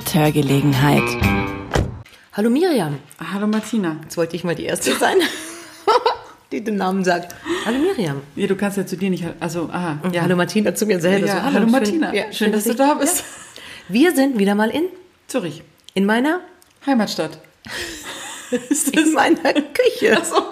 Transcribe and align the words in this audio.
mit 0.00 0.14
Hörgelegenheit. 0.14 1.02
Hallo 2.32 2.48
Miriam. 2.48 2.98
Hallo 3.32 3.46
Martina. 3.46 3.98
Jetzt 4.02 4.16
wollte 4.16 4.34
ich 4.34 4.44
mal 4.44 4.54
die 4.54 4.64
Erste 4.64 4.94
sein, 4.96 5.16
die 6.52 6.64
den 6.64 6.76
Namen 6.76 7.04
sagt. 7.04 7.34
Hallo 7.66 7.76
Miriam. 7.78 8.22
Ja, 8.34 8.46
du 8.46 8.56
kannst 8.56 8.78
ja 8.78 8.86
zu 8.86 8.96
dir 8.96 9.10
nicht. 9.10 9.26
Also, 9.40 9.68
aha. 9.70 9.98
Ja, 10.10 10.22
hallo 10.22 10.36
Martina 10.36 10.74
zu 10.74 10.86
mir 10.86 11.00
selber. 11.00 11.26
Ja, 11.26 11.36
so, 11.36 11.42
hallo, 11.42 11.58
schön- 11.58 11.70
Martina. 11.70 12.14
ja, 12.14 12.32
schön, 12.32 12.50
dass 12.50 12.64
du 12.64 12.70
ich- 12.70 12.76
da 12.76 12.94
bist. 12.94 13.18
Ja. 13.18 13.24
Wir 13.88 14.14
sind 14.16 14.38
wieder 14.38 14.54
mal 14.54 14.70
in, 14.70 14.84
Zürich. 15.26 15.62
in 15.92 16.06
meiner, 16.06 16.40
Heimatstadt. 16.86 17.38
in 18.92 19.12
meiner 19.12 19.52
Küche. 19.52 20.16
Ach 20.18 20.24
so. 20.24 20.42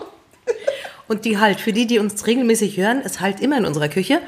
Und 1.08 1.24
die 1.24 1.38
halt, 1.38 1.58
für 1.58 1.72
die, 1.72 1.86
die 1.86 1.98
uns 2.00 2.26
regelmäßig 2.26 2.76
hören, 2.76 3.00
ist 3.00 3.20
halt 3.20 3.40
immer 3.40 3.56
in 3.56 3.64
unserer 3.64 3.88
Küche. 3.88 4.20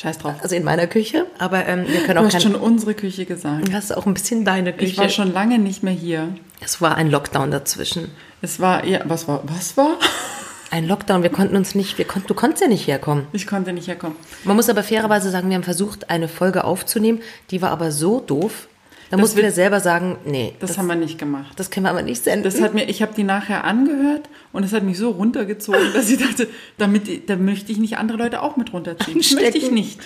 Scheiß 0.00 0.16
drauf. 0.16 0.34
Also 0.42 0.56
in 0.56 0.64
meiner 0.64 0.86
Küche. 0.86 1.26
Aber 1.38 1.66
ähm, 1.66 1.84
wir 1.86 2.00
können 2.00 2.14
Du 2.14 2.20
auch 2.20 2.24
hast 2.24 2.32
kein, 2.32 2.40
schon 2.40 2.54
unsere 2.54 2.94
Küche 2.94 3.26
gesagt. 3.26 3.68
Du 3.68 3.72
hast 3.74 3.94
auch 3.94 4.06
ein 4.06 4.14
bisschen 4.14 4.46
deine 4.46 4.72
Küche. 4.72 4.86
Ich 4.92 4.98
war 4.98 5.10
schon 5.10 5.32
lange 5.32 5.58
nicht 5.58 5.82
mehr 5.82 5.92
hier. 5.92 6.34
es 6.60 6.80
war 6.80 6.96
ein 6.96 7.10
Lockdown 7.10 7.50
dazwischen. 7.50 8.10
Es 8.40 8.60
war, 8.60 8.86
ja, 8.86 9.00
was 9.04 9.28
war, 9.28 9.42
was 9.44 9.76
war? 9.76 9.98
Ein 10.72 10.86
Lockdown, 10.86 11.24
wir 11.24 11.30
konnten 11.30 11.56
uns 11.56 11.74
nicht, 11.74 11.98
wir 11.98 12.04
konnten, 12.04 12.28
du 12.28 12.34
konntest 12.34 12.62
ja 12.62 12.68
nicht 12.68 12.86
herkommen. 12.86 13.26
Ich 13.32 13.48
konnte 13.48 13.72
nicht 13.72 13.88
herkommen. 13.88 14.16
Man 14.44 14.54
muss 14.54 14.68
aber 14.68 14.84
fairerweise 14.84 15.28
sagen, 15.28 15.48
wir 15.48 15.56
haben 15.56 15.64
versucht, 15.64 16.10
eine 16.10 16.28
Folge 16.28 16.62
aufzunehmen, 16.62 17.22
die 17.50 17.60
war 17.60 17.70
aber 17.72 17.90
so 17.90 18.20
doof. 18.20 18.68
Da 19.10 19.16
Das 19.16 19.34
wir 19.36 19.42
wird- 19.42 19.54
selber 19.54 19.80
sagen, 19.80 20.18
nee, 20.24 20.54
Das, 20.60 20.70
das, 20.70 20.78
haben 20.78 20.86
wir 20.86 20.94
nicht 20.94 21.18
gemacht. 21.18 21.52
das 21.56 21.70
können 21.70 21.84
wir 21.86 21.90
aber 21.90 22.02
nicht 22.02 22.22
senden. 22.22 22.44
Das 22.44 22.60
hat 22.60 22.74
mir, 22.74 22.88
ich 22.88 23.02
habe 23.02 23.12
die 23.14 23.24
nachher 23.24 23.64
angehört 23.64 24.28
und 24.52 24.64
es 24.64 24.72
hat 24.72 24.84
mich 24.84 24.98
so 24.98 25.10
runtergezogen, 25.10 25.80
dass 25.94 26.08
ich 26.08 26.18
dachte, 26.18 26.48
damit, 26.78 27.28
da 27.28 27.34
möchte 27.36 27.72
ich 27.72 27.78
nicht 27.78 27.98
andere 27.98 28.18
Leute 28.18 28.40
auch 28.42 28.56
mit 28.56 28.72
runterziehen. 28.72 29.18
Das 29.18 29.32
möchte 29.32 29.58
ich 29.58 29.70
nicht. 29.72 29.98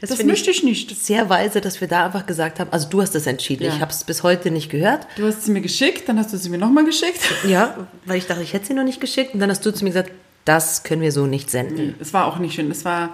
Das, 0.00 0.14
finde 0.14 0.32
möchte 0.32 0.50
ich 0.50 0.62
nicht. 0.64 0.96
Sehr 1.04 1.28
weise, 1.28 1.60
dass 1.60 1.80
wir 1.80 1.86
da 1.88 2.06
einfach 2.06 2.26
gesagt 2.26 2.58
haben, 2.60 2.70
also 2.72 2.88
du 2.88 3.02
hast 3.02 3.14
es 3.14 3.26
entschieden, 3.26 3.64
Ja. 3.64 3.74
ich 3.74 3.80
habe 3.80 3.90
es 3.92 4.02
bis 4.04 4.22
heute 4.22 4.50
nicht 4.50 4.68
gehört. 4.70 5.06
Du 5.16 5.24
hast 5.26 5.44
sie 5.44 5.50
mir 5.52 5.60
geschickt, 5.60 6.08
dann 6.08 6.18
hast 6.18 6.32
du 6.32 6.36
sie 6.38 6.48
mir 6.48 6.58
nochmal 6.58 6.84
geschickt. 6.84 7.20
Ja, 7.48 7.86
weil 8.06 8.18
ich 8.18 8.26
dachte, 8.26 8.42
ich 8.42 8.52
hätte 8.52 8.66
sie 8.66 8.74
noch 8.74 8.84
nicht 8.84 9.00
geschickt 9.00 9.34
und 9.34 9.40
dann 9.40 9.50
hast 9.50 9.64
du 9.66 9.72
zu 9.72 9.82
mir 9.84 9.90
gesagt, 9.90 10.10
das 10.44 10.82
können 10.84 11.02
wir 11.02 11.10
so 11.12 11.26
nicht 11.26 11.50
senden. 11.50 11.86
Nee, 11.88 11.94
es 12.00 12.12
war 12.14 12.26
auch 12.26 12.38
nicht 12.38 12.54
schön. 12.54 12.68
Es 12.70 12.84
war, 12.84 13.10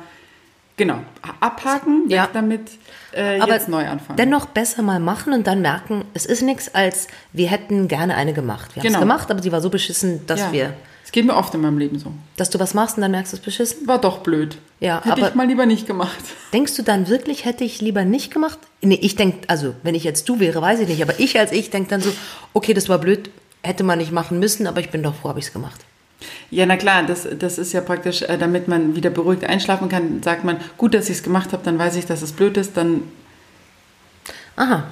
genau, 0.79 0.99
abhaken, 1.41 2.05
weg 2.05 2.13
Ja. 2.17 2.29
damit, 2.33 2.71
äh, 3.13 3.41
Aber 3.41 3.55
jetzt 3.55 3.69
neu 3.69 3.87
anfangen. 3.87 4.17
dennoch 4.17 4.47
besser 4.47 4.83
mal 4.83 5.01
machen 5.01 5.33
und 5.33 5.47
dann 5.47 5.61
merken, 5.63 6.05
es 6.15 6.27
ist 6.27 6.43
nichts, 6.43 6.75
als 6.75 7.07
wir 7.33 7.49
hätten 7.49 7.89
gerne 7.89 8.15
eine 8.17 8.33
gemacht. 8.33 8.75
Wir 8.75 8.81
haben 8.83 8.87
es 8.87 8.93
Genau. 8.93 9.01
gemacht, 9.01 9.31
aber 9.31 9.43
sie 9.43 9.53
war 9.53 9.61
so 9.61 9.71
beschissen, 9.71 10.27
dass 10.27 10.41
ja. 10.41 10.53
wir, 10.53 10.75
Es 11.05 11.13
geht 11.13 11.25
mir 11.25 11.35
oft 11.37 11.55
in 11.55 11.61
meinem 11.63 11.79
Leben 11.79 11.99
so. 11.99 12.13
dass 12.37 12.51
du 12.51 12.59
was 12.59 12.75
machst 12.75 12.97
und 12.97 13.03
dann 13.03 13.11
merkst 13.13 13.33
du 13.33 13.37
es 13.39 13.43
beschissen. 13.43 13.87
War 13.89 13.99
doch 14.01 14.19
blöd. 14.19 14.59
Ja, 14.81 14.99
Hätte 15.03 15.13
aber- 15.13 15.29
ich 15.31 15.35
mal 15.35 15.47
lieber 15.47 15.65
nicht 15.67 15.87
gemacht. 15.87 16.19
Denkst 16.53 16.77
du 16.77 16.83
dann 16.83 17.09
wirklich, 17.09 17.45
hätte 17.45 17.65
ich 17.65 17.81
lieber 17.81 18.05
nicht 18.05 18.33
gemacht? 18.33 18.59
Nee, 18.83 18.99
ich 19.01 19.17
denke, 19.17 19.49
also 19.49 19.75
wenn 19.83 19.95
ich 19.95 20.05
jetzt 20.05 20.29
du 20.29 20.39
wäre, 20.39 20.61
weiß 20.61 20.81
ich 20.81 20.89
nicht, 20.89 21.03
aber 21.03 21.19
ich 21.19 21.39
als 21.39 21.51
ich 21.53 21.71
denke 21.71 21.89
dann 21.91 22.01
so, 22.03 22.13
okay, 22.53 22.75
das 22.75 22.89
war 22.89 22.99
blöd, 22.99 23.31
hätte 23.63 23.85
man 23.85 23.99
nicht 23.99 24.13
machen 24.13 24.39
müssen, 24.39 24.67
aber 24.67 24.81
ich 24.81 24.91
bin 24.91 25.03
doch 25.03 25.15
froh, 25.15 25.31
habe 25.31 25.39
ich 25.41 25.47
es 25.47 25.53
gemacht. 25.53 25.81
Ja, 26.51 26.67
na 26.67 26.77
klar, 26.77 27.05
das, 27.05 27.29
das 27.39 27.59
ist 27.59 27.73
ja 27.73 27.81
praktisch, 27.81 28.23
äh, 28.23 28.39
damit 28.39 28.69
man 28.69 28.97
wieder 28.97 29.11
beruhigt 29.11 29.45
einschlafen 29.45 29.89
kann, 29.89 30.23
sagt 30.23 30.45
man, 30.45 30.57
gut, 30.77 30.95
dass 30.95 31.09
ich 31.09 31.19
es 31.19 31.23
gemacht 31.23 31.53
habe, 31.53 31.63
dann 31.65 31.79
weiß 31.79 31.97
ich, 31.97 32.07
dass 32.07 32.23
es 32.23 32.33
blöd 32.33 32.57
ist, 32.57 32.77
dann, 32.77 33.03
Aha, 34.57 34.85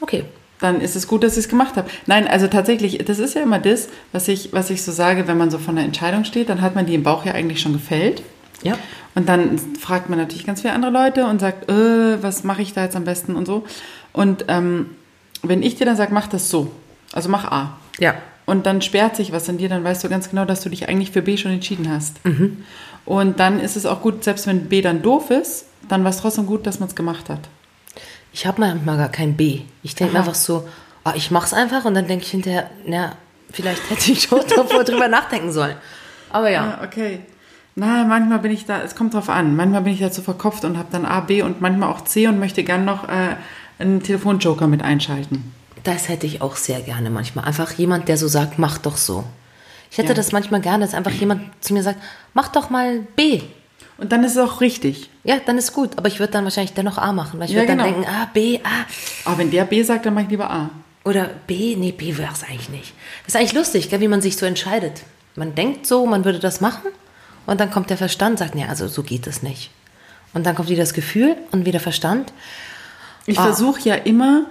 okay. 0.00 0.24
dann 0.60 0.80
ist 0.80 0.96
es 0.96 1.06
gut, 1.06 1.22
dass 1.22 1.34
ich 1.34 1.44
es 1.44 1.48
gemacht 1.48 1.76
habe. 1.76 1.90
Nein, 2.06 2.26
also 2.26 2.46
tatsächlich, 2.46 2.98
das 3.04 3.18
ist 3.18 3.34
ja 3.34 3.42
immer 3.42 3.58
das, 3.58 3.88
was 4.12 4.28
ich, 4.28 4.52
was 4.52 4.70
ich 4.70 4.82
so 4.82 4.92
sage, 4.92 5.28
wenn 5.28 5.36
man 5.36 5.50
so 5.50 5.58
vor 5.58 5.74
einer 5.74 5.84
Entscheidung 5.84 6.24
steht, 6.24 6.48
dann 6.48 6.62
hat 6.62 6.74
man 6.74 6.86
die 6.86 6.94
im 6.94 7.02
Bauch 7.02 7.26
ja 7.26 7.32
eigentlich 7.32 7.60
schon 7.60 7.74
gefällt. 7.74 8.22
Ja. 8.62 8.78
Und 9.14 9.28
dann 9.28 9.58
fragt 9.78 10.08
man 10.08 10.18
natürlich 10.18 10.46
ganz 10.46 10.62
viele 10.62 10.72
andere 10.72 10.90
Leute 10.90 11.26
und 11.26 11.40
sagt, 11.40 11.70
äh, 11.70 12.22
was 12.22 12.44
mache 12.44 12.62
ich 12.62 12.72
da 12.72 12.84
jetzt 12.84 12.96
am 12.96 13.04
besten 13.04 13.36
und 13.36 13.46
so. 13.46 13.64
Und 14.12 14.46
ähm, 14.48 14.86
wenn 15.42 15.62
ich 15.62 15.74
dir 15.76 15.84
dann 15.84 15.96
sage, 15.96 16.14
mach 16.14 16.28
das 16.28 16.48
so, 16.48 16.70
also 17.12 17.28
mach 17.28 17.44
A. 17.44 17.78
Ja. 17.98 18.14
Und 18.50 18.66
dann 18.66 18.82
sperrt 18.82 19.14
sich 19.14 19.30
was 19.30 19.48
in 19.48 19.58
dir, 19.58 19.68
dann 19.68 19.84
weißt 19.84 20.02
du 20.02 20.08
ganz 20.08 20.28
genau, 20.28 20.44
dass 20.44 20.62
du 20.62 20.70
dich 20.70 20.88
eigentlich 20.88 21.12
für 21.12 21.22
B 21.22 21.36
schon 21.36 21.52
entschieden 21.52 21.88
hast. 21.88 22.16
Und 23.04 23.38
dann 23.38 23.60
ist 23.60 23.76
es 23.76 23.86
auch 23.86 24.02
gut, 24.02 24.24
selbst 24.24 24.48
wenn 24.48 24.68
B 24.68 24.82
dann 24.82 25.02
doof 25.02 25.30
ist, 25.30 25.66
dann 25.88 26.02
war 26.02 26.10
es 26.10 26.16
trotzdem 26.16 26.46
gut, 26.46 26.66
dass 26.66 26.80
man 26.80 26.88
es 26.88 26.96
gemacht 26.96 27.30
hat. 27.30 27.38
Ich 28.32 28.46
habe 28.46 28.60
manchmal 28.60 28.96
gar 28.96 29.08
kein 29.08 29.36
B. 29.36 29.60
Ich 29.84 29.94
denke 29.94 30.18
einfach 30.18 30.34
so, 30.34 30.68
ah, 31.04 31.12
ich 31.14 31.30
mach's 31.30 31.52
einfach 31.52 31.84
und 31.84 31.94
dann 31.94 32.08
denke 32.08 32.24
ich 32.24 32.32
hinterher, 32.32 32.68
na, 32.84 33.12
vielleicht 33.52 33.88
hätte 33.88 34.10
ich 34.10 34.22
schon 34.22 34.40
davor 34.56 34.82
drüber 34.82 35.06
nachdenken 35.06 35.52
sollen. 35.52 35.76
Aber 36.30 36.50
ja. 36.50 36.78
Ah, 36.80 36.84
okay. 36.84 37.20
Na, 37.76 38.02
manchmal 38.02 38.40
bin 38.40 38.50
ich 38.50 38.66
da, 38.66 38.82
es 38.82 38.96
kommt 38.96 39.14
drauf 39.14 39.28
an. 39.28 39.54
Manchmal 39.54 39.82
bin 39.82 39.92
ich 39.92 40.00
dazu 40.00 40.22
verkopft 40.22 40.64
und 40.64 40.76
habe 40.76 40.88
dann 40.90 41.06
A, 41.06 41.20
B 41.20 41.42
und 41.42 41.60
manchmal 41.60 41.88
auch 41.88 42.02
C 42.02 42.26
und 42.26 42.40
möchte 42.40 42.64
gern 42.64 42.84
noch 42.84 43.08
äh, 43.08 43.36
einen 43.78 44.02
Telefonjoker 44.02 44.66
mit 44.66 44.82
einschalten. 44.82 45.52
Das 45.84 46.08
hätte 46.08 46.26
ich 46.26 46.42
auch 46.42 46.56
sehr 46.56 46.80
gerne 46.80 47.10
manchmal. 47.10 47.44
Einfach 47.44 47.72
jemand, 47.72 48.08
der 48.08 48.16
so 48.16 48.28
sagt, 48.28 48.58
mach 48.58 48.78
doch 48.78 48.96
so. 48.96 49.24
Ich 49.90 49.98
hätte 49.98 50.08
Ja. 50.08 50.14
das 50.14 50.32
manchmal 50.32 50.60
gerne, 50.60 50.84
dass 50.84 50.94
einfach 50.94 51.12
jemand 51.12 51.42
zu 51.64 51.72
mir 51.74 51.82
sagt, 51.82 52.00
mach 52.34 52.48
doch 52.48 52.70
mal 52.70 53.00
B. 53.16 53.42
Und 53.98 54.12
dann 54.12 54.24
ist 54.24 54.32
es 54.32 54.38
auch 54.38 54.60
richtig. 54.60 55.10
Ja, 55.24 55.36
dann 55.44 55.58
ist 55.58 55.72
gut. 55.72 55.98
Aber 55.98 56.08
ich 56.08 56.20
würde 56.20 56.32
dann 56.32 56.44
wahrscheinlich 56.44 56.72
dennoch 56.74 56.96
A 56.98 57.12
machen, 57.12 57.38
weil 57.40 57.46
ich 57.48 57.54
Ja, 57.54 57.62
würde 57.62 57.76
dann 57.76 57.78
genau. 57.78 57.90
denken, 57.90 58.06
ah, 58.08 58.28
B, 58.32 58.58
A. 58.62 58.86
Aber 59.28 59.38
wenn 59.38 59.50
der 59.50 59.64
B 59.64 59.82
sagt, 59.82 60.06
dann 60.06 60.14
mache 60.14 60.24
ich 60.24 60.30
lieber 60.30 60.50
A. 60.50 60.70
Oder 61.04 61.30
B, 61.46 61.76
nee, 61.76 61.92
B 61.92 62.16
wäre 62.16 62.32
es 62.32 62.42
eigentlich 62.44 62.68
nicht. 62.68 62.92
Das 63.24 63.34
ist 63.34 63.36
eigentlich 63.40 63.52
lustig, 63.54 63.90
gell, 63.90 64.00
wie 64.00 64.08
man 64.08 64.20
sich 64.22 64.36
so 64.36 64.46
entscheidet. 64.46 65.02
Man 65.34 65.54
denkt 65.54 65.86
so, 65.86 66.06
man 66.06 66.24
würde 66.24 66.38
das 66.38 66.60
machen 66.60 66.88
und 67.46 67.58
dann 67.60 67.70
kommt 67.70 67.88
der 67.90 67.96
Verstand, 67.96 68.38
sagt, 68.38 68.54
nee, 68.54 68.64
also 68.66 68.86
so 68.88 69.02
geht 69.02 69.26
es 69.26 69.42
nicht. 69.42 69.70
Und 70.34 70.44
dann 70.46 70.54
kommt 70.54 70.68
wieder 70.68 70.82
das 70.82 70.92
Gefühl 70.94 71.36
und 71.52 71.64
wieder 71.66 71.80
Verstand. 71.80 72.32
Ich 73.26 73.38
Ah. 73.38 73.44
versuche 73.44 73.80
ja 73.80 73.94
immer, 73.94 74.44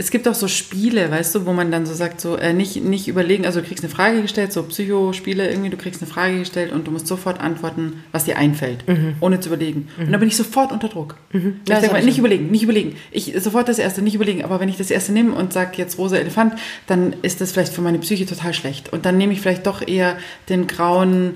es 0.00 0.10
gibt 0.10 0.26
auch 0.26 0.34
so 0.34 0.48
Spiele, 0.48 1.10
weißt 1.10 1.34
du, 1.34 1.44
wo 1.44 1.52
man 1.52 1.70
dann 1.70 1.84
so 1.84 1.92
sagt, 1.92 2.22
so 2.22 2.34
äh, 2.36 2.54
nicht, 2.54 2.82
nicht 2.82 3.06
überlegen, 3.06 3.44
also 3.44 3.60
du 3.60 3.66
kriegst 3.66 3.84
eine 3.84 3.92
Frage 3.92 4.22
gestellt, 4.22 4.50
so 4.50 4.62
Psychospiele 4.62 5.48
irgendwie, 5.50 5.68
du 5.68 5.76
kriegst 5.76 6.00
eine 6.00 6.10
Frage 6.10 6.38
gestellt 6.38 6.72
und 6.72 6.86
du 6.86 6.90
musst 6.90 7.06
sofort 7.06 7.38
antworten, 7.38 8.02
was 8.10 8.24
dir 8.24 8.38
einfällt, 8.38 8.82
ohne 9.20 9.40
zu 9.40 9.50
überlegen. 9.50 9.88
Und 9.98 10.10
dann 10.10 10.18
bin 10.18 10.28
ich 10.30 10.36
sofort 10.36 10.72
unter 10.72 10.88
Druck. 10.88 11.16
Ich 11.32 11.42
Mhm. 11.42 11.60
das 11.66 11.80
denke 11.80 11.92
mal, 11.92 11.98
ich 12.00 12.06
nicht 12.06 12.18
überlegen, 12.18 12.50
nicht 12.50 12.62
überlegen. 12.62 12.96
Ich 13.10 13.34
sofort 13.40 13.68
das 13.68 13.78
erste, 13.78 14.00
nicht 14.00 14.14
überlegen. 14.14 14.42
Aber 14.42 14.58
wenn 14.58 14.70
ich 14.70 14.78
das 14.78 14.90
erste 14.90 15.12
nehme 15.12 15.32
und 15.34 15.52
sage 15.52 15.72
jetzt 15.76 15.98
rosa 15.98 16.16
Elefant, 16.16 16.54
dann 16.86 17.14
ist 17.20 17.42
das 17.42 17.52
vielleicht 17.52 17.72
für 17.74 17.82
meine 17.82 17.98
Psyche 17.98 18.24
total 18.24 18.54
schlecht. 18.54 18.92
Und 18.92 19.04
dann 19.04 19.18
nehme 19.18 19.34
ich 19.34 19.40
vielleicht 19.42 19.66
doch 19.66 19.86
eher 19.86 20.16
den 20.48 20.66
grauen 20.66 21.34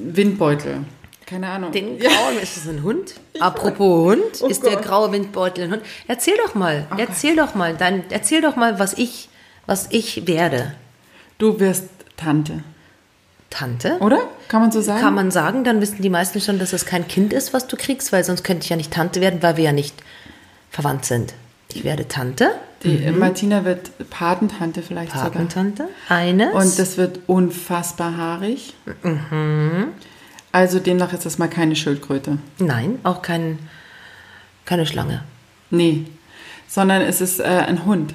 Windbeutel. 0.00 0.84
Keine 1.28 1.48
Ahnung. 1.48 1.72
Den 1.72 1.98
grauen, 1.98 2.38
ist 2.42 2.56
das 2.56 2.68
ein 2.68 2.82
Hund? 2.82 3.14
Apropos 3.38 4.06
Hund, 4.06 4.22
Oh 4.40 4.46
ist 4.46 4.64
der 4.64 4.76
Gott. 4.76 4.84
graue 4.84 5.12
Windbeutel 5.12 5.64
ein 5.64 5.72
Hund? 5.72 5.82
Erzähl 6.06 6.34
doch 6.42 6.54
mal, 6.54 6.86
erzähl 6.96 7.36
doch 7.36 7.54
mal, 7.54 7.74
dein, 7.76 8.04
erzähl 8.10 8.40
doch 8.40 8.56
mal, 8.56 8.78
was 8.78 8.94
ich, 8.94 9.28
was 9.66 9.88
ich 9.90 10.26
werde. 10.26 10.74
Du 11.36 11.60
wirst 11.60 11.84
Tante, 12.16 12.64
Tante? 13.50 13.98
oder? 14.00 14.20
Kann 14.48 14.62
man 14.62 14.72
so 14.72 14.80
sagen? 14.80 15.00
Kann 15.02 15.14
man 15.14 15.30
sagen, 15.30 15.64
dann 15.64 15.80
wissen 15.82 16.00
die 16.00 16.08
meisten 16.10 16.40
schon, 16.40 16.58
dass 16.58 16.72
es 16.72 16.86
kein 16.86 17.06
Kind 17.06 17.32
ist, 17.34 17.52
was 17.52 17.66
du 17.66 17.76
kriegst, 17.76 18.10
weil 18.12 18.24
sonst 18.24 18.42
könnte 18.42 18.64
ich 18.64 18.70
ja 18.70 18.76
nicht 18.76 18.92
Tante 18.92 19.20
werden, 19.20 19.42
weil 19.42 19.56
wir 19.58 19.64
ja 19.64 19.72
nicht 19.72 19.94
verwandt 20.70 21.04
sind. 21.04 21.34
Ich 21.74 21.84
werde 21.84 22.08
Tante, 22.08 22.52
Die 22.82 23.04
äh, 23.04 23.12
Martina 23.12 23.64
wird 23.66 23.90
Patentante 24.08 24.80
vielleicht 24.80 25.12
sogar. 25.12 25.30
Patentante, 25.30 25.88
eines. 26.08 26.54
Und 26.54 26.78
das 26.78 26.96
wird 26.96 27.20
unfassbar 27.26 28.16
haarig. 28.16 28.72
Also 30.52 30.78
demnach 30.78 31.12
ist 31.12 31.26
das 31.26 31.38
mal 31.38 31.48
keine 31.48 31.76
Schildkröte. 31.76 32.38
Nein, 32.58 32.98
auch 33.02 33.22
kein, 33.22 33.58
keine 34.64 34.86
Schlange. 34.86 35.22
Nee. 35.70 36.04
Sondern 36.66 37.02
es 37.02 37.20
ist 37.20 37.40
äh, 37.40 37.44
ein 37.44 37.84
Hund. 37.84 38.14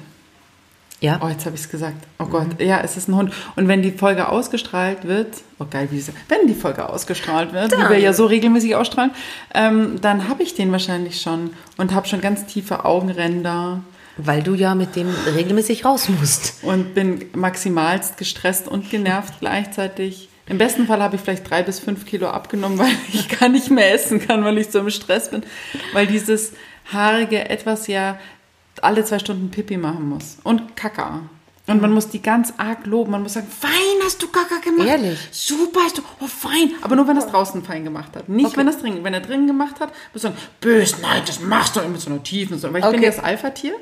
Ja. 1.00 1.20
Oh, 1.22 1.28
jetzt 1.28 1.44
habe 1.44 1.54
ich 1.54 1.62
es 1.62 1.68
gesagt. 1.68 2.06
Oh 2.18 2.24
Gott. 2.26 2.60
Ja, 2.60 2.80
es 2.80 2.96
ist 2.96 3.08
ein 3.08 3.16
Hund. 3.16 3.32
Und 3.56 3.68
wenn 3.68 3.82
die 3.82 3.90
Folge 3.90 4.28
ausgestrahlt 4.28 5.06
wird, 5.06 5.34
oh 5.58 5.66
geil, 5.68 5.88
wie 5.90 6.00
sie, 6.00 6.12
wenn 6.28 6.46
die 6.46 6.54
Folge 6.54 6.88
ausgestrahlt 6.88 7.52
wird, 7.52 7.72
wie 7.72 7.76
Dann. 7.76 7.90
wir 7.90 7.98
ja 7.98 8.12
so 8.14 8.24
regelmäßig 8.24 8.74
ausstrahlen, 8.74 9.10
ähm, 9.52 10.00
dann 10.00 10.28
habe 10.28 10.42
ich 10.42 10.54
den 10.54 10.72
wahrscheinlich 10.72 11.20
schon 11.20 11.50
und 11.76 11.92
habe 11.92 12.08
schon 12.08 12.20
ganz 12.20 12.46
tiefe 12.46 12.84
Augenränder 12.86 13.82
Weil 14.16 14.42
du 14.42 14.54
ja 14.54 14.74
mit 14.74 14.96
dem 14.96 15.08
regelmäßig 15.34 15.84
raus 15.84 16.08
musst. 16.08 16.62
und 16.62 16.94
bin 16.94 17.26
maximalst 17.34 18.16
gestresst 18.16 18.66
und 18.66 18.88
genervt 18.90 19.34
gleichzeitig. 19.40 20.30
Im 20.46 20.58
besten 20.58 20.86
Fall 20.86 21.02
habe 21.02 21.16
ich 21.16 21.22
vielleicht 21.22 21.48
drei 21.48 21.62
bis 21.62 21.78
fünf 21.80 22.04
Kilo 22.06 22.28
abgenommen, 22.28 22.78
weil 22.80 22.92
ich 23.12 23.28
gar 23.38 23.48
nicht 23.48 23.70
mehr 23.70 23.92
essen 23.94 24.20
kann, 24.20 24.44
weil 24.44 24.58
ich 24.58 24.70
so 24.70 24.80
im 24.80 24.90
Stress 24.90 25.30
bin. 25.30 25.42
Weil 25.92 26.06
dieses 26.06 26.52
haarige 26.92 27.48
etwas 27.48 27.86
ja 27.86 28.18
alle 28.82 29.04
zwei 29.04 29.18
Stunden 29.18 29.50
Pipi 29.50 29.76
machen 29.76 30.08
muss. 30.08 30.38
Und 30.42 30.76
Kaka. 30.76 31.20
Und 31.66 31.80
man 31.80 31.92
muss 31.92 32.10
die 32.10 32.20
ganz 32.20 32.52
arg 32.58 32.84
loben. 32.84 33.12
Man 33.12 33.22
muss 33.22 33.32
sagen, 33.32 33.46
fein 33.48 33.70
hast 34.04 34.22
du 34.22 34.28
Kaka 34.28 34.56
gemacht. 34.62 34.86
Ehrlich? 34.86 35.18
Super 35.30 35.80
hast 35.84 35.96
du, 35.96 36.02
oh 36.20 36.26
fein. 36.26 36.72
Aber 36.82 36.94
nur, 36.94 37.08
wenn 37.08 37.16
er 37.16 37.24
es 37.24 37.30
draußen 37.30 37.64
fein 37.64 37.84
gemacht 37.84 38.14
hat. 38.14 38.28
Nicht, 38.28 38.48
Okay. 38.48 38.56
wenn 38.58 38.66
er 38.68 38.74
es 38.74 38.80
drin, 38.80 38.98
wenn 39.02 39.14
er 39.14 39.20
drin 39.20 39.46
gemacht 39.46 39.80
hat, 39.80 39.90
muss 40.12 40.24
man 40.24 40.34
sagen, 40.34 40.44
bös, 40.60 40.96
nein, 41.00 41.22
das 41.26 41.40
machst 41.40 41.74
du 41.74 41.80
mit 41.88 42.02
so 42.02 42.10
einer 42.10 42.22
tiefen. 42.22 42.58
So. 42.58 42.70
Weil 42.70 42.80
ich 42.80 42.86
bin 42.90 42.96
Okay. 42.96 43.04
ja 43.04 43.10
das 43.12 43.24
Alpha-Tier. 43.24 43.72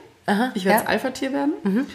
Ich 0.55 0.65
werde 0.65 0.77
ja. 0.77 0.79
das 0.79 0.87
Alpha-Tier 0.87 1.33
werden. 1.33 1.89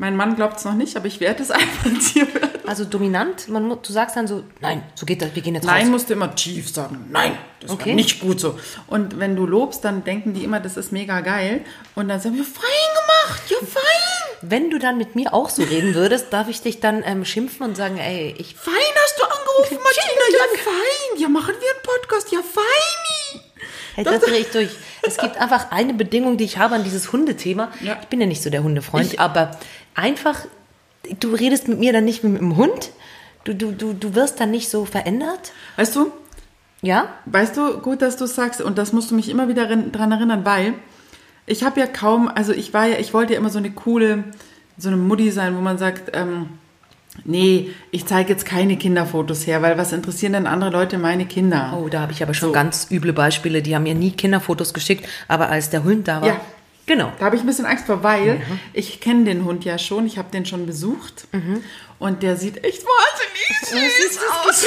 Mein 0.00 0.14
Mann 0.16 0.36
glaubt 0.36 0.58
es 0.58 0.64
noch 0.64 0.74
nicht, 0.74 0.96
aber 0.96 1.06
ich 1.06 1.18
werde 1.20 1.40
das 1.40 1.50
Alpha-Tier 1.50 2.32
werden. 2.34 2.60
Also 2.66 2.84
dominant, 2.84 3.48
man, 3.48 3.68
du 3.68 3.92
sagst 3.92 4.14
dann 4.16 4.26
so, 4.28 4.44
nein, 4.60 4.82
so 4.94 5.06
geht 5.06 5.22
das, 5.22 5.34
wir 5.34 5.42
gehen 5.42 5.54
jetzt 5.54 5.64
Nein, 5.64 5.82
raus. 5.86 5.90
musst 5.90 6.08
du 6.10 6.12
immer 6.14 6.34
tief 6.36 6.68
sagen. 6.72 7.06
Nein, 7.10 7.36
das 7.60 7.70
Okay. 7.70 7.90
war 7.90 7.94
nicht 7.96 8.20
gut 8.20 8.38
so. 8.38 8.58
Und 8.86 9.18
wenn 9.18 9.34
du 9.36 9.46
lobst, 9.46 9.84
dann 9.84 10.04
denken 10.04 10.34
die 10.34 10.44
immer, 10.44 10.60
das 10.60 10.76
ist 10.76 10.92
mega 10.92 11.20
geil. 11.20 11.64
Und 11.94 12.08
dann 12.08 12.20
sagen 12.20 12.36
wir, 12.36 12.44
fein 12.44 12.62
gemacht. 12.94 13.42
Ja, 13.50 13.56
fein. 13.66 14.38
Wenn 14.42 14.70
du 14.70 14.78
dann 14.78 14.98
mit 14.98 15.16
mir 15.16 15.34
auch 15.34 15.48
so 15.48 15.62
reden 15.62 15.94
würdest, 15.94 16.32
darf 16.32 16.48
ich 16.48 16.60
dich 16.60 16.78
dann 16.78 17.02
ähm, 17.04 17.24
schimpfen 17.24 17.66
und 17.66 17.76
sagen, 17.76 17.96
ey, 17.98 18.34
ich. 18.38 18.54
Fein 18.54 18.74
hast 18.74 19.18
du 19.18 19.24
angerufen, 19.24 19.78
Martina. 19.82 20.24
Ja, 20.32 20.62
fein. 20.62 21.20
Ja, 21.22 21.28
machen 21.28 21.54
wir 21.58 21.70
einen 21.74 21.82
Podcast. 21.82 22.30
Ja, 22.30 22.38
feini. 22.42 23.07
Hey, 23.98 24.04
das 24.04 24.20
drehe 24.22 24.38
ich 24.38 24.50
durch. 24.50 24.70
Es 25.02 25.16
gibt 25.16 25.36
einfach 25.38 25.70
eine 25.72 25.92
Bedingung, 25.94 26.36
die 26.36 26.44
ich 26.44 26.58
habe 26.58 26.76
an 26.76 26.84
dieses 26.84 27.12
Hundethema. 27.12 27.70
Ja. 27.82 27.98
Ich 28.00 28.08
bin 28.08 28.20
ja 28.20 28.26
nicht 28.26 28.42
so 28.42 28.48
der 28.50 28.62
Hundefreund, 28.62 29.12
Ich- 29.14 29.20
aber 29.20 29.50
einfach, 29.94 30.40
du 31.20 31.34
redest 31.34 31.66
mit 31.68 31.78
mir 31.80 31.92
dann 31.92 32.04
nicht 32.04 32.22
mit 32.22 32.40
dem 32.40 32.56
Hund. 32.56 32.90
Du, 33.44 33.54
du, 33.54 33.72
du, 33.72 33.92
du 33.94 34.14
wirst 34.14 34.38
dann 34.40 34.50
nicht 34.50 34.68
so 34.68 34.84
verändert. 34.84 35.52
Weißt 35.76 35.96
du, 35.96 36.12
Ja? 36.82 37.08
Weißt 37.26 37.56
du, 37.56 37.78
gut, 37.78 38.02
dass 38.02 38.16
du 38.16 38.24
es 38.26 38.34
sagst 38.36 38.60
und 38.60 38.78
das 38.78 38.92
musst 38.92 39.10
du 39.10 39.16
mich 39.16 39.28
immer 39.28 39.48
wieder 39.48 39.66
dran 39.66 40.12
erinnern, 40.12 40.44
weil 40.44 40.74
ich 41.46 41.64
habe 41.64 41.80
ja 41.80 41.86
kaum, 41.88 42.28
also 42.28 42.52
ich 42.52 42.72
war 42.74 42.86
ja, 42.86 42.98
ich 42.98 43.12
wollte 43.14 43.32
ja 43.32 43.38
immer 43.40 43.50
so 43.50 43.58
eine 43.58 43.70
coole, 43.72 44.24
so 44.76 44.88
eine 44.88 44.96
Mutti 44.96 45.32
sein, 45.32 45.56
wo 45.56 45.60
man 45.60 45.76
sagt, 45.78 46.10
ähm, 46.14 46.50
nee, 47.24 47.70
ich 47.90 48.06
zeige 48.06 48.30
jetzt 48.32 48.44
keine 48.46 48.76
Kinderfotos 48.76 49.46
her, 49.46 49.62
weil 49.62 49.76
was 49.78 49.92
interessieren 49.92 50.32
denn 50.34 50.46
andere 50.46 50.70
Leute 50.70 50.98
meine 50.98 51.26
Kinder? 51.26 51.78
Oh, 51.80 51.88
da 51.88 52.00
habe 52.00 52.12
ich 52.12 52.22
aber 52.22 52.34
schon 52.34 52.48
So. 52.48 52.52
ganz 52.52 52.88
üble 52.90 53.12
Beispiele. 53.12 53.62
Die 53.62 53.74
haben 53.74 53.82
mir 53.84 53.94
nie 53.94 54.10
Kinderfotos 54.12 54.74
geschickt, 54.74 55.08
aber 55.28 55.48
als 55.48 55.70
der 55.70 55.84
Hund 55.84 56.08
da 56.08 56.20
war. 56.20 56.28
Ja. 56.28 56.40
Genau. 56.86 57.12
Da 57.18 57.26
habe 57.26 57.36
ich 57.36 57.42
ein 57.42 57.46
bisschen 57.46 57.66
Angst 57.66 57.84
vor, 57.84 58.02
weil 58.02 58.40
ich 58.72 59.00
kenne 59.00 59.24
den 59.24 59.44
Hund 59.44 59.66
ja 59.66 59.76
schon, 59.76 60.06
ich 60.06 60.16
habe 60.16 60.30
den 60.30 60.46
schon 60.46 60.64
besucht 60.64 61.28
und 61.98 62.22
der 62.22 62.36
sieht 62.36 62.64
echt 62.64 62.82
wahnsinnig 62.82 63.92
süß 64.08 64.18
aus. 64.46 64.64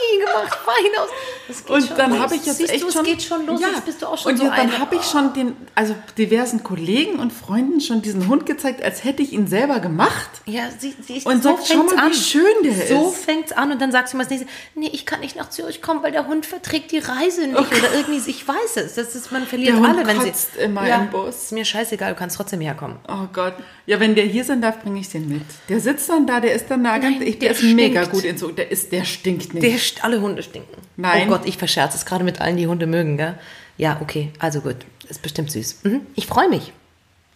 Fein 0.00 0.20
gemacht, 0.20 0.58
fein 0.64 1.00
aus. 1.00 1.88
Und 1.88 1.98
dann 1.98 2.18
habe 2.18 2.34
ich 2.36 2.46
jetzt 2.46 2.58
Siehst 2.58 2.70
echt 2.72 2.84
du, 2.84 2.90
schon. 2.90 3.02
es 3.02 3.08
geht 3.08 3.22
schon 3.22 3.46
los. 3.46 3.60
Jetzt 3.60 3.84
bist 3.84 4.02
du 4.02 4.06
auch 4.06 4.18
schon 4.18 4.32
und 4.32 4.38
so 4.38 4.44
jetzt, 4.44 4.56
dann 4.56 4.78
habe 4.78 4.96
ich 4.96 5.02
schon 5.02 5.32
den, 5.32 5.56
also 5.74 5.94
diversen 6.18 6.62
Kollegen 6.62 7.18
und 7.18 7.32
Freunden 7.32 7.80
schon 7.80 8.02
diesen 8.02 8.28
Hund 8.28 8.46
gezeigt, 8.46 8.82
als 8.82 9.04
hätte 9.04 9.22
ich 9.22 9.32
ihn 9.32 9.46
selber 9.46 9.80
gemacht. 9.80 10.30
Ja, 10.46 10.62
sie, 10.78 10.94
sie, 11.06 11.20
Und 11.24 11.42
so 11.42 11.50
sagt, 11.56 11.66
schau 11.68 11.82
mal, 11.84 11.90
wie 11.92 11.98
an. 11.98 12.14
schön 12.14 12.42
der 12.64 12.86
so 12.86 13.08
ist. 13.10 13.24
fängt's 13.24 13.52
an 13.52 13.72
und 13.72 13.80
dann 13.80 13.92
sagst 13.92 14.12
du 14.12 14.16
mal 14.16 14.24
das 14.24 14.30
nächste, 14.30 14.48
nee, 14.74 14.90
ich 14.92 15.06
kann 15.06 15.20
nicht 15.20 15.36
nach 15.36 15.50
Zürich 15.50 15.82
kommen, 15.82 16.02
weil 16.02 16.12
der 16.12 16.26
Hund 16.26 16.46
verträgt 16.46 16.92
die 16.92 16.98
Reise 16.98 17.46
nicht 17.46 17.58
oder 17.58 17.94
irgendwie, 17.94 18.30
ich 18.30 18.46
weiß 18.46 18.76
es, 18.76 18.94
das 18.94 19.14
ist, 19.14 19.32
man 19.32 19.46
verliert 19.46 19.74
Der 19.74 19.80
Hund 19.80 19.88
alle, 19.88 20.06
wenn 20.06 20.20
sie 20.20 20.32
immer 20.62 20.86
im 20.88 21.10
Bus. 21.10 21.44
Ist 21.44 21.52
mir 21.52 21.64
scheißegal, 21.64 22.12
du 22.12 22.18
kannst 22.18 22.36
trotzdem 22.36 22.60
herkommen. 22.60 22.98
Oh 23.08 23.26
Gott. 23.32 23.54
Ja, 23.86 23.98
wenn 23.98 24.14
der 24.14 24.24
hier 24.24 24.44
sein 24.44 24.60
darf, 24.60 24.80
bringe 24.82 25.00
ich 25.00 25.08
den 25.08 25.28
mit. 25.28 25.42
Der 25.68 25.80
sitzt 25.80 26.08
dann 26.08 26.26
da, 26.26 26.40
der 26.40 26.54
ist 26.54 26.70
dann 26.70 26.84
da 26.84 26.98
ganz, 26.98 27.18
Nein, 27.18 27.26
ich, 27.26 27.38
der 27.38 27.52
der, 27.52 27.58
ist 27.58 27.74
mega 27.74 28.04
gut 28.04 28.24
in 28.24 28.38
so, 28.38 28.50
der 28.50 28.70
ist, 28.70 28.92
der 28.92 29.04
stinkt 29.04 29.54
nicht. 29.54 29.66
Der, 29.66 29.78
alle 30.02 30.20
Hunde 30.20 30.42
stinken. 30.42 30.76
Nein. 30.96 31.24
Oh 31.26 31.30
Gott, 31.30 31.42
ich 31.46 31.56
verscherze 31.58 31.96
es 31.96 32.06
gerade 32.06 32.24
mit 32.24 32.40
allen, 32.40 32.56
die 32.56 32.66
Hunde 32.66 32.86
mögen, 32.86 33.16
gell? 33.16 33.34
Ja, 33.76 33.98
okay, 34.00 34.30
also 34.38 34.60
gut, 34.60 34.76
ist 35.08 35.22
bestimmt 35.22 35.50
süß. 35.50 35.80
Mhm. 35.84 36.00
Ich 36.14 36.26
freue 36.26 36.48
mich. 36.48 36.72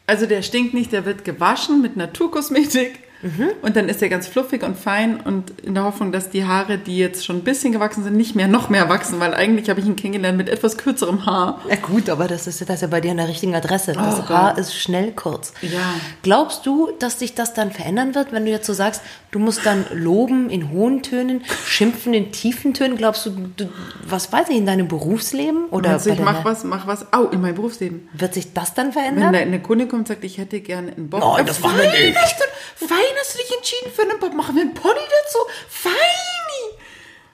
Also 0.06 0.27
der 0.27 0.43
stinkt 0.43 0.75
nicht, 0.75 0.93
der 0.93 1.05
wird 1.06 1.25
gewaschen 1.25 1.81
mit 1.81 1.97
Naturkosmetik. 1.97 2.99
Mhm. 3.23 3.53
Und 3.62 3.75
dann 3.75 3.89
ist 3.89 4.03
er 4.03 4.11
ganz 4.11 4.27
fluffig 4.27 4.62
und 4.62 4.77
fein 4.77 5.19
und 5.19 5.59
in 5.62 5.73
der 5.73 5.85
Hoffnung, 5.85 6.12
dass 6.12 6.29
die 6.29 6.45
Haare, 6.45 6.77
die 6.77 6.99
jetzt 6.99 7.25
schon 7.25 7.37
ein 7.37 7.43
bisschen 7.43 7.73
gewachsen 7.73 8.05
sind, 8.05 8.15
nicht 8.19 8.35
mehr 8.37 8.49
noch 8.49 8.69
mehr 8.69 8.91
wachsen, 8.91 9.19
weil 9.19 9.33
eigentlich 9.33 9.71
habe 9.71 9.81
ich 9.81 9.87
ihn 9.87 9.97
kennengelernt 9.97 10.37
mit 10.37 10.51
etwas 10.51 10.77
kürzerem 10.77 11.25
Haar. 11.25 11.59
Ja 11.71 11.77
gut, 11.77 12.11
aber 12.11 12.29
das 12.29 12.47
ist, 12.47 12.61
das 12.61 12.69
ist 12.69 12.81
ja 12.83 12.89
bei 12.89 13.01
dir 13.01 13.12
an 13.12 13.17
der 13.17 13.29
richtigen 13.29 13.55
Adresse. 13.55 13.95
Das 13.95 14.21
Oh. 14.21 14.29
Haar 14.29 14.59
ist 14.59 14.75
schnell 14.75 15.12
kurz. 15.12 15.55
Ja. 15.62 15.95
Glaubst 16.23 16.67
du, 16.67 16.91
dass 16.99 17.19
sich 17.19 17.35
das 17.35 17.55
dann 17.55 17.73
verändern 17.73 18.15
wird, 18.15 18.31
wenn 18.31 18.45
du 18.45 18.51
jetzt 18.51 18.67
so 18.67 18.75
sagst, 18.75 19.01
du 19.34 19.40
musst 19.40 19.66
dann 19.66 19.84
loben 19.92 20.48
in 20.48 20.70
hohen 20.70 21.02
Tönen, 21.02 21.44
schimpfen 21.66 22.14
in 22.14 22.31
tiefen 22.31 22.72
Tönen? 22.72 22.96
Glaubst 22.96 23.26
du, 23.26 23.31
du 23.56 23.69
was 24.06 24.32
weiß 24.32 24.48
ich, 24.50 24.56
in 24.56 24.66
deinem 24.66 24.86
Berufsleben? 24.86 25.66
Oder 25.70 25.98
bei 25.98 26.10
ich 26.12 26.20
mach 26.20 26.44
was, 26.44 26.62
mach 26.62 26.86
was, 26.86 27.12
au, 27.12 27.25
in 27.25 27.40
meinem 27.40 27.56
Berufsleben. 27.56 28.08
Wird 28.12 28.34
sich 28.34 28.52
das 28.52 28.75
dann 28.75 28.86
Wenn 28.86 28.92
verändern? 28.92 29.32
da 29.32 29.40
eine 29.40 29.60
Kunde 29.60 29.88
kommt 29.88 30.02
und 30.02 30.08
sagt, 30.08 30.22
ich 30.22 30.38
hätte 30.38 30.60
gerne 30.60 30.92
einen 30.92 31.10
Bob. 31.10 31.20
Nein, 31.20 31.46
das 31.46 31.58
machen 31.58 31.78
wir 31.78 31.90
Fein 31.90 32.06
nicht. 32.06 32.16
Hast 32.16 32.38
du, 32.38 32.86
fein 32.86 32.98
hast 33.19 33.34
du 33.34 33.38
dich 33.38 33.56
entschieden 33.56 33.90
für 33.92 34.02
einen 34.02 34.20
Bob. 34.20 34.34
Machen 34.34 34.54
wir 34.54 34.62
einen 34.62 34.75
Pony 34.75 34.94
dazu? 34.94 35.38
Feini! 35.69 35.94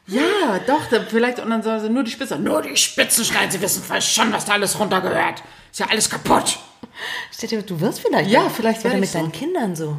Ja, 0.07 0.59
doch, 0.67 0.81
vielleicht, 1.09 1.39
und 1.39 1.51
dann 1.51 1.63
soll 1.63 1.81
sie 1.81 1.91
nur 1.91 2.03
die 2.03 2.11
Spitze. 2.11 2.39
Nur 2.39 2.63
die 2.63 2.77
Spitzen 2.77 3.25
schneiden, 3.25 3.51
sie 3.51 3.61
wissen 3.61 3.83
vielleicht 3.87 4.11
schon, 4.11 4.33
was 4.33 4.47
da 4.47 4.55
alles 4.55 4.81
runtergehört. 4.81 5.43
Ist 5.71 5.81
ja 5.81 5.87
alles 5.89 6.09
kaputt. 6.09 6.59
Steht 7.31 7.51
dir, 7.51 7.63
du 7.63 7.79
wirst 7.81 8.01
vielleicht. 8.01 8.31
Ja, 8.31 8.49
vielleicht 8.49 8.81
Oder 8.81 8.91
werd 8.91 9.01
mit 9.01 9.05
ich 9.05 9.13
so. 9.13 9.19
deinen 9.19 9.33
Kindern 9.33 9.77
so. 9.77 9.99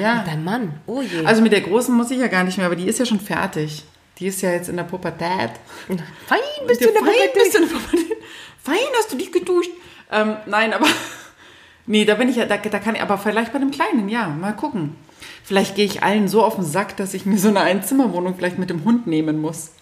Ja. 0.00 0.22
Dein 0.24 0.44
Mann. 0.44 0.74
Oh 0.86 1.00
je. 1.00 1.24
Also 1.24 1.42
mit 1.42 1.52
der 1.52 1.62
Großen 1.62 1.94
muss 1.94 2.10
ich 2.10 2.18
ja 2.18 2.28
gar 2.28 2.44
nicht 2.44 2.58
mehr, 2.58 2.66
aber 2.66 2.76
die 2.76 2.86
ist 2.86 2.98
ja 2.98 3.06
schon 3.06 3.20
fertig. 3.20 3.84
Die 4.18 4.26
ist 4.26 4.42
ja 4.42 4.50
jetzt 4.50 4.68
in 4.68 4.76
der 4.76 4.84
Pubertät. 4.84 5.50
fein 6.26 6.38
bist 6.66 6.82
du 6.82 6.88
in 6.88 6.94
der 6.94 7.02
fein 7.02 7.12
Pubertät. 7.12 7.34
bist 7.34 7.54
du 7.54 7.62
in 7.62 7.68
der 7.68 7.74
Pubertät. 7.74 8.16
Fein 8.62 8.76
hast 8.98 9.12
du 9.12 9.16
dich 9.16 9.32
geduscht. 9.32 9.70
Ähm, 10.12 10.36
nein, 10.46 10.72
aber 10.72 10.86
nee, 11.86 12.04
da 12.04 12.14
bin 12.14 12.28
ich 12.28 12.36
ja, 12.36 12.44
da, 12.44 12.58
da 12.58 12.78
kann 12.78 12.94
ich, 12.94 13.00
aber 13.00 13.16
vielleicht 13.16 13.52
bei 13.52 13.58
dem 13.58 13.70
Kleinen, 13.70 14.08
ja, 14.08 14.28
mal 14.28 14.52
gucken. 14.52 14.96
Vielleicht 15.42 15.74
gehe 15.74 15.84
ich 15.84 16.02
allen 16.02 16.28
so 16.28 16.44
auf 16.44 16.56
den 16.56 16.64
Sack, 16.64 16.96
dass 16.96 17.14
ich 17.14 17.26
mir 17.26 17.38
so 17.38 17.48
eine 17.48 17.60
Einzimmerwohnung 17.60 18.36
vielleicht 18.36 18.58
mit 18.58 18.70
dem 18.70 18.84
Hund 18.84 19.06
nehmen 19.06 19.40
muss. 19.40 19.72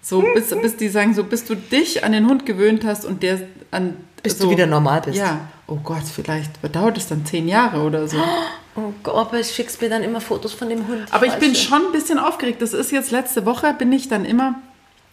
So, 0.00 0.20
bis, 0.34 0.50
bis 0.50 0.76
die 0.76 0.88
sagen, 0.88 1.14
so 1.14 1.22
bis 1.22 1.44
du 1.44 1.54
dich 1.54 2.04
an 2.04 2.12
den 2.12 2.28
Hund 2.28 2.44
gewöhnt 2.46 2.84
hast 2.84 3.04
und 3.04 3.22
der 3.22 3.40
an. 3.70 3.96
Bis 4.22 4.38
so, 4.38 4.44
du 4.44 4.50
wieder 4.50 4.66
normal 4.66 5.00
bist. 5.02 5.16
Ja. 5.16 5.48
Oh 5.66 5.78
Gott, 5.82 6.02
vielleicht 6.02 6.52
dauert 6.74 6.96
es 6.98 7.08
dann 7.08 7.24
zehn 7.24 7.48
Jahre 7.48 7.80
oder 7.82 8.08
so. 8.08 8.16
Oh 8.74 8.92
Gott, 9.02 9.14
aber 9.14 9.38
ich 9.40 9.48
schickst 9.54 9.80
mir 9.82 9.90
dann 9.90 10.02
immer 10.02 10.20
Fotos 10.20 10.52
von 10.54 10.68
dem 10.68 10.86
Hund. 10.88 11.06
Aber 11.10 11.26
ich 11.26 11.34
bin 11.34 11.50
nicht. 11.50 11.68
schon 11.68 11.86
ein 11.86 11.92
bisschen 11.92 12.18
aufgeregt. 12.18 12.62
Das 12.62 12.72
ist 12.72 12.90
jetzt 12.90 13.10
letzte 13.10 13.44
Woche, 13.44 13.74
bin 13.74 13.92
ich 13.92 14.08
dann 14.08 14.24
immer 14.24 14.54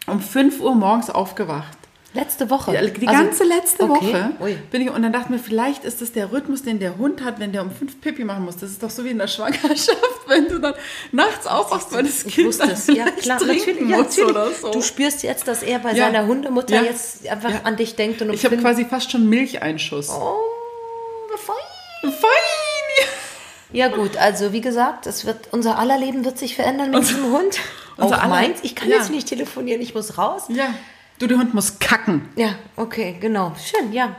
um 0.08 0.22
5 0.22 0.62
Uhr 0.62 0.76
morgens 0.76 1.10
aufgewacht. 1.10 1.78
Letzte 2.14 2.50
Woche. 2.50 2.72
Die, 2.72 3.00
die 3.02 3.08
Also- 3.08 3.22
ganze 3.22 3.44
letzte 3.44 3.84
okay. 3.84 3.92
Woche 4.14 4.32
Ui. 4.40 4.58
bin 4.72 4.82
ich 4.82 4.90
und 4.90 5.04
dann 5.04 5.14
dachte 5.14 5.26
ich 5.26 5.30
mir, 5.30 5.38
vielleicht 5.40 5.84
ist 5.86 6.02
es 6.02 6.12
der 6.12 6.32
Rhythmus, 6.32 6.64
den 6.64 6.80
der 6.80 6.98
Hund 6.98 7.24
hat, 7.24 7.40
wenn 7.40 7.52
der 7.52 7.62
um 7.62 7.70
fünf 7.70 8.02
Pipi 8.02 8.24
machen 8.24 8.46
muss. 8.46 8.58
Das 8.58 8.72
ist 8.72 8.82
doch 8.82 8.90
so 8.90 9.04
wie 9.06 9.10
in 9.12 9.20
der 9.20 9.28
Schwangerschaft, 9.28 9.92
wenn 10.28 10.48
du 10.48 10.58
dann 10.58 10.74
nachts 11.12 11.46
aufwachst, 11.46 11.94
weil 11.94 12.04
das 12.04 12.24
Ich 12.26 12.34
Kind 12.34 12.48
wusste 12.48 12.64
dann 12.64 12.72
es. 12.72 12.88
Ja, 12.88 13.06
klar, 13.12 13.38
natürlich. 13.40 13.68
Ja, 13.68 13.98
natürlich. 13.98 14.58
so. 14.60 14.72
Du 14.72 14.82
spürst 14.82 15.22
jetzt, 15.22 15.48
dass 15.48 15.62
er 15.62 15.78
bei 15.80 15.92
Ja. 15.92 16.06
seiner 16.06 16.26
Hundemutter 16.26 16.78
Ja. 16.78 16.82
jetzt 16.84 17.28
einfach 17.28 17.64
an 17.66 17.76
dich 17.76 17.96
denkt 17.96 18.22
und 18.24 18.30
um 18.30 18.34
ich 18.36 18.44
habe 18.44 18.58
quasi 18.58 18.86
fast 18.86 19.12
schon 19.12 19.30
Milcheinschuss. 19.30 20.10
Oh, 20.10 20.34
fein. 21.38 21.56
Fein! 22.12 22.49
Ja 23.72 23.88
gut, 23.90 24.18
also 24.18 24.52
wie 24.52 24.62
gesagt, 24.62 25.06
es 25.06 25.26
wird, 25.26 25.50
unser 25.52 25.78
aller 25.78 25.98
Leben 25.98 26.26
wird 26.26 26.38
sich 26.40 26.56
verändern 26.56 26.90
mit 26.92 27.02
diesem 27.02 27.24
Hund. 27.32 27.60
unser 27.98 28.18
Auch 28.18 28.22
aller- 28.24 28.30
meins. 28.30 28.60
Ich 28.64 28.76
kann 28.76 28.90
ja. 28.90 28.98
jetzt 28.98 29.12
nicht 29.12 29.28
telefonieren, 29.28 29.82
ich 29.82 29.94
muss 29.94 30.18
raus. 30.18 30.44
Ja. 30.50 30.74
Du, 31.20 31.28
der 31.28 31.38
Hund 31.38 31.54
muss 31.54 31.80
kacken. 31.80 32.28
Ja, 32.36 32.56
okay, 32.78 33.18
genau. 33.20 33.54
Schön, 33.64 33.92
ja. 33.94 34.16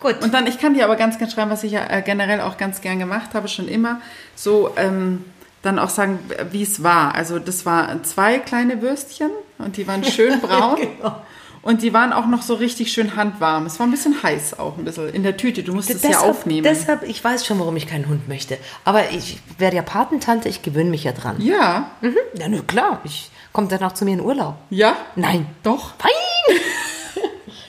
Gut. 0.00 0.22
Und 0.22 0.34
dann, 0.34 0.46
ich 0.46 0.58
kann 0.58 0.74
dir 0.74 0.84
aber 0.84 0.96
ganz 0.96 1.18
gern 1.18 1.30
schreiben, 1.30 1.50
was 1.50 1.64
ich 1.64 1.72
ja 1.72 1.88
äh, 1.88 2.02
generell 2.02 2.40
auch 2.40 2.56
ganz 2.56 2.80
gern 2.80 2.98
gemacht 2.98 3.30
habe, 3.34 3.48
schon 3.48 3.68
immer, 3.68 4.00
so 4.36 4.70
ähm, 4.76 5.24
dann 5.62 5.78
auch 5.78 5.88
sagen, 5.90 6.18
wie 6.50 6.62
es 6.62 6.82
war. 6.82 7.14
Also 7.14 7.38
das 7.38 7.64
waren 7.66 8.04
zwei 8.04 8.38
kleine 8.38 8.80
Würstchen 8.82 9.30
und 9.58 9.76
die 9.76 9.88
waren 9.88 10.04
schön 10.04 10.40
braun. 10.42 10.76
Genau. 10.76 11.16
Und 11.62 11.82
die 11.82 11.92
waren 11.92 12.12
auch 12.12 12.26
noch 12.26 12.42
so 12.42 12.54
richtig 12.54 12.92
schön 12.92 13.16
handwarm. 13.16 13.66
Es 13.66 13.78
war 13.78 13.86
ein 13.86 13.90
bisschen 13.90 14.22
heiß 14.22 14.58
auch, 14.58 14.78
ein 14.78 14.84
bisschen 14.84 15.08
in 15.10 15.22
der 15.22 15.36
Tüte. 15.36 15.62
Du 15.62 15.74
musst 15.74 15.90
es 15.90 16.02
ja 16.02 16.20
aufnehmen. 16.20 16.62
deshalb, 16.62 17.02
ich 17.02 17.22
weiß 17.22 17.44
schon, 17.46 17.58
warum 17.58 17.76
ich 17.76 17.86
keinen 17.86 18.08
Hund 18.08 18.28
möchte. 18.28 18.58
Aber 18.84 19.10
ich 19.10 19.38
werde 19.58 19.76
ja 19.76 19.82
Patentante, 19.82 20.48
ich 20.48 20.62
gewöhne 20.62 20.90
mich 20.90 21.04
ja 21.04 21.12
dran. 21.12 21.36
ja, 21.40 21.90
Mhm. 22.00 22.16
Ja, 22.34 22.48
na 22.48 22.60
klar. 22.66 23.00
Ich 23.04 23.30
komme 23.52 23.68
dann 23.68 23.82
auch 23.82 23.92
zu 23.92 24.04
mir 24.04 24.12
in 24.14 24.20
Urlaub. 24.20 24.54
ja, 24.70 24.96
Nein. 25.16 25.46
doch. 25.62 25.94
Fein! 25.98 26.56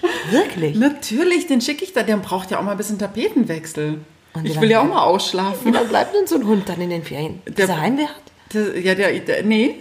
Wirklich? 0.32 0.76
Natürlich, 0.78 1.48
den 1.48 1.62
schicke 1.62 1.84
ich 1.84 1.94
da. 1.94 2.04
Der 2.04 2.18
braucht 2.18 2.52
ja 2.52 2.60
auch 2.60 2.64
mal 2.64 2.72
ein 2.72 2.78
bisschen 2.78 3.00
Tapetenwechsel. 3.00 4.00
Ich 4.44 4.62
will 4.62 4.70
ja 4.70 4.82
auch 4.82 4.88
mal 4.88 5.02
ausschlafen. 5.04 5.66
Wie 5.66 5.72
lange 5.72 5.88
bleibt 5.88 6.14
denn 6.16 6.28
so 6.28 6.36
ein 6.36 6.46
Hund 6.46 6.70
dann 6.70 6.80
in 6.80 6.92
den 6.92 7.04
Ferien? 7.04 7.42
Der- 7.48 7.66
Dieser 7.66 7.82
Heimwert? 7.82 8.10
Der, 8.54 8.80
ja, 8.80 8.96
der, 8.96 9.12
der, 9.20 9.44
nee. 9.44 9.76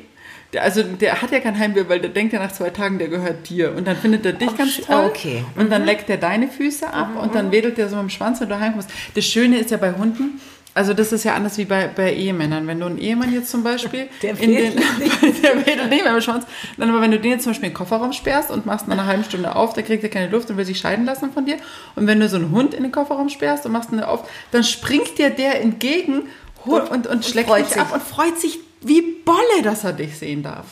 Der, 0.52 0.62
also 0.62 0.82
der 0.82 1.20
hat 1.20 1.30
ja 1.30 1.40
kein 1.40 1.58
Heimweh, 1.58 1.84
weil 1.88 2.00
der 2.00 2.10
denkt 2.10 2.32
ja 2.32 2.38
nach 2.38 2.52
zwei 2.52 2.70
Tagen, 2.70 2.98
der 2.98 3.08
gehört 3.08 3.48
dir. 3.50 3.74
Und 3.74 3.86
dann 3.86 3.96
findet 3.96 4.24
er 4.24 4.32
dich 4.32 4.56
ganz 4.56 4.70
sch- 4.78 4.86
toll. 4.86 5.04
okay. 5.06 5.44
Und 5.56 5.70
dann 5.70 5.84
leckt 5.84 6.08
er 6.08 6.16
deine 6.16 6.48
Füße 6.48 6.90
ab 6.92 7.10
und 7.20 7.34
dann 7.34 7.52
wedelt 7.52 7.78
er 7.78 7.88
so 7.90 7.96
mit 7.96 8.04
dem 8.04 8.10
Schwanz, 8.10 8.40
wenn 8.40 8.48
du 8.48 8.58
heimkommst. 8.58 8.88
Das 9.14 9.26
Schöne 9.26 9.58
ist 9.58 9.70
ja 9.70 9.76
bei 9.76 9.92
Hunden, 9.92 10.40
also 10.72 10.94
das 10.94 11.12
ist 11.12 11.24
ja 11.24 11.34
anders 11.34 11.58
wie 11.58 11.64
bei, 11.66 11.88
bei 11.88 12.14
Ehemännern. 12.14 12.66
Wenn 12.66 12.80
du 12.80 12.86
einen 12.86 12.98
Ehemann 12.98 13.32
jetzt 13.34 13.50
zum 13.50 13.62
Beispiel 13.62 14.08
Der 14.22 14.30
in 14.40 14.52
den, 14.52 14.74
wedelt 14.74 15.42
der 15.42 15.66
wedelt 15.66 15.90
nicht 15.90 16.04
mehr 16.04 16.12
mit 16.14 16.22
dem 16.22 16.24
Schwanz. 16.24 16.46
Dann 16.78 16.88
aber 16.88 17.00
wenn 17.02 17.10
du 17.10 17.18
den 17.20 17.32
jetzt 17.32 17.42
zum 17.42 17.50
Beispiel 17.50 17.66
in 17.66 17.72
den 17.72 17.76
Kofferraum 17.76 18.12
sperrst 18.14 18.50
und 18.50 18.64
machst 18.64 18.88
nach 18.88 18.96
einer 18.96 19.06
halben 19.06 19.24
Stunde 19.24 19.54
auf, 19.54 19.74
dann 19.74 19.84
kriegt 19.84 20.02
er 20.02 20.08
keine 20.08 20.28
Luft 20.30 20.48
und 20.50 20.56
will 20.56 20.64
sich 20.64 20.78
scheiden 20.78 21.04
lassen 21.04 21.30
von 21.32 21.44
dir. 21.44 21.56
Und 21.94 22.06
wenn 22.06 22.20
du 22.20 22.28
so 22.28 22.36
einen 22.36 22.52
Hund 22.52 22.72
in 22.72 22.84
den 22.84 22.92
Kofferraum 22.92 23.28
sperrst 23.28 23.66
und 23.66 23.72
machst 23.72 23.92
ihn 23.92 24.00
auf, 24.00 24.26
dann 24.52 24.62
springt 24.64 25.18
dir 25.18 25.28
der 25.30 25.60
entgegen 25.60 26.22
und, 26.64 27.06
und, 27.06 27.24
schlägt 27.24 27.48
freut 27.48 27.62
dich 27.66 27.72
sich. 27.74 27.82
ab 27.82 27.92
und 27.92 28.02
freut 28.02 28.38
sich 28.38 28.60
wie 28.80 29.02
Bolle, 29.24 29.62
dass 29.62 29.84
er 29.84 29.92
dich 29.92 30.18
sehen 30.18 30.42
darf. 30.42 30.66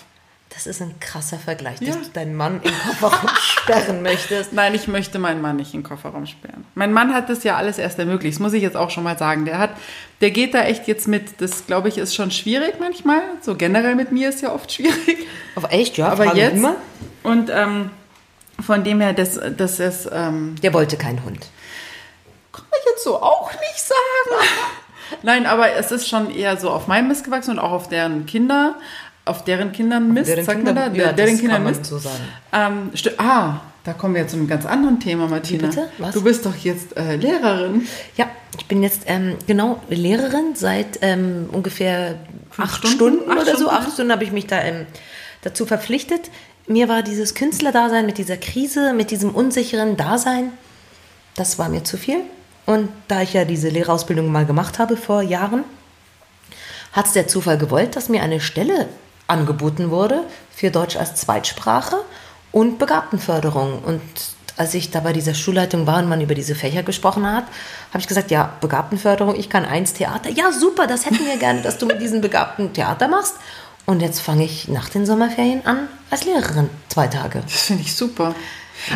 Das 0.51 0.67
ist 0.67 0.81
ein 0.81 0.95
krasser 1.01 1.39
Vergleich, 1.39 1.81
Ja. 1.81 1.89
dass 1.95 2.05
du 2.07 2.11
deinen 2.15 2.35
Mann 2.35 2.63
im 2.63 2.73
Kofferraum 2.73 3.29
sperren 3.41 4.01
möchtest. 4.03 4.55
Nein, 4.55 4.75
ich 4.75 4.89
möchte 4.89 5.19
meinen 5.19 5.43
Mann 5.43 5.57
nicht 5.57 5.75
in 5.75 5.81
den 5.83 5.87
Kofferraum 5.87 6.25
sperren. 6.25 6.65
Mein 6.75 6.95
Mann 6.95 7.13
hat 7.13 7.29
das 7.29 7.45
ja 7.45 7.57
alles 7.57 7.77
erst 7.77 7.99
ermöglicht, 7.99 8.37
das 8.37 8.41
muss 8.41 8.55
ich 8.55 8.63
jetzt 8.63 8.77
auch 8.77 8.89
schon 8.89 9.05
mal 9.05 9.19
sagen. 9.19 9.45
Der 9.45 9.59
hat, 9.59 9.71
der 10.23 10.31
geht 10.31 10.55
da 10.55 10.63
echt 10.63 10.87
jetzt 10.89 11.09
mit. 11.09 11.43
Das, 11.43 11.67
glaube 11.67 11.89
ich, 11.89 11.99
ist 11.99 12.15
schon 12.15 12.31
schwierig 12.31 12.77
manchmal. 12.81 13.21
So 13.43 13.55
generell 13.55 13.97
mit 13.97 14.13
mir 14.13 14.31
ist 14.31 14.41
ja 14.41 14.55
oft 14.55 14.73
schwierig. 14.73 15.27
Aber 15.57 15.73
echt, 15.73 15.99
ja? 15.99 16.09
Aber 16.09 16.35
jetzt. 16.35 16.55
Immer? 16.57 16.77
Und 17.23 17.51
ähm, 17.53 17.91
von 18.65 18.83
dem 18.83 19.03
her, 19.03 19.13
das, 19.13 19.39
das 19.59 19.79
ist, 19.79 20.09
ähm, 20.11 20.55
Der 20.63 20.73
wollte 20.73 20.97
keinen 20.97 21.23
Hund. 21.25 21.49
kann 22.53 22.65
ich 22.81 22.91
jetzt 22.93 23.05
du 23.05 23.15
auch 23.17 23.51
nicht 23.53 23.79
sagen. 23.81 24.47
Nein, 25.23 25.47
aber 25.47 25.73
es 25.73 25.91
ist 25.93 26.09
schon 26.09 26.31
eher 26.35 26.57
so 26.57 26.71
auf 26.71 26.87
meinem 26.87 27.09
Mist 27.09 27.25
gewachsen 27.25 27.53
und 27.53 27.59
auch 27.59 27.73
auf 27.73 27.89
deren 27.89 28.27
Kinder, 28.27 28.77
auf 29.25 29.45
deren 29.45 29.73
Kindern 29.73 30.13
Mist, 30.13 30.29
Deren 30.29 30.45
sagt 30.45 30.59
Kinder- 30.65 30.75
man 30.75 30.95
da? 30.95 31.01
ja, 31.01 31.13
deren 31.13 31.31
das 31.33 31.41
Kindern 31.41 31.65
Mist. 31.65 31.85
so 31.87 31.99
sagen. 31.99 32.17
Ähm, 32.53 32.91
ah, 33.19 33.61
da 33.85 33.93
kommen 33.93 34.15
wir 34.15 34.23
jetzt 34.23 34.33
zu 34.33 34.37
einem 34.37 34.49
ganz 34.49 34.67
anderen 34.67 34.99
Thema, 35.01 35.29
Martina. 35.29 35.69
bitte? 35.69 35.89
Was? 35.99 36.15
Du 36.15 36.23
bist 36.23 36.45
doch 36.47 36.57
jetzt 36.57 36.97
äh, 36.97 37.17
Lehrerin. 37.17 37.87
Ja, 38.17 38.27
ich 38.59 38.67
bin 38.67 38.83
jetzt 38.83 39.03
ähm, 39.07 39.37
genau 39.47 39.81
Lehrerin 39.89 40.55
seit 40.55 40.99
ähm, 41.03 41.49
ungefähr 41.53 42.17
acht 42.57 42.77
Stunden? 42.87 42.97
Stunden, 42.97 43.31
Acht 43.31 43.43
oder 43.43 43.53
so. 43.53 43.65
Stunden, 43.67 43.75
Acht 43.75 43.93
Stunden 43.93 44.13
habe 44.13 44.25
ich 44.25 44.33
mich 44.33 44.47
da 44.47 44.61
ähm, 44.63 44.87
dazu 45.43 45.67
verpflichtet. 45.67 46.31
Mir 46.69 46.89
war 46.89 47.03
dieses 47.03 47.35
Künstlerdasein 47.35 48.07
mit 48.07 48.19
dieser 48.19 48.37
Krise, 48.37 48.93
mit 48.93 49.11
diesem 49.13 49.31
unsicheren 49.35 49.97
Dasein, 49.97 50.51
das 51.37 51.59
war 51.61 51.69
mir 51.69 51.85
zu 51.85 51.97
viel. 51.97 52.21
Und 52.66 52.88
da 53.08 53.23
ich 53.23 53.32
ja 53.32 53.44
diese 53.44 53.68
Lehrerausbildung 53.68 54.30
mal 54.30 54.44
gemacht 54.44 54.78
habe 54.78 54.96
vor 54.96 55.23
Jahren, 55.23 55.64
hat 56.92 57.06
es 57.06 57.12
der 57.12 57.28
Zufall 57.28 57.58
gewollt, 57.58 57.94
dass 57.96 58.08
mir 58.08 58.23
eine 58.23 58.40
Stelle 58.40 58.88
angeboten 59.28 59.90
wurde 59.90 60.23
für 60.54 60.70
Deutsch 60.70 60.96
als 60.96 61.14
Zweitsprache 61.14 61.96
und 62.52 62.78
Begabtenförderung. 62.78 63.80
Und 63.85 64.00
als 64.56 64.75
ich 64.75 64.90
da 64.90 65.00
bei 65.00 65.12
dieser 65.12 65.35
Schulleitung 65.35 65.87
war 65.87 65.99
und 65.99 66.08
man 66.08 66.20
über 66.20 66.35
diese 66.35 66.54
Fächer 66.54 66.82
gesprochen 66.82 67.30
hat, 67.30 67.44
habe 67.90 67.99
ich 67.99 68.06
gesagt, 68.06 68.30
ja, 68.30 68.52
Begabtenförderung, 68.61 69.37
ich 69.37 69.50
kann 69.50 69.64
eins 69.64 69.92
Theater. 69.92 70.30
Ja, 70.30 70.50
super, 70.52 70.87
das 70.87 71.06
hätten 71.06 71.25
wir 71.26 71.37
gerne, 71.37 71.62
dass 71.62 71.78
du 71.78 71.87
mit 71.87 72.00
diesen 72.00 72.20
Begabten 72.20 72.73
Theater 72.73 73.08
machst. 73.08 73.35
Und 73.85 74.00
jetzt 74.00 74.20
fange 74.20 74.44
ich 74.44 74.66
nach 74.66 74.88
den 74.88 75.06
Sommerferien 75.06 75.64
an 75.64 75.88
als 76.11 76.25
Lehrerin, 76.25 76.68
zwei 76.88 77.06
Tage. 77.06 77.42
Das 77.42 77.62
finde 77.62 77.82
ich 77.82 77.94
super. 77.94 78.35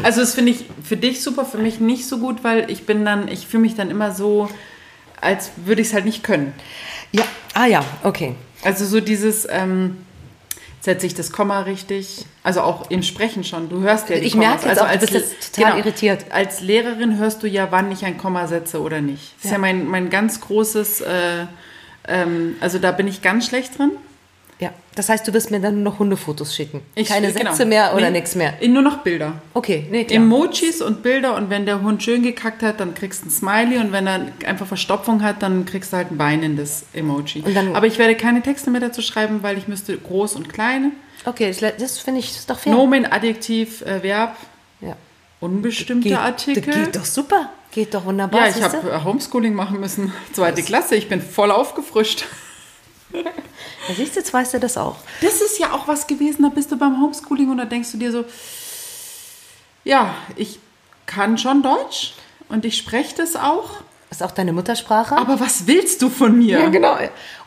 Also 0.03 0.21
das 0.21 0.35
finde 0.35 0.53
ich 0.53 0.65
für 0.83 0.97
dich 0.97 1.23
super, 1.23 1.45
für 1.45 1.59
mich 1.59 1.81
nicht 1.81 2.07
so 2.07 2.19
gut, 2.19 2.45
weil 2.45 2.71
ich 2.71 2.87
bin 2.87 3.05
dann, 3.05 3.29
ich 3.29 3.47
fühle 3.47 3.63
mich 3.63 3.75
dann 3.75 3.91
immer 3.91 4.13
so, 4.13 4.49
als 5.21 5.51
würde 5.65 5.83
ich 5.83 5.89
es 5.89 5.95
halt 5.95 6.05
nicht 6.05 6.23
können. 6.23 6.53
Ja, 7.13 7.25
ah 7.55 7.67
ja, 7.67 7.85
okay. 8.03 8.35
Also 8.63 8.85
so 8.85 9.01
dieses, 9.01 9.47
ähm, 9.51 9.97
setze 10.81 11.07
ich 11.07 11.15
das 11.15 11.31
Komma 11.31 11.61
richtig, 11.61 12.25
also 12.43 12.63
auch 12.63 12.91
im 12.91 13.03
Sprechen 13.03 13.45
schon. 13.45 13.69
Du 13.69 13.81
hörst 13.81 14.09
ja 14.09 14.17
die 14.17 14.23
Ich 14.23 14.35
merke 14.35 14.67
jetzt 14.67 14.81
also 14.81 14.83
auch, 14.83 14.93
du 14.93 14.99
bist 14.99 15.13
jetzt 15.13 15.55
total 15.55 15.79
irritiert. 15.79 16.27
Als 16.31 16.61
Lehrerin 16.61 17.19
hörst 17.19 17.43
du 17.43 17.49
ja, 17.49 17.69
wann 17.71 17.93
ich 17.93 18.05
ein 18.05 18.17
Komma 18.17 18.47
setze 18.47 18.81
oder 18.81 19.01
nicht. 19.01 19.35
Das 19.37 19.47
ist 19.47 19.51
ja 19.53 19.59
mein, 19.59 19.87
mein 19.87 20.09
ganz 20.09 20.41
großes, 20.41 21.03
äh, 21.03 21.47
ähm, 22.09 22.57
also 22.61 22.79
da 22.79 22.93
bin 22.93 23.07
ich 23.09 23.21
ganz 23.21 23.47
schlecht 23.47 23.79
drin. 23.79 23.93
Ja, 24.61 24.73
das 24.95 25.09
heißt, 25.09 25.27
du 25.27 25.33
wirst 25.33 25.51
mir 25.51 25.59
dann 25.59 25.83
nur 25.83 25.93
noch 25.93 25.99
Hundefotos 25.99 26.55
schicken. 26.55 26.83
Ich- 26.95 27.09
Keine 27.09 27.33
genau. 27.33 27.51
Sätze 27.51 27.65
mehr 27.65 27.95
oder 27.95 28.11
Nee, 28.11 28.19
nichts 28.19 28.35
mehr. 28.35 28.53
Nur 28.69 28.83
noch 28.83 28.99
Bilder. 28.99 29.41
Okay, 29.55 29.87
nee, 29.91 30.05
klar. 30.05 30.19
Emojis 30.23 30.83
und 30.83 31.03
Bilder 31.03 31.35
und 31.37 31.49
wenn 31.49 31.65
der 31.65 31.81
Hund 31.81 32.03
schön 32.03 32.23
gekackt 32.23 32.63
hat, 32.63 32.79
dann 32.79 32.95
kriegst 32.95 33.23
du 33.23 33.29
ein 33.29 33.31
Smiley 33.31 33.79
und 33.79 33.91
wenn 33.93 34.07
er 34.07 34.27
einfach 34.47 34.67
Verstopfung 34.67 35.23
hat, 35.23 35.43
dann 35.43 35.65
kriegst 35.65 35.93
du 35.93 35.97
halt 35.97 36.11
ein 36.11 36.19
weinendes 36.19 36.85
Emoji. 36.93 37.43
Aber 37.73 37.87
ich 37.87 37.99
werde 37.99 38.15
keine 38.17 38.43
Texte 38.43 38.71
mehr 38.71 38.83
dazu 38.83 39.01
schreiben, 39.01 39.43
weil 39.43 39.57
ich 39.57 39.67
müsste 39.67 39.97
groß 39.97 40.37
und 40.37 40.49
klein, 40.53 40.93
Okay, 41.27 41.55
das, 41.59 41.77
das 41.79 41.99
finde 41.99 42.21
ich 42.21 42.31
ist 42.31 42.49
doch 42.49 42.59
fair. 42.59 42.73
Nomen, 42.73 43.05
Adjektiv, 43.11 43.83
äh, 43.83 44.03
Verb, 44.03 44.37
Ja. 44.81 44.97
unbestimmte 45.41 46.09
Geht, 46.09 46.19
Artikel. 46.19 46.63
Geht 46.85 46.97
doch 46.97 47.05
super. 47.05 47.51
Geht 47.73 47.95
doch 47.95 48.05
wunderbar. 48.05 48.49
ja, 48.49 48.55
ich 48.57 48.63
habe 48.63 48.91
äh, 48.91 49.05
Homeschooling 49.05 49.55
machen 49.55 49.81
müssen, 49.81 50.13
zweite 50.33 50.63
Klasse. 50.63 50.97
Ich 50.97 51.09
bin 51.09 51.21
voll 51.23 51.51
aufgefrischt. 51.51 52.25
Ja, 53.13 53.95
siehst 53.97 54.15
du, 54.15 54.21
jetzt 54.21 54.33
weißt 54.33 54.55
du 54.55 54.61
das 54.61 54.77
auch. 54.77 54.97
Das 55.21 55.41
ist 55.41 55.59
ja 55.59 55.73
auch 55.73 55.89
was 55.89 56.07
gewesen, 56.07 56.43
da 56.43 56.49
bist 56.49 56.71
du 56.71 56.77
beim 56.77 57.01
Homeschooling 57.01 57.51
und 57.51 57.59
da 57.59 57.65
denkst 57.65 57.91
du 57.93 57.99
dir 57.99 58.13
so, 58.13 58.25
ja, 59.85 60.15
ich 60.37 60.59
kann 61.07 61.39
schon 61.39 61.63
Deutsch 61.63 62.15
und 62.49 62.65
ich 62.65 62.77
spreche 62.77 63.17
das 63.17 63.37
auch, 63.37 63.71
Ist 64.11 64.23
auch 64.23 64.31
deine 64.31 64.53
Muttersprache. 64.53 65.17
aber 65.17 65.41
was 65.41 65.67
willst 65.67 66.03
du 66.03 66.11
von 66.11 66.37
mir? 66.39 66.61
ja, 66.61 66.69
genau. 66.69 66.97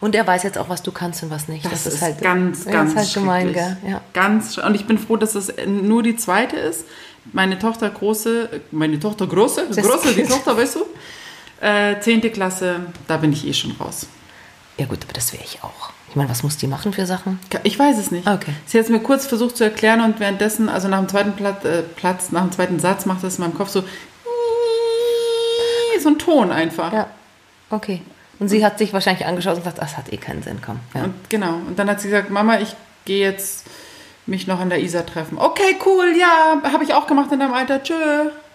Und 0.01 0.15
er 0.15 0.25
weiß 0.25 0.43
jetzt 0.43 0.58
auch, 0.58 0.70
was 0.70 0.82
du 0.84 0.91
kannst 0.91 1.24
und 1.24 1.29
was 1.29 1.48
nicht. 1.48 1.65
Das, 1.72 1.86
ist, 1.86 2.01
halt 2.01 2.20
ganz, 2.22 2.65
ganz 2.65 2.93
das 2.93 3.05
halt 3.05 3.13
gemein, 3.13 3.53
gell? 3.53 3.77
Ja. 3.88 4.01
Ganz, 4.13 4.58
und 4.58 4.75
ich 4.75 4.86
bin 4.86 4.98
froh, 4.98 5.15
dass 5.17 5.36
es 5.36 5.53
nur 5.65 6.03
die 6.03 6.15
zweite 6.15 6.55
ist. 6.58 6.86
Meine 7.32 7.58
Tochter 7.58 7.89
große, 7.89 8.62
meine 8.72 9.00
Tochter 9.00 9.27
große, 9.27 9.67
Das 9.70 9.77
große, 9.86 10.13
die. 10.13 10.24
Tochter, 10.24 10.58
weißt 10.58 10.75
du? 10.75 10.86
Äh, 11.65 12.00
Zehnte 12.01 12.29
Klasse, 12.32 12.82
da 13.08 13.15
bin 13.15 13.32
ich 13.32 13.48
eh 13.48 13.53
schon 13.53 13.72
raus. 13.79 14.08
Ja, 14.77 14.85
gut, 14.85 14.99
aber 15.03 15.13
das 15.13 15.33
wäre 15.33 15.43
ich 15.43 15.63
auch. 15.63 15.91
Ich 16.09 16.15
meine, 16.15 16.29
was 16.29 16.43
muss 16.43 16.57
die 16.57 16.67
machen 16.67 16.93
für 16.93 17.05
Sachen? 17.05 17.39
Ich 17.63 17.77
weiß 17.77 17.97
es 17.97 18.11
nicht. 18.11 18.27
Okay. 18.27 18.53
Sie 18.65 18.77
hat 18.77 18.85
es 18.85 18.91
mir 18.91 18.99
kurz 18.99 19.25
versucht 19.25 19.57
zu 19.57 19.63
erklären 19.63 20.01
und 20.01 20.19
währenddessen, 20.19 20.69
also 20.69 20.87
nach 20.87 20.99
dem 20.99 21.09
zweiten 21.09 21.33
Platz, 21.33 21.65
äh, 21.65 21.81
Platz 21.81 22.31
nach 22.31 22.41
dem 22.41 22.51
zweiten 22.51 22.79
Satz 22.79 23.05
macht 23.05 23.23
es 23.23 23.37
in 23.37 23.43
meinem 23.43 23.55
Kopf 23.55 23.69
so 23.69 23.83
so 26.01 26.09
ein 26.09 26.19
Ton 26.19 26.51
einfach. 26.51 26.93
Ja, 26.93 27.07
okay. 27.69 28.01
Und 28.39 28.49
sie 28.49 28.65
hat 28.65 28.77
sich 28.77 28.93
wahrscheinlich 28.93 29.25
angeschaut 29.25 29.55
und 29.55 29.61
gesagt, 29.61 29.79
das 29.79 29.97
hat 29.97 30.11
eh 30.11 30.17
keinen 30.17 30.43
Sinn, 30.43 30.59
komm. 30.63 30.79
Ja. 30.93 31.05
Und 31.05 31.29
genau. 31.29 31.55
Und 31.67 31.79
dann 31.79 31.89
hat 31.89 32.01
sie 32.01 32.09
gesagt, 32.09 32.29
Mama, 32.29 32.59
ich 32.59 32.75
gehe 33.05 33.23
jetzt 33.23 33.65
mich 34.25 34.47
noch 34.47 34.59
an 34.59 34.69
der 34.69 34.81
Isar 34.81 35.05
treffen. 35.05 35.37
Okay, 35.37 35.77
cool, 35.85 36.13
ja, 36.19 36.61
habe 36.71 36.83
ich 36.83 36.93
auch 36.93 37.07
gemacht 37.07 37.31
in 37.31 37.39
deinem 37.39 37.53
Alter. 37.53 37.83
Tschö. 37.83 37.93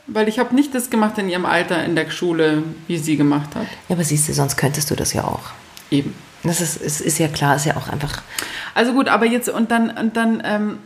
Weil 0.06 0.28
ich 0.28 0.38
habe 0.38 0.54
nicht 0.54 0.74
das 0.74 0.90
gemacht 0.90 1.18
in 1.18 1.28
ihrem 1.28 1.44
Alter 1.44 1.84
in 1.84 1.94
der 1.94 2.10
Schule, 2.10 2.62
wie 2.86 2.98
sie 2.98 3.16
gemacht 3.16 3.54
hat. 3.54 3.66
ja, 3.88 3.94
aber 3.94 4.04
siehst 4.04 4.28
du, 4.28 4.32
sonst 4.32 4.56
könntest 4.56 4.90
du 4.90 4.94
das 4.94 5.12
ja 5.12 5.24
auch. 5.24 5.50
Eben. 5.90 6.14
Das 6.44 6.60
ist, 6.60 6.76
ist, 6.76 7.00
ist 7.00 7.18
ja 7.18 7.28
klar, 7.28 7.56
ist 7.56 7.66
ja 7.66 7.76
auch 7.76 7.88
einfach. 7.88 8.22
Also 8.74 8.92
gut, 8.92 9.08
aber 9.08 9.26
jetzt 9.26 9.48
und 9.48 9.70
dann 9.70 9.90
und 9.90 10.16
dann, 10.16 10.42
ähm, 10.44 10.78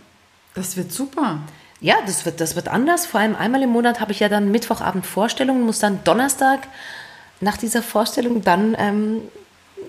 das 0.55 0.77
wird 0.77 0.93
super. 0.93 1.39
Ja, 1.81 1.97
das 2.07 2.25
wird, 2.25 2.41
das 2.41 2.55
wird 2.57 2.69
anders. 2.69 3.07
Vor 3.07 3.21
allem 3.21 3.35
einmal 3.37 3.63
im 3.63 3.71
Monat 3.71 4.01
habe 4.01 4.13
ich 4.13 4.21
ja 4.21 4.29
dann 4.29 4.51
Mittwochabend 4.51 5.05
Vorstellungen, 5.05 5.63
muss 5.67 5.79
dann 5.81 6.03
Donnerstag 6.05 6.61
nach 7.41 7.57
dieser 7.57 7.83
Vorstellung 7.83 8.43
dann 8.43 8.77
ähm, 8.79 9.19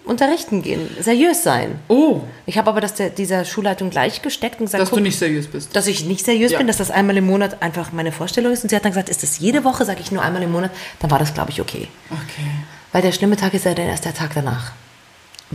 unterrichten 0.06 0.64
gehen, 0.64 0.90
seriös 1.00 1.44
sein. 1.44 1.76
Oh, 1.88 2.22
Ich 2.48 2.58
habe 2.58 2.70
aber 2.70 2.82
das 2.82 2.96
der, 2.96 3.10
dieser 3.12 3.46
Schulleitung 3.46 3.90
gleich 3.92 4.22
gesteckt 4.24 4.60
und 4.60 4.66
gesagt, 4.66 4.82
dass 4.82 4.90
guck, 4.90 4.98
du 4.98 5.04
nicht 5.04 5.18
seriös 5.20 5.48
bist. 5.48 5.76
dass 5.76 5.86
ich 5.88 6.04
nicht 6.06 6.26
seriös 6.26 6.52
Ja. 6.52 6.58
bin, 6.58 6.68
dass 6.68 6.78
das 6.78 6.90
einmal 6.92 7.16
im 7.16 7.26
Monat 7.28 7.62
einfach 7.62 7.92
meine 7.94 8.12
Vorstellung 8.12 8.52
ist. 8.52 8.64
Und 8.64 8.70
sie 8.70 8.76
hat 8.76 8.84
dann 8.84 8.92
gesagt, 8.92 9.08
ist 9.10 9.22
das 9.24 9.38
jede 9.40 9.64
Woche, 9.64 9.86
sage 9.86 10.02
ich 10.02 10.12
nur 10.12 10.24
einmal 10.24 10.42
im 10.44 10.52
Monat, 10.52 10.72
dann 11.00 11.12
war 11.12 11.20
das, 11.20 11.34
glaube 11.34 11.52
ich, 11.52 11.62
okay. 11.62 11.88
Okay. 12.10 12.48
Weil 12.92 13.02
der 13.04 13.12
schlimme 13.12 13.38
Tag 13.38 13.54
ist 13.54 13.66
ja 13.66 13.74
dann 13.76 13.86
erst 13.88 14.04
der 14.06 14.14
Tag 14.16 14.32
danach. 14.34 14.72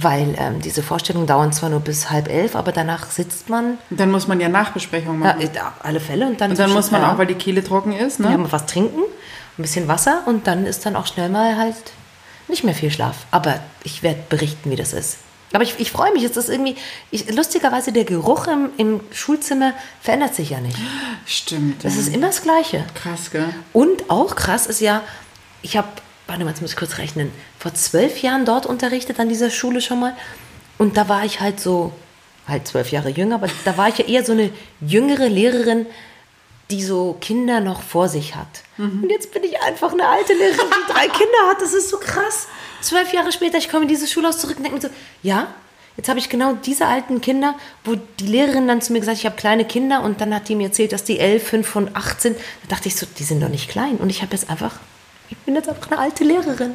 Weil 0.02 0.34
ähm, 0.38 0.60
diese 0.60 0.82
Vorstellungen 0.82 1.26
dauern 1.26 1.52
zwar 1.52 1.70
nur 1.70 1.80
bis 1.80 2.10
halb 2.10 2.28
elf, 2.28 2.54
aber 2.56 2.72
danach 2.72 3.10
sitzt 3.10 3.48
man, 3.48 3.78
Und 3.90 3.98
dann 4.00 4.10
muss 4.10 4.28
man 4.28 4.38
ja 4.40 4.48
Nachbesprechungen 4.48 5.22
ja, 5.22 5.34
machen. 5.34 5.48
auf 5.58 5.72
alle 5.84 6.00
Fälle. 6.00 6.26
Und 6.26 6.40
dann, 6.40 6.50
und 6.50 6.58
dann 6.58 6.72
muss 6.72 6.90
man 6.90 7.02
ja. 7.02 7.12
auch, 7.12 7.18
weil 7.18 7.26
die 7.26 7.34
Kehle 7.34 7.64
trocken 7.64 7.92
ist, 7.92 8.20
Ja, 8.20 8.30
ne? 8.30 8.38
mal 8.38 8.52
was 8.52 8.66
trinken, 8.66 9.00
ein 9.00 9.62
bisschen 9.62 9.88
Wasser 9.88 10.22
und 10.26 10.46
dann 10.46 10.66
ist 10.66 10.86
dann 10.86 10.94
auch 10.96 11.06
schnell 11.06 11.28
mal 11.30 11.56
halt 11.56 11.74
nicht 12.48 12.64
mehr 12.64 12.74
viel 12.74 12.90
Schlaf. 12.90 13.26
Aber 13.30 13.60
ich 13.84 14.02
werde 14.02 14.20
berichten, 14.28 14.70
wie 14.70 14.76
das 14.76 14.92
ist. 14.92 15.18
Aber 15.52 15.64
ich, 15.64 15.74
ich 15.78 15.90
freue 15.90 16.12
mich, 16.12 16.24
es 16.24 16.36
ist 16.36 16.50
irgendwie, 16.50 16.76
ich, 17.10 17.34
lustigerweise 17.34 17.90
der 17.90 18.04
Geruch 18.04 18.46
im, 18.48 18.68
im 18.76 19.00
Schulzimmer 19.12 19.72
verändert 20.02 20.34
sich 20.34 20.50
ja 20.50 20.60
nicht. 20.60 20.76
Stimmt. 21.26 21.84
Das 21.84 21.96
ist 21.96 22.14
immer 22.14 22.26
das 22.26 22.42
Gleiche. 22.42 22.84
krass, 22.94 23.30
gell? 23.30 23.48
Und 23.72 24.10
auch 24.10 24.36
krass 24.36 24.66
ist 24.66 24.80
ja, 24.80 25.00
ich 25.62 25.76
habe, 25.78 25.88
warte 26.28 26.44
mal, 26.44 26.50
jetzt 26.50 26.60
muss 26.60 26.70
ich 26.72 26.76
kurz 26.76 26.98
rechnen, 26.98 27.32
vor 27.58 27.74
zwölf 27.74 28.22
Jahren 28.22 28.44
dort 28.44 28.66
unterrichtet 28.66 29.18
an 29.18 29.28
dieser 29.28 29.50
Schule 29.50 29.80
schon 29.80 29.98
mal. 29.98 30.14
Und 30.76 30.96
da 30.96 31.08
war 31.08 31.24
ich 31.24 31.40
halt 31.40 31.58
so, 31.58 31.92
halt 32.46 32.68
zwölf 32.68 32.92
Jahre 32.92 33.08
jünger, 33.08 33.36
aber 33.36 33.48
da 33.64 33.76
war 33.76 33.88
ich 33.88 33.98
ja 33.98 34.04
eher 34.04 34.24
so 34.24 34.32
eine 34.32 34.50
jüngere 34.80 35.28
Lehrerin, 35.28 35.86
die 36.70 36.82
so 36.84 37.16
Kinder 37.20 37.60
noch 37.60 37.82
vor 37.82 38.08
sich 38.08 38.34
hat. 38.36 38.62
Und 39.02 39.10
jetzt 39.10 39.32
bin 39.32 39.42
ich 39.42 39.60
einfach 39.62 39.92
eine 39.92 40.06
alte 40.06 40.34
Lehrerin, 40.34 40.66
die 40.86 40.92
drei 40.92 41.08
Kinder 41.08 41.48
hat. 41.48 41.62
Das 41.62 41.72
ist 41.72 41.88
so 41.88 41.96
krass. 41.96 42.46
Zwölf 42.82 43.12
Jahre 43.12 43.32
später, 43.32 43.56
ich 43.56 43.70
komme 43.70 43.84
in 43.84 43.88
dieses 43.88 44.12
Schulhaus 44.12 44.38
zurück 44.38 44.58
und 44.58 44.64
denke 44.64 44.76
mir 44.76 44.82
so, 44.82 44.94
ja, 45.22 45.48
jetzt 45.96 46.10
habe 46.10 46.18
ich 46.18 46.28
genau 46.28 46.52
diese 46.52 46.86
alten 46.86 47.22
Kinder, 47.22 47.54
wo 47.84 47.96
die 48.20 48.26
Lehrerin 48.26 48.68
dann 48.68 48.82
zu 48.82 48.92
mir 48.92 49.00
gesagt 49.00 49.16
hat, 49.16 49.20
ich 49.22 49.26
habe 49.26 49.36
kleine 49.36 49.64
Kinder 49.64 50.02
und 50.02 50.20
dann 50.20 50.34
hat 50.34 50.48
die 50.50 50.54
mir 50.54 50.66
erzählt, 50.66 50.92
dass 50.92 51.04
die 51.04 51.18
elf, 51.18 51.48
fünf 51.48 51.74
und 51.74 51.96
acht 51.96 52.20
sind. 52.20 52.36
Da 52.36 52.76
dachte 52.76 52.88
ich 52.88 52.96
so, 52.96 53.06
die 53.18 53.24
sind 53.24 53.42
doch 53.42 53.48
nicht 53.48 53.70
klein. 53.70 53.96
Und 53.96 54.10
ich 54.10 54.20
habe 54.20 54.32
jetzt 54.32 54.50
einfach, 54.50 54.78
ich 55.30 55.36
bin 55.38 55.54
jetzt 55.54 55.68
einfach 55.68 55.90
eine 55.90 56.00
alte 56.00 56.24
Lehrerin. 56.24 56.74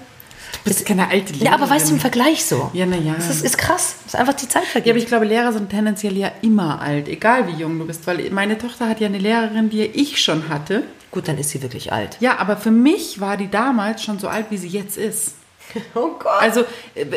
Du 0.64 0.70
bist 0.70 0.86
keine 0.86 1.10
alte 1.10 1.34
Lehrerin. 1.34 1.46
Ja, 1.46 1.54
aber 1.54 1.70
weißt 1.70 1.90
du, 1.90 1.94
im 1.94 2.00
Vergleich 2.00 2.46
so. 2.46 2.70
Ja, 2.74 2.86
na 2.86 2.96
ja. 2.98 3.16
Das 3.16 3.30
ist, 3.30 3.44
ist 3.44 3.58
krass. 3.58 3.96
Das 4.04 4.14
ist 4.14 4.20
einfach 4.20 4.34
die 4.34 4.48
Zeit 4.48 4.66
vergeht. 4.66 4.88
Ja, 4.88 4.94
aber 4.94 5.00
ich 5.00 5.08
glaube, 5.08 5.26
Lehrer 5.26 5.52
sind 5.52 5.70
tendenziell 5.70 6.18
ja 6.18 6.32
immer 6.42 6.82
alt, 6.82 7.08
egal 7.08 7.48
wie 7.48 7.60
jung 7.60 7.80
du 7.80 7.86
bist. 7.86 8.06
Weil 8.08 8.30
meine 8.30 8.58
Tochter 8.58 8.88
hat 8.88 9.00
ja 9.00 9.08
eine 9.08 9.18
Lehrerin, 9.18 9.70
die 9.70 9.82
ich 9.82 10.22
schon 10.22 10.50
hatte. 10.50 10.84
Gut, 11.12 11.28
dann 11.28 11.38
ist 11.38 11.50
sie 11.50 11.62
wirklich 11.62 11.92
alt. 11.92 12.18
Ja, 12.20 12.40
aber 12.40 12.58
für 12.58 12.72
mich 12.72 13.20
war 13.20 13.38
die 13.38 13.50
damals 13.50 14.04
schon 14.04 14.20
so 14.20 14.28
alt, 14.28 14.48
wie 14.50 14.58
sie 14.58 14.70
jetzt 14.70 14.98
ist. 14.98 15.36
Oh 15.96 16.10
Gott. 16.20 16.42
Also 16.42 16.66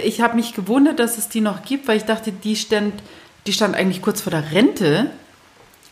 ich 0.04 0.20
habe 0.20 0.36
mich 0.36 0.54
gewundert, 0.54 0.98
dass 0.98 1.18
es 1.18 1.28
die 1.28 1.40
noch 1.40 1.62
gibt, 1.62 1.88
weil 1.88 1.96
ich 1.96 2.04
dachte, 2.04 2.32
die 2.32 2.56
stand, 2.56 3.02
die 3.46 3.52
stand 3.52 3.74
eigentlich 3.74 4.00
kurz 4.00 4.20
vor 4.20 4.30
der 4.30 4.52
Rente, 4.52 5.10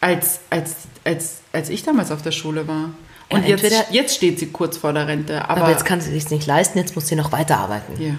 als, 0.01 0.41
als, 0.51 0.77
als, 1.05 1.41
als 1.53 1.69
ich 1.69 1.83
damals 1.83 2.11
auf 2.11 2.23
der 2.23 2.31
Schule 2.31 2.69
war. 2.69 2.91
Und 3.31 3.43
Ja, 3.43 3.49
jetzt, 3.49 3.65
entweder- 3.65 3.85
jetzt 3.93 4.15
steht 4.17 4.39
sie 4.39 4.47
kurz 4.47 4.77
vor 4.77 4.93
der 4.93 5.07
Rente. 5.09 5.49
Aber, 5.49 5.63
aber, 5.63 5.71
jetzt 5.71 5.85
kann 5.85 6.01
sie 6.01 6.11
sich 6.11 6.31
nicht 6.31 6.47
leisten, 6.47 6.79
jetzt 6.79 6.95
muss 6.95 7.09
sie 7.09 7.17
noch 7.17 7.33
weiterarbeiten. 7.33 8.01
ja. 8.01 8.15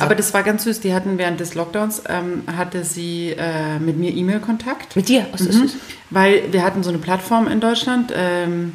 Aber 0.00 0.14
das 0.16 0.34
war 0.34 0.42
ganz 0.42 0.64
süß. 0.64 0.80
Die 0.80 0.92
hatten 0.92 1.16
während 1.18 1.38
des 1.40 1.54
Lockdowns, 1.54 2.02
ähm, 2.08 2.42
hatte 2.56 2.84
sie 2.84 3.30
äh, 3.38 3.78
mit 3.78 3.96
mir 3.96 4.10
E-Mail-Kontakt. 4.10 4.96
mit 4.96 5.08
dir? 5.08 5.26
Ist 5.34 5.52
Mhm. 5.54 5.70
Weil 6.10 6.52
wir 6.52 6.62
hatten 6.62 6.82
so 6.82 6.90
eine 6.90 6.98
Plattform 6.98 7.46
in 7.48 7.60
Deutschland, 7.60 8.12
ähm, 8.14 8.72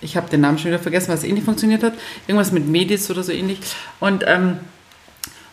ich 0.00 0.16
habe 0.16 0.28
den 0.30 0.40
Namen 0.40 0.58
schon 0.58 0.68
wieder 0.72 0.80
vergessen, 0.80 1.12
was 1.12 1.22
ähnlich 1.22 1.44
funktioniert 1.44 1.82
hat. 1.84 1.92
Irgendwas 2.26 2.50
mit 2.52 2.66
Medis 2.66 3.10
oder 3.10 3.22
so 3.22 3.30
ähnlich. 3.32 3.58
Und, 4.00 4.24
ähm, 4.26 4.58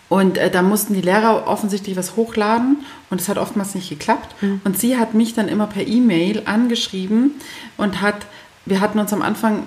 und 0.07 0.37
äh, 0.39 0.49
da 0.49 0.63
mussten 0.63 0.93
die 0.95 1.01
Lehrer 1.01 1.45
offensichtlich 1.45 1.95
was 1.95 2.15
hochladen 2.15 2.77
und 3.11 3.21
es 3.21 3.27
hat 3.29 3.37
oftmals 3.37 3.75
nicht 3.75 3.89
geklappt. 3.89 4.41
Mhm. 4.41 4.61
Und 4.63 4.79
sie 4.79 4.97
hat 4.97 5.13
mich 5.13 5.35
dann 5.35 5.47
immer 5.49 5.67
per 5.67 5.85
E-Mail 5.85 6.43
angeschrieben 6.45 7.31
und 7.77 8.01
hat, 8.01 8.25
wir 8.69 8.81
hatten 8.81 8.99
uns 8.99 9.11
am 9.13 9.21
Anfang 9.21 9.63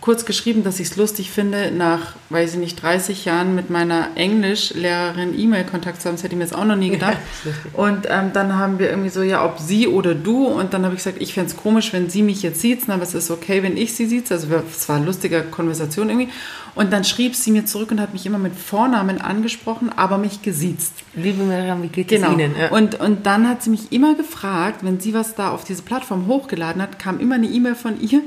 kurz 0.00 0.24
geschrieben, 0.24 0.62
dass 0.62 0.78
ich 0.78 0.88
es 0.88 0.96
lustig 0.96 1.30
finde, 1.30 1.72
nach, 1.72 2.14
weiß 2.30 2.54
ich 2.54 2.60
nicht, 2.60 2.80
30 2.80 3.24
Jahren 3.24 3.54
mit 3.54 3.70
meiner 3.70 4.08
Englischlehrerin 4.14 5.38
E-Mail-Kontakt 5.38 6.00
zu 6.00 6.08
haben. 6.08 6.14
Das 6.14 6.22
hätte 6.22 6.34
ich 6.34 6.38
mir 6.38 6.44
jetzt 6.44 6.54
auch 6.54 6.64
noch 6.64 6.76
nie 6.76 6.90
gedacht. 6.90 7.18
und 7.72 8.06
ähm, 8.08 8.32
dann 8.32 8.56
haben 8.56 8.78
wir 8.78 8.88
irgendwie 8.88 9.08
so, 9.10 9.22
ja, 9.22 9.44
ob 9.44 9.58
sie 9.58 9.88
oder 9.88 10.14
du. 10.14 10.46
Und 10.46 10.72
dann 10.72 10.84
habe 10.84 10.94
ich 10.94 11.02
gesagt, 11.02 11.20
ich 11.20 11.34
fände 11.34 11.50
es 11.50 11.56
komisch, 11.56 11.92
wenn 11.92 12.08
sie 12.08 12.22
mich 12.22 12.42
jetzt 12.42 12.60
sieht, 12.60 12.88
aber 12.88 13.02
es 13.02 13.14
ist 13.14 13.30
okay, 13.30 13.62
wenn 13.62 13.76
ich 13.76 13.94
sie 13.94 14.06
sieht. 14.06 14.30
Also 14.30 14.46
es 14.70 14.88
war 14.88 14.96
eine 14.96 15.06
lustige 15.06 15.42
Konversation 15.42 16.08
irgendwie. 16.08 16.28
Und 16.74 16.92
dann 16.92 17.04
schrieb 17.04 17.34
sie 17.34 17.50
mir 17.50 17.66
zurück 17.66 17.90
und 17.90 18.00
hat 18.00 18.12
mich 18.12 18.26
immer 18.26 18.38
mit 18.38 18.54
Vornamen 18.54 19.20
angesprochen, 19.20 19.90
aber 19.94 20.18
mich 20.18 20.42
gesiezt. 20.42 20.92
Liebe 21.14 21.42
Miriam, 21.42 21.82
wie 21.82 21.88
geht 21.88 22.08
Genau. 22.08 22.28
es 22.28 22.32
Ihnen? 22.34 22.54
Ja. 22.58 22.70
Und, 22.70 23.00
und 23.00 23.26
dann 23.26 23.48
hat 23.48 23.62
sie 23.62 23.70
mich 23.70 23.90
immer 23.92 24.14
gefragt, 24.14 24.84
wenn 24.84 25.00
sie 25.00 25.12
was 25.14 25.34
da 25.34 25.50
auf 25.50 25.64
diese 25.64 25.82
Plattform 25.82 26.26
hochgeladen 26.28 26.80
hat, 26.80 26.98
kam 26.98 27.18
immer 27.20 27.34
eine 27.34 27.46
E-Mail 27.48 27.74
von 27.74 28.00
ihr, 28.00 28.20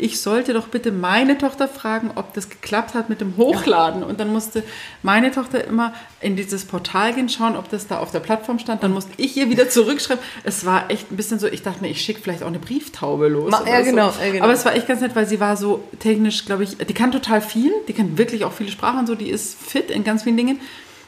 ich 0.00 0.20
sollte 0.20 0.52
doch 0.52 0.68
bitte 0.68 0.92
meine 0.92 1.38
Tochter 1.38 1.66
fragen, 1.66 2.12
ob 2.14 2.32
das 2.34 2.48
geklappt 2.48 2.94
hat 2.94 3.08
mit 3.08 3.20
dem 3.20 3.36
Hochladen. 3.36 4.04
Und 4.04 4.20
dann 4.20 4.32
musste 4.32 4.62
meine 5.02 5.32
Tochter 5.32 5.64
immer 5.64 5.92
in 6.20 6.36
dieses 6.36 6.64
Portal 6.66 7.14
gehen, 7.14 7.28
schauen, 7.28 7.56
ob 7.56 7.68
das 7.68 7.88
da 7.88 7.98
auf 7.98 8.12
der 8.12 8.20
Plattform 8.20 8.60
stand. 8.60 8.84
Dann 8.84 8.92
musste 8.92 9.10
ich 9.16 9.36
ihr 9.36 9.50
wieder 9.50 9.68
zurückschreiben. 9.68 10.22
Es 10.44 10.64
war 10.64 10.88
echt 10.90 11.10
ein 11.10 11.16
bisschen 11.16 11.40
so, 11.40 11.48
ich 11.48 11.62
dachte 11.62 11.80
mir, 11.82 11.88
ich 11.90 12.00
schicke 12.00 12.20
vielleicht 12.20 12.44
auch 12.44 12.48
eine 12.48 12.60
Brieftaube 12.60 13.26
los. 13.26 13.50
Ma- 13.50 13.64
ja, 13.66 13.80
so. 13.80 13.90
genau, 13.90 14.12
ja, 14.24 14.30
genau. 14.30 14.44
Aber 14.44 14.52
es 14.52 14.64
war 14.64 14.76
echt 14.76 14.86
ganz 14.86 15.00
nett, 15.00 15.16
weil 15.16 15.26
sie 15.26 15.40
war 15.40 15.56
so 15.56 15.82
technisch, 15.98 16.44
glaube 16.44 16.62
ich, 16.62 16.76
die 16.76 16.94
kann 16.94 17.10
total 17.10 17.40
viel, 17.40 17.72
die 17.88 17.92
kann 17.94 18.16
wirklich 18.18 18.44
auch 18.44 18.52
viele 18.52 18.70
Sprachen 18.70 19.06
so, 19.06 19.14
die 19.14 19.30
ist 19.30 19.58
fit 19.60 19.90
in 19.90 20.04
ganz 20.04 20.22
vielen 20.22 20.36
Dingen. 20.36 20.60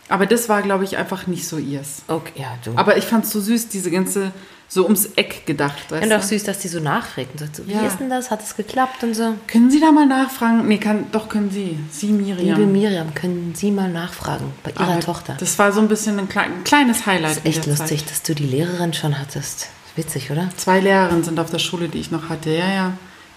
Aber 0.09 0.27
das 0.27 0.49
war, 0.49 0.63
glaube 0.63 0.83
ich, 0.83 0.97
einfach 0.97 1.29
nicht 1.29 1.47
so 1.47 1.57
ihrs. 1.59 2.03
Okay, 2.09 2.33
ja, 2.35 2.49
du. 2.65 2.73
Aber 2.75 2.97
ich 2.97 3.05
fand 3.05 3.25
es 3.27 3.31
so 3.31 3.41
süß, 3.41 3.69
diese 3.69 3.93
ganze, 3.93 4.33
so 4.67 4.83
ums 4.83 5.07
Eck 5.15 5.47
gedacht, 5.47 5.89
weißt 5.89 6.05
und 6.05 6.13
auch 6.13 6.23
süß, 6.23 6.43
dass 6.43 6.59
die 6.59 6.67
so 6.67 6.81
nachfragt 6.81 7.29
und 7.33 7.39
sagt 7.39 7.55
so, 7.55 7.67
wie 7.69 7.73
Ja. 7.75 7.87
ist 7.87 8.01
denn 8.01 8.11
das? 8.11 8.29
Hat 8.29 8.43
es 8.43 8.57
geklappt 8.57 9.05
und 9.05 9.15
so? 9.15 9.35
Können 9.47 9.71
Sie 9.71 9.79
da 9.79 9.93
mal 9.93 10.07
nachfragen? 10.07 10.67
Nee, 10.67 10.79
kann, 10.79 11.07
doch 11.13 11.29
können 11.29 11.53
Sie. 11.53 11.79
Sie, 11.93 12.09
Miriam. 12.09 12.45
Liebe 12.45 12.67
Miriam, 12.67 13.15
können 13.15 13.53
Sie 13.55 13.71
mal 13.71 13.89
nachfragen 13.89 14.53
bei 14.65 14.73
Ihrer 14.73 14.89
Aber 14.95 15.01
Tochter? 15.01 15.37
Das 15.39 15.57
war 15.61 15.71
so 15.71 15.81
ein 15.81 15.87
bisschen 15.87 16.19
ein, 16.19 16.29
klein, 16.29 16.51
ein 16.55 16.65
kleines 16.65 17.07
Highlight. 17.07 17.37
Das 17.37 17.39
ist 17.39 17.47
echt 17.47 17.67
lustig, 17.67 18.01
Zeit. 18.01 18.11
dass 18.11 18.23
du 18.25 18.35
die 18.35 18.47
Lehrerin 18.47 18.93
schon 18.93 19.17
hattest. 19.17 19.69
Witzig, 19.95 20.33
oder? 20.33 20.49
Zwei 20.57 20.81
Lehrerinnen 20.81 21.23
sind 21.23 21.39
auf 21.39 21.51
der 21.51 21.59
Schule, 21.61 21.89
die 21.89 21.99
ich 21.99 22.11
noch 22.11 22.29
hatte. 22.29 22.51
Ja, 22.51 22.69
ja. 22.73 22.93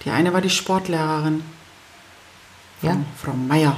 Die 0.06 0.10
eine 0.10 0.34
war 0.34 0.42
die 0.42 0.50
Sportlehrerin. 0.50 1.44
Frau, 2.84 2.90
Ja. 2.90 2.98
Frau 3.22 3.34
Meier. 3.34 3.76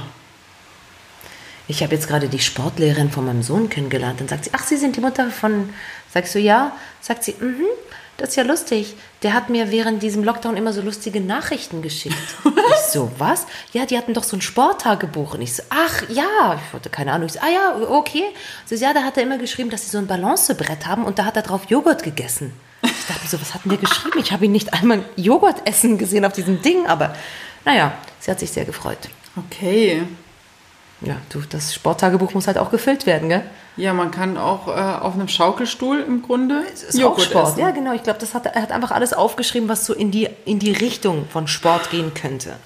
Ich 1.68 1.82
habe 1.82 1.94
jetzt 1.94 2.06
gerade 2.06 2.28
die 2.28 2.38
Sportlehrerin 2.38 3.10
von 3.10 3.26
meinem 3.26 3.42
Sohn 3.42 3.68
kennengelernt. 3.68 4.20
Dann 4.20 4.28
sagt 4.28 4.44
sie, 4.44 4.50
ach, 4.52 4.62
Sie 4.64 4.76
sind 4.76 4.96
die 4.96 5.00
Mutter 5.00 5.30
von... 5.30 5.70
Sagst 6.12 6.34
du, 6.34 6.38
ja? 6.38 6.72
Sagt 7.00 7.24
sie, 7.24 7.34
mhm, 7.40 7.64
das 8.16 8.30
ist 8.30 8.36
ja 8.36 8.44
lustig. 8.44 8.94
Der 9.22 9.34
hat 9.34 9.50
mir 9.50 9.70
während 9.72 10.02
diesem 10.02 10.22
Lockdown 10.22 10.56
immer 10.56 10.72
so 10.72 10.80
lustige 10.80 11.20
Nachrichten 11.20 11.82
geschickt. 11.82 12.16
ich 12.44 12.92
so, 12.92 13.10
was? 13.18 13.46
Ja, 13.72 13.84
die 13.84 13.98
hatten 13.98 14.14
doch 14.14 14.22
so 14.22 14.36
ein 14.36 14.40
Sporttagebuch. 14.40 15.34
Und 15.34 15.42
ich 15.42 15.54
so, 15.56 15.62
ach, 15.70 16.02
ja. 16.08 16.54
Ich 16.54 16.72
hatte 16.72 16.88
keine 16.88 17.12
Ahnung. 17.12 17.26
Ich 17.26 17.32
so, 17.34 17.40
ah 17.40 17.48
ja, 17.50 17.76
okay. 17.90 18.22
So, 18.64 18.76
ja, 18.76 18.94
da 18.94 19.02
hat 19.02 19.16
er 19.16 19.24
immer 19.24 19.38
geschrieben, 19.38 19.70
dass 19.70 19.82
sie 19.84 19.90
so 19.90 19.98
ein 19.98 20.06
Balancebrett 20.06 20.86
haben 20.86 21.04
und 21.04 21.18
da 21.18 21.24
hat 21.24 21.36
er 21.36 21.42
drauf 21.42 21.62
Joghurt 21.68 22.04
gegessen. 22.04 22.52
Ich 22.82 23.06
dachte 23.08 23.26
so, 23.26 23.40
was 23.40 23.52
hat 23.52 23.64
denn 23.64 23.70
der 23.70 23.78
geschrieben? 23.78 24.18
Ich 24.20 24.30
habe 24.32 24.44
ihn 24.44 24.52
nicht 24.52 24.72
einmal 24.72 25.04
Joghurt 25.16 25.66
essen 25.66 25.98
gesehen 25.98 26.24
auf 26.24 26.32
diesem 26.32 26.62
Ding, 26.62 26.86
aber 26.86 27.14
naja, 27.66 27.92
sie 28.20 28.30
hat 28.30 28.40
sich 28.40 28.50
sehr 28.50 28.64
gefreut. 28.64 28.98
Okay. 29.36 30.02
Ja, 31.02 31.16
du, 31.28 31.42
das 31.42 31.74
Sporttagebuch 31.74 32.32
muss 32.32 32.46
halt 32.46 32.56
auch 32.56 32.70
gefüllt 32.70 33.04
werden, 33.04 33.28
gell? 33.28 33.42
Ja, 33.76 33.92
man 33.92 34.10
kann 34.10 34.38
auch 34.38 34.68
äh, 34.68 34.70
auf 34.70 35.12
einem 35.12 35.28
Schaukelstuhl 35.28 36.00
im 36.00 36.22
Grunde 36.22 36.62
Das 36.70 36.82
ist 36.84 36.96
auch 36.96 37.00
Joghurt 37.10 37.26
Sport. 37.26 37.48
essen. 37.48 37.60
Ja, 37.60 37.70
genau. 37.72 37.92
Ich 37.92 38.02
glaube, 38.02 38.18
das 38.18 38.32
hat, 38.32 38.46
er 38.46 38.62
hat 38.62 38.72
einfach 38.72 38.92
alles 38.92 39.12
aufgeschrieben, 39.12 39.68
was 39.68 39.84
so 39.84 39.92
in 39.92 40.10
die, 40.10 40.30
in 40.46 40.58
die 40.58 40.72
Richtung 40.72 41.26
von 41.28 41.46
Sport 41.46 41.90
gehen 41.90 42.14
könnte. 42.14 42.56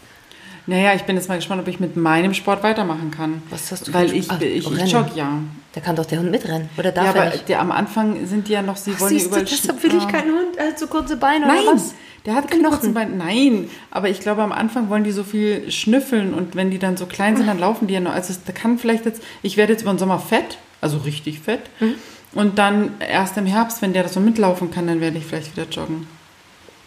Naja, 0.67 0.95
ich 0.95 1.03
bin 1.03 1.17
jetzt 1.17 1.29
mal 1.29 1.35
gespannt, 1.35 1.61
ob 1.61 1.67
ich 1.67 1.81
mit 1.81 1.97
meinem 1.97 2.33
Sport 2.33 2.63
weitermachen 2.63 3.11
kann. 3.11 3.43
Was 3.51 3.73
hast 3.73 3.89
du 3.89 3.95
Weil 3.95 4.15
ich? 4.15 4.31
Ah, 4.31 4.39
ich, 4.41 4.71
ich 4.71 4.93
jogge 4.93 5.11
ja. 5.17 5.39
Da 5.73 5.81
kann 5.81 5.95
doch 5.95 6.05
der 6.07 6.19
Hund 6.19 6.31
mitrennen. 6.33 6.69
Oder 6.77 6.91
darf 6.91 7.07
Ja, 7.07 7.13
er 7.13 7.23
aber 7.23 7.31
nicht? 7.31 7.49
der, 7.49 7.61
am 7.61 7.71
Anfang 7.71 8.27
sind 8.27 8.49
die 8.49 8.53
ja 8.53 8.63
noch, 8.63 8.77
sie 8.77 8.99
wollen 8.99 9.13
ja 9.15 9.19
Siehst 9.21 9.35
du, 9.35 9.41
deshalb 9.45 9.83
will 9.85 9.95
ich 9.97 10.03
Ah. 10.03 10.11
keinen 10.11 10.33
Hund. 10.33 10.57
Er 10.57 10.67
hat 10.69 10.79
so 10.79 10.89
kurze 10.89 11.17
Beine 11.17 11.47
Nein, 11.47 11.63
oder 11.63 11.75
was? 11.77 11.95
der 12.27 12.35
hat 12.35 12.51
keine 12.51 12.65
kurzen 12.69 12.93
Beine. 12.93 13.15
Nein, 13.15 13.71
aber 13.93 14.09
ich 14.09 14.19
glaube, 14.21 14.43
am 14.43 14.51
Anfang 14.51 14.89
wollen 14.91 15.05
die 15.05 15.13
so 15.13 15.23
viel 15.23 15.71
schnüffeln 15.71 16.35
und 16.35 16.57
wenn 16.57 16.71
die 16.73 16.79
dann 16.81 16.97
so 16.97 17.07
klein 17.07 17.37
sind, 17.37 17.47
dann 17.47 17.61
laufen 17.61 17.87
die 17.87 17.95
ja 17.95 18.01
noch. 18.01 18.13
Also 18.13 18.35
da 18.45 18.53
kann 18.53 18.79
vielleicht 18.79 19.05
jetzt, 19.07 19.23
ich 19.43 19.57
werde 19.57 19.73
jetzt 19.73 19.83
über 19.83 19.93
den 19.93 19.99
Sommer 20.01 20.19
fett, 20.19 20.59
also 20.81 20.99
richtig 20.99 21.39
fett. 21.39 21.61
Mhm. 21.79 21.95
Und 22.33 22.59
dann 22.59 22.95
erst 23.01 23.37
im 23.37 23.47
Herbst, 23.47 23.81
wenn 23.81 23.93
der 23.93 24.03
das 24.03 24.15
so 24.15 24.21
mitlaufen 24.21 24.71
kann, 24.73 24.87
dann 24.89 25.01
werde 25.01 25.19
ich 25.19 25.25
vielleicht 25.27 25.57
wieder 25.57 25.69
joggen. 25.69 26.09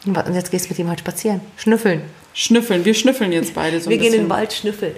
Und 0.06 0.36
jetzt 0.36 0.52
gehst 0.52 0.66
du 0.66 0.70
mit 0.72 0.80
ihm 0.80 0.90
halt 0.90 1.00
spazieren. 1.00 1.40
Schnüffeln. 1.56 2.02
Schnüffeln, 2.34 2.84
wir 2.84 2.94
schnüffeln 2.94 3.32
jetzt 3.32 3.54
beide 3.54 3.80
so 3.80 3.90
Wir 3.90 3.96
ein 3.98 4.02
gehen 4.02 4.08
in 4.08 4.12
bisschen. 4.12 4.26
den 4.26 4.30
Wald 4.30 4.52
schnüffeln. 4.52 4.96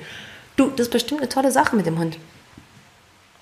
Du, 0.56 0.70
das 0.70 0.88
ist 0.88 0.92
bestimmt 0.92 1.22
eine 1.22 1.30
tolle 1.30 1.52
Sache 1.52 1.76
mit 1.76 1.86
dem 1.86 2.00
Hund. 2.00 2.18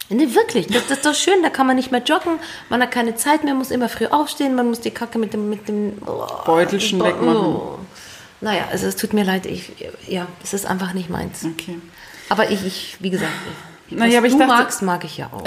Nee, 0.10 0.34
wirklich. 0.36 0.68
Das, 0.68 0.88
das 0.88 0.98
ist 0.98 1.06
doch 1.06 1.16
schön. 1.16 1.42
Da 1.42 1.50
kann 1.50 1.66
man 1.66 1.76
nicht 1.76 1.92
mehr 1.92 2.02
joggen. 2.04 2.39
Man 2.70 2.82
hat 2.82 2.92
keine 2.92 3.16
Zeit 3.16 3.44
mehr, 3.44 3.54
muss 3.54 3.72
immer 3.72 3.89
früh 3.89 4.06
aufstehen. 4.08 4.54
Man 4.56 4.68
muss 4.68 4.80
die 4.82 4.92
Kacke 4.92 5.18
mit 5.18 5.34
dem, 5.34 5.50
mit 5.50 5.68
dem 5.68 5.94
oh, 6.06 6.26
Beutelchen 6.46 7.00
Be- 7.00 7.06
wegmachen. 7.06 7.38
Oh. 7.38 7.80
Naja, 8.42 8.66
also 8.72 8.88
es 8.88 8.96
tut 8.96 9.13
mir 9.13 9.24
leid. 9.24 9.46
Ich, 9.46 9.72
ja, 10.08 10.28
das 10.42 10.54
ist 10.54 10.66
einfach 10.66 10.94
nicht 10.94 11.10
meins. 11.10 11.46
Okay. 11.46 11.80
Aber 12.30 12.52
ich, 12.52 12.66
ich 12.66 12.98
wie 13.00 13.10
gesagt, 13.10 13.32
ich, 13.89 13.98
Naja, 13.98 14.22
was 14.22 14.32
du 14.32 14.38
dachte- 14.39 14.54
magst, 14.54 14.82
mag 14.82 15.04
ich 15.06 15.18
ja 15.18 15.30
auch. 15.34 15.44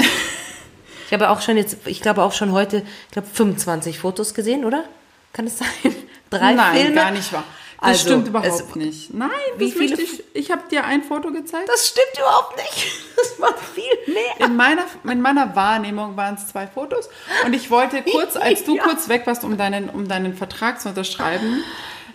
ich 1.07 1.13
habe 1.13 1.31
auch 1.31 1.43
schon 1.43 1.57
jetzt, 1.57 1.77
ich 1.85 2.01
glaube 2.01 2.23
auch 2.23 2.33
schon 2.33 2.53
heute, 2.53 2.79
ich 3.07 3.13
glaube 3.13 3.29
25 3.33 3.99
Fotos 3.99 4.35
gesehen, 4.35 4.65
oder? 4.65 4.85
Kann 5.33 5.47
es 5.47 5.59
sein? 5.59 5.69
Drei 6.31 6.55
Nein, 6.55 6.77
Filme? 6.77 6.95
gar 6.95 7.11
nicht 7.11 7.33
wahr. 7.33 7.45
Das 7.81 7.89
Also, 7.91 8.01
stimmt 8.09 8.29
überhaupt 8.29 8.49
es- 8.49 8.75
nicht. 8.77 9.13
Nein, 9.15 9.31
Wie 9.59 9.71
das 9.71 9.79
viele 9.79 10.01
ich. 10.03 10.25
Ich 10.33 10.51
habe 10.51 10.63
dir 10.71 10.85
ein 10.85 11.03
Foto 11.03 11.31
gezeigt. 11.31 11.69
Das 11.69 11.89
stimmt 11.89 12.17
überhaupt 12.19 12.57
nicht. 12.57 12.87
Das 13.17 13.41
war 13.41 13.55
viel 13.75 14.15
mehr. 14.15 14.47
In 14.47 14.57
meiner, 14.57 14.85
in 15.05 15.21
meiner 15.23 15.57
Wahrnehmung 15.57 16.17
waren 16.19 16.35
es 16.35 16.49
zwei 16.49 16.67
Fotos. 16.67 17.09
Und 17.47 17.55
ich 17.55 17.71
wollte 17.71 18.03
kurz, 18.03 18.37
als 18.37 18.65
du 18.65 18.77
Ja. 18.77 18.83
kurz 18.85 19.09
weg 19.09 19.23
warst, 19.27 19.43
um 19.43 19.57
deinen, 19.57 19.89
um 19.89 20.07
deinen 20.07 20.35
Vertrag 20.35 20.81
zu 20.81 20.91
unterschreiben, 20.91 21.63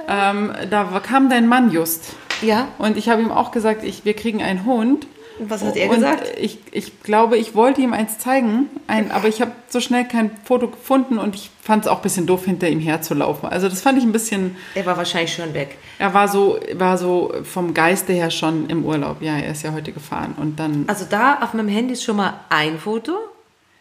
ähm, 0.08 0.54
da 0.70 0.84
kam 1.06 1.30
dein 1.30 1.48
Mann 1.48 1.72
just. 1.72 2.14
Ja, 2.44 2.68
Und 2.78 2.98
ich 2.98 3.10
habe 3.10 3.22
ihm 3.22 3.32
auch 3.32 3.52
gesagt, 3.52 3.84
ich, 3.84 4.06
wir 4.06 4.16
kriegen 4.16 4.42
einen 4.44 4.64
Hund. 4.66 5.06
Was 5.48 5.64
hat 5.64 5.76
er 5.76 5.90
Und 5.90 5.96
gesagt? 5.96 6.24
Ich, 6.40 6.60
ich 6.72 7.02
glaube, 7.04 7.38
ich 7.38 7.56
wollte 7.56 7.82
ihm 7.82 7.94
eins 7.94 8.18
zeigen, 8.20 8.70
ein, 8.88 9.12
aber 9.12 9.28
ich 9.28 9.42
habe 9.42 9.52
so 9.70 9.80
schnell 9.80 10.06
kein 10.06 10.32
Foto 10.44 10.68
gefunden 10.68 11.18
und 11.18 11.36
ich 11.36 11.50
fand 11.62 11.86
es 11.86 11.92
auch 11.92 11.98
ein 11.98 12.02
bisschen 12.04 12.26
doof, 12.26 12.46
hinter 12.46 12.68
ihm 12.70 12.80
herzulaufen. 12.80 13.50
Also 13.50 13.70
das 13.70 13.82
fand 13.82 13.98
ich 13.98 14.04
ein 14.04 14.12
bisschen, 14.12 14.56
er 14.76 14.86
war 14.86 14.98
wahrscheinlich 14.98 15.34
schon 15.34 15.54
weg. 15.54 15.78
er 16.00 16.14
war 16.14 16.28
so, 16.28 16.60
war 16.74 16.98
so 16.98 17.34
vom 17.44 17.74
Geiste 17.74 18.14
her 18.14 18.32
schon 18.32 18.70
im 18.70 18.86
Urlaub. 18.86 19.22
Ja, 19.22 19.38
er 19.38 19.52
ist 19.52 19.64
ja 19.64 19.74
heute 19.74 19.92
gefahren. 19.92 20.36
Und 20.38 20.60
dann, 20.60 20.86
Also 20.88 21.06
da 21.10 21.40
auf 21.42 21.54
meinem 21.54 21.70
Handy 21.70 21.94
ist 21.94 22.04
schon 22.04 22.18
mal 22.18 22.40
ein 22.50 22.78
Foto. 22.78 23.14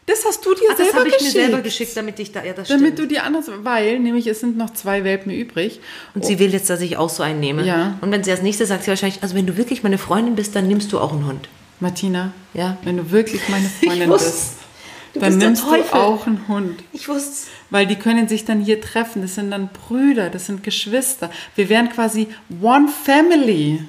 Das 0.07 0.25
hast 0.27 0.45
du 0.45 0.55
dir 0.55 0.69
das 0.69 0.79
selber 0.79 0.99
habe 0.99 1.09
ich 1.09 1.19
geschickt. 1.19 1.35
mir 1.37 1.41
selber 1.43 1.61
geschickt, 1.63 1.97
damit 1.97 2.19
ich 2.19 2.33
da, 2.33 2.43
ja 2.45 2.53
das 2.53 2.69
Damit 2.69 2.95
stimmt. 2.95 2.99
du 2.99 3.07
die 3.07 3.21
anderes, 3.21 3.47
weil 3.63 3.99
nämlich 4.01 4.27
es 4.27 4.41
sind 4.41 4.57
noch 4.57 4.71
zwei 4.71 5.05
Welpen 5.05 5.31
übrig. 5.33 5.81
Und 6.15 6.25
sie 6.25 6.39
will 6.39 6.53
jetzt, 6.53 6.69
dass 6.69 6.81
ich 6.81 6.97
auch 6.97 7.11
so 7.11 7.23
einen 7.23 7.39
nehme. 7.41 7.65
Ja. 7.65 7.99
Und 8.01 8.11
wenn 8.11 8.25
sie 8.25 8.31
als 8.33 8.43
nächstes 8.43 8.69
sagt 8.71 8.85
sie 8.85 8.89
wahrscheinlich, 8.91 9.23
also 9.23 9.35
wenn 9.37 9.47
du 9.47 9.57
wirklich 9.57 9.83
meine 9.83 9.99
Freundin 9.99 10.35
bist, 10.35 10.57
dann 10.57 10.67
nimmst 10.67 10.93
du 10.93 10.99
auch 10.99 11.13
einen 11.13 11.27
Hund. 11.27 11.49
Martina, 11.79 12.33
Ja. 12.55 12.77
wenn 12.83 12.97
du 12.97 13.11
wirklich 13.11 13.49
meine 13.49 13.69
Freundin 13.85 14.09
wusste, 14.11 14.31
bist, 14.31 14.53
dann 15.15 15.23
bist 15.23 15.39
nimmst 15.39 15.65
du 15.65 15.95
auch 15.97 16.27
einen 16.27 16.47
Hund. 16.49 16.83
Ich 16.93 17.09
wusste 17.09 17.49
Weil 17.71 17.87
die 17.87 17.97
können 17.97 18.27
sich 18.29 18.45
dann 18.45 18.61
hier 18.61 18.81
treffen. 18.81 19.23
Das 19.23 19.37
sind 19.37 19.51
dann 19.53 19.69
Brüder, 19.69 20.29
das 20.29 20.47
sind 20.47 20.63
Geschwister. 20.65 21.31
Wir 21.55 21.69
wären 21.69 21.89
quasi 21.89 22.27
one 22.61 22.89
family. 22.89 23.81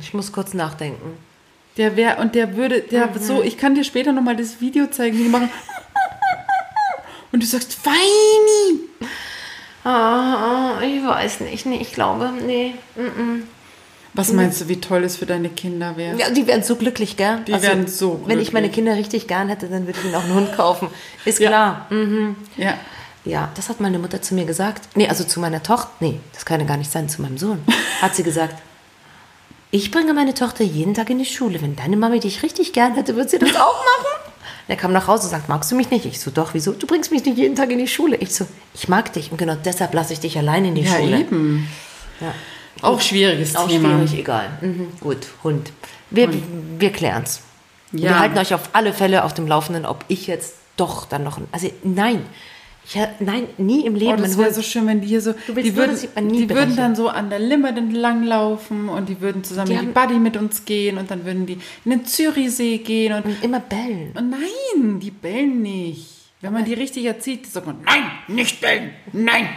Ich 0.00 0.12
muss 0.14 0.32
kurz 0.32 0.54
nachdenken. 0.54 1.16
Der 1.76 1.96
wäre 1.96 2.16
und 2.20 2.34
der 2.34 2.56
würde, 2.56 2.80
der 2.82 3.06
Mhm. 3.06 3.18
so, 3.20 3.42
ich 3.42 3.56
kann 3.56 3.74
dir 3.74 3.84
später 3.84 4.12
nochmal 4.12 4.36
das 4.36 4.60
Video 4.60 4.86
zeigen, 4.88 5.18
wie 5.18 5.22
die 5.24 5.28
machen. 5.28 5.50
Und 7.32 7.42
du 7.42 7.46
sagst, 7.46 7.74
Feini! 7.74 8.80
Ah, 9.84 10.74
ich 10.82 11.02
weiß 11.04 11.40
nicht. 11.40 11.64
Nee, 11.66 11.78
ich 11.80 11.92
glaube, 11.92 12.30
nee. 12.46 12.74
Was 14.14 14.32
meinst 14.32 14.60
du, 14.60 14.68
wie 14.68 14.80
toll 14.80 15.02
es 15.04 15.16
für 15.16 15.24
deine 15.26 15.48
Kinder 15.48 15.96
wäre? 15.96 16.18
Ja, 16.18 16.28
die 16.30 16.46
wären 16.46 16.62
so 16.62 16.76
glücklich, 16.76 17.16
gell? 17.16 17.38
Die 17.46 17.52
wären 17.62 17.88
so 17.88 18.20
Wenn 18.26 18.38
ich 18.38 18.52
meine 18.52 18.66
glücklich. 18.66 18.84
Kinder 18.84 18.96
richtig 18.96 19.26
gern 19.26 19.48
hätte, 19.48 19.68
dann 19.68 19.86
würde 19.86 19.98
ich 19.98 20.04
ihnen 20.04 20.14
auch 20.14 20.24
einen 20.24 20.34
Hund 20.34 20.54
kaufen. 20.54 20.88
Ist 21.24 21.40
Ja. 21.40 21.48
klar. 21.48 21.86
Mhm. 21.90 22.36
Ja. 22.58 22.74
Ja, 23.24 23.50
das 23.54 23.68
hat 23.70 23.80
meine 23.80 23.98
Mutter 23.98 24.20
zu 24.20 24.34
mir 24.34 24.44
gesagt. 24.44 24.88
Nee, 24.96 25.08
also 25.08 25.24
zu 25.24 25.40
meiner 25.40 25.62
Tochter. 25.62 25.90
Nee, 26.00 26.20
das 26.34 26.44
kann 26.44 26.60
ja 26.60 26.66
gar 26.66 26.76
nicht 26.76 26.90
sein, 26.92 27.08
zu 27.08 27.22
meinem 27.22 27.38
Sohn. 27.38 27.62
Hat 28.02 28.14
sie 28.14 28.24
gesagt. 28.24 28.56
Ich 29.74 29.90
bringe 29.90 30.12
meine 30.12 30.34
Tochter 30.34 30.62
jeden 30.64 30.92
Tag 30.92 31.08
in 31.10 31.18
die 31.18 31.24
Schule. 31.24 31.60
Wenn 31.62 31.74
deine 31.74 31.96
Mami 31.96 32.20
dich 32.20 32.42
richtig 32.42 32.72
gern 32.74 32.94
hätte, 32.94 33.16
würde 33.16 33.30
sie 33.30 33.38
das 33.38 33.56
auch 33.56 33.56
machen. 33.84 34.32
Er 34.68 34.76
kam 34.76 34.92
nach 34.92 35.06
Hause 35.08 35.24
und 35.24 35.30
sagt, 35.30 35.48
magst 35.48 35.72
du 35.72 35.74
mich 35.74 35.90
nicht? 35.90 36.04
Ich 36.04 36.20
so, 36.20 36.30
doch, 36.30 36.52
wieso? 36.52 36.72
Du 36.72 36.86
bringst 36.86 37.10
mich 37.10 37.24
nicht 37.24 37.38
jeden 37.38 37.56
Tag 37.56 37.70
in 37.70 37.78
die 37.78 37.88
Schule. 37.88 38.16
Ich 38.16 38.34
so, 38.34 38.46
ich 38.74 38.88
mag 38.88 39.12
dich 39.14 39.32
und 39.32 39.38
genau 39.38 39.56
deshalb 39.56 39.94
lasse 39.94 40.12
ich 40.12 40.20
dich 40.20 40.36
allein 40.36 40.66
in 40.66 40.74
die 40.74 40.82
Ja, 40.82 40.96
Schule. 40.96 41.20
eben. 41.20 41.68
Ja. 42.20 42.34
Auch 42.82 43.00
schwieriges 43.00 43.56
Auch 43.56 43.66
Thema. 43.66 43.88
schwierig, 44.04 44.18
egal. 44.20 44.50
Mhm, 44.60 44.88
gut, 45.00 45.26
Hund. 45.42 45.72
Wir, 46.10 46.28
wir 46.78 46.92
klären 46.92 47.22
es. 47.22 47.40
Ja. 47.92 48.10
Wir 48.10 48.18
halten 48.20 48.38
euch 48.38 48.52
auf 48.54 48.70
alle 48.74 48.92
Fälle 48.92 49.24
auf 49.24 49.32
dem 49.34 49.46
Laufenden, 49.46 49.86
ob 49.86 50.04
ich 50.08 50.26
jetzt 50.26 50.54
doch 50.76 51.06
dann 51.06 51.24
noch. 51.24 51.40
Also 51.50 51.70
nein. 51.82 52.24
Ha- 52.94 53.10
nein, 53.20 53.46
nie 53.58 53.86
im 53.86 53.94
Leben. 53.94 54.12
Oh, 54.12 54.16
das 54.16 54.36
wäre 54.36 54.52
so 54.52 54.60
schön, 54.60 54.86
wenn 54.86 55.00
die 55.00 55.06
hier 55.06 55.20
so, 55.20 55.32
die 55.48 55.52
nur, 55.70 55.76
würden, 55.76 55.98
nie 56.26 56.46
die 56.46 56.50
würden 56.54 56.76
dann 56.76 56.96
so 56.96 57.08
an 57.08 57.30
der 57.30 57.38
Limmer 57.38 57.68
entlang 57.76 58.24
laufen 58.24 58.88
und 58.88 59.08
die 59.08 59.20
würden 59.20 59.44
zusammen 59.44 59.68
Die 59.70 59.74
in 59.74 59.80
die 59.80 59.92
Buddy 59.92 60.14
mit 60.14 60.36
uns 60.36 60.64
gehen 60.64 60.98
und 60.98 61.10
dann 61.10 61.24
würden 61.24 61.46
die 61.46 61.58
in 61.84 61.90
den 61.90 62.04
Zürichsee 62.04 62.78
gehen 62.78 63.12
und, 63.14 63.24
und 63.24 63.42
immer 63.44 63.60
bellen. 63.60 64.12
und 64.16 64.30
nein, 64.30 64.98
die 65.00 65.10
bellen 65.10 65.62
nicht. 65.62 66.08
Wenn 66.40 66.52
man 66.52 66.64
die 66.64 66.74
richtig 66.74 67.04
erzieht, 67.04 67.46
sagt 67.46 67.66
man, 67.66 67.76
nein, 67.84 68.10
nicht 68.26 68.60
bellen, 68.60 68.90
nein. 69.12 69.48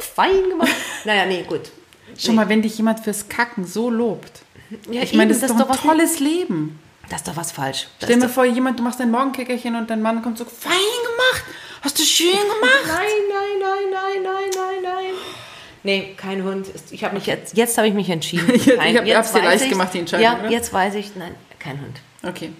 Fein 0.00 0.48
gemacht. 0.48 0.70
naja, 1.04 1.24
nee, 1.26 1.44
gut. 1.46 1.70
Schau 2.18 2.32
mal, 2.32 2.48
wenn 2.48 2.62
dich 2.62 2.76
jemand 2.76 3.00
fürs 3.00 3.28
Kacken 3.28 3.64
so 3.64 3.88
lobt. 3.88 4.42
Ja, 4.90 5.02
ich 5.02 5.14
meine, 5.14 5.32
eben, 5.32 5.40
das 5.40 5.50
ist 5.50 5.58
doch 5.58 5.68
ein 5.70 5.76
tolles 5.78 6.18
Leben. 6.18 6.78
Das 7.08 7.20
ist 7.20 7.28
doch 7.28 7.36
was 7.36 7.52
falsch. 7.52 7.88
Das 8.00 8.08
Stell 8.08 8.18
mir 8.20 8.28
vor, 8.28 8.44
jemand, 8.44 8.78
du 8.78 8.82
machst 8.82 8.98
dein 9.00 9.10
Morgenkickerchen 9.10 9.76
und 9.76 9.88
dein 9.90 10.02
Mann 10.02 10.22
kommt 10.22 10.38
so, 10.38 10.44
fein 10.44 10.72
gemacht, 10.72 11.44
hast 11.82 11.98
du 11.98 12.02
schön 12.02 12.30
gemacht. 12.30 12.84
nein, 12.86 13.06
nein, 13.28 13.58
nein, 13.60 13.90
nein, 13.92 14.22
nein, 14.22 14.50
nein, 14.54 14.82
nein. 14.82 15.14
Nee, 15.84 16.14
kein 16.16 16.44
Hund. 16.44 16.68
Ich 16.90 17.02
habe 17.04 17.14
mich 17.14 17.26
jetzt, 17.26 17.56
jetzt 17.56 17.76
habe 17.76 17.88
ich 17.88 17.94
mich 17.94 18.08
entschieden. 18.08 18.50
Ich- 18.54 18.66
ich 18.68 18.76
Kein- 18.76 18.96
hab- 18.96 19.06
jetzt 19.06 19.16
hab's 19.16 19.32
dir 19.32 19.42
leicht 19.42 19.64
ich- 19.64 19.70
gemacht, 19.70 19.92
die 19.94 19.98
Entscheidung, 19.98 20.24
Ja, 20.24 20.38
oder? 20.40 20.50
jetzt 20.50 20.72
weiß 20.72 20.94
ich, 20.94 21.16
nein, 21.16 21.34
kein 21.58 21.80
Hund. 21.80 22.00
Okay. 22.22 22.52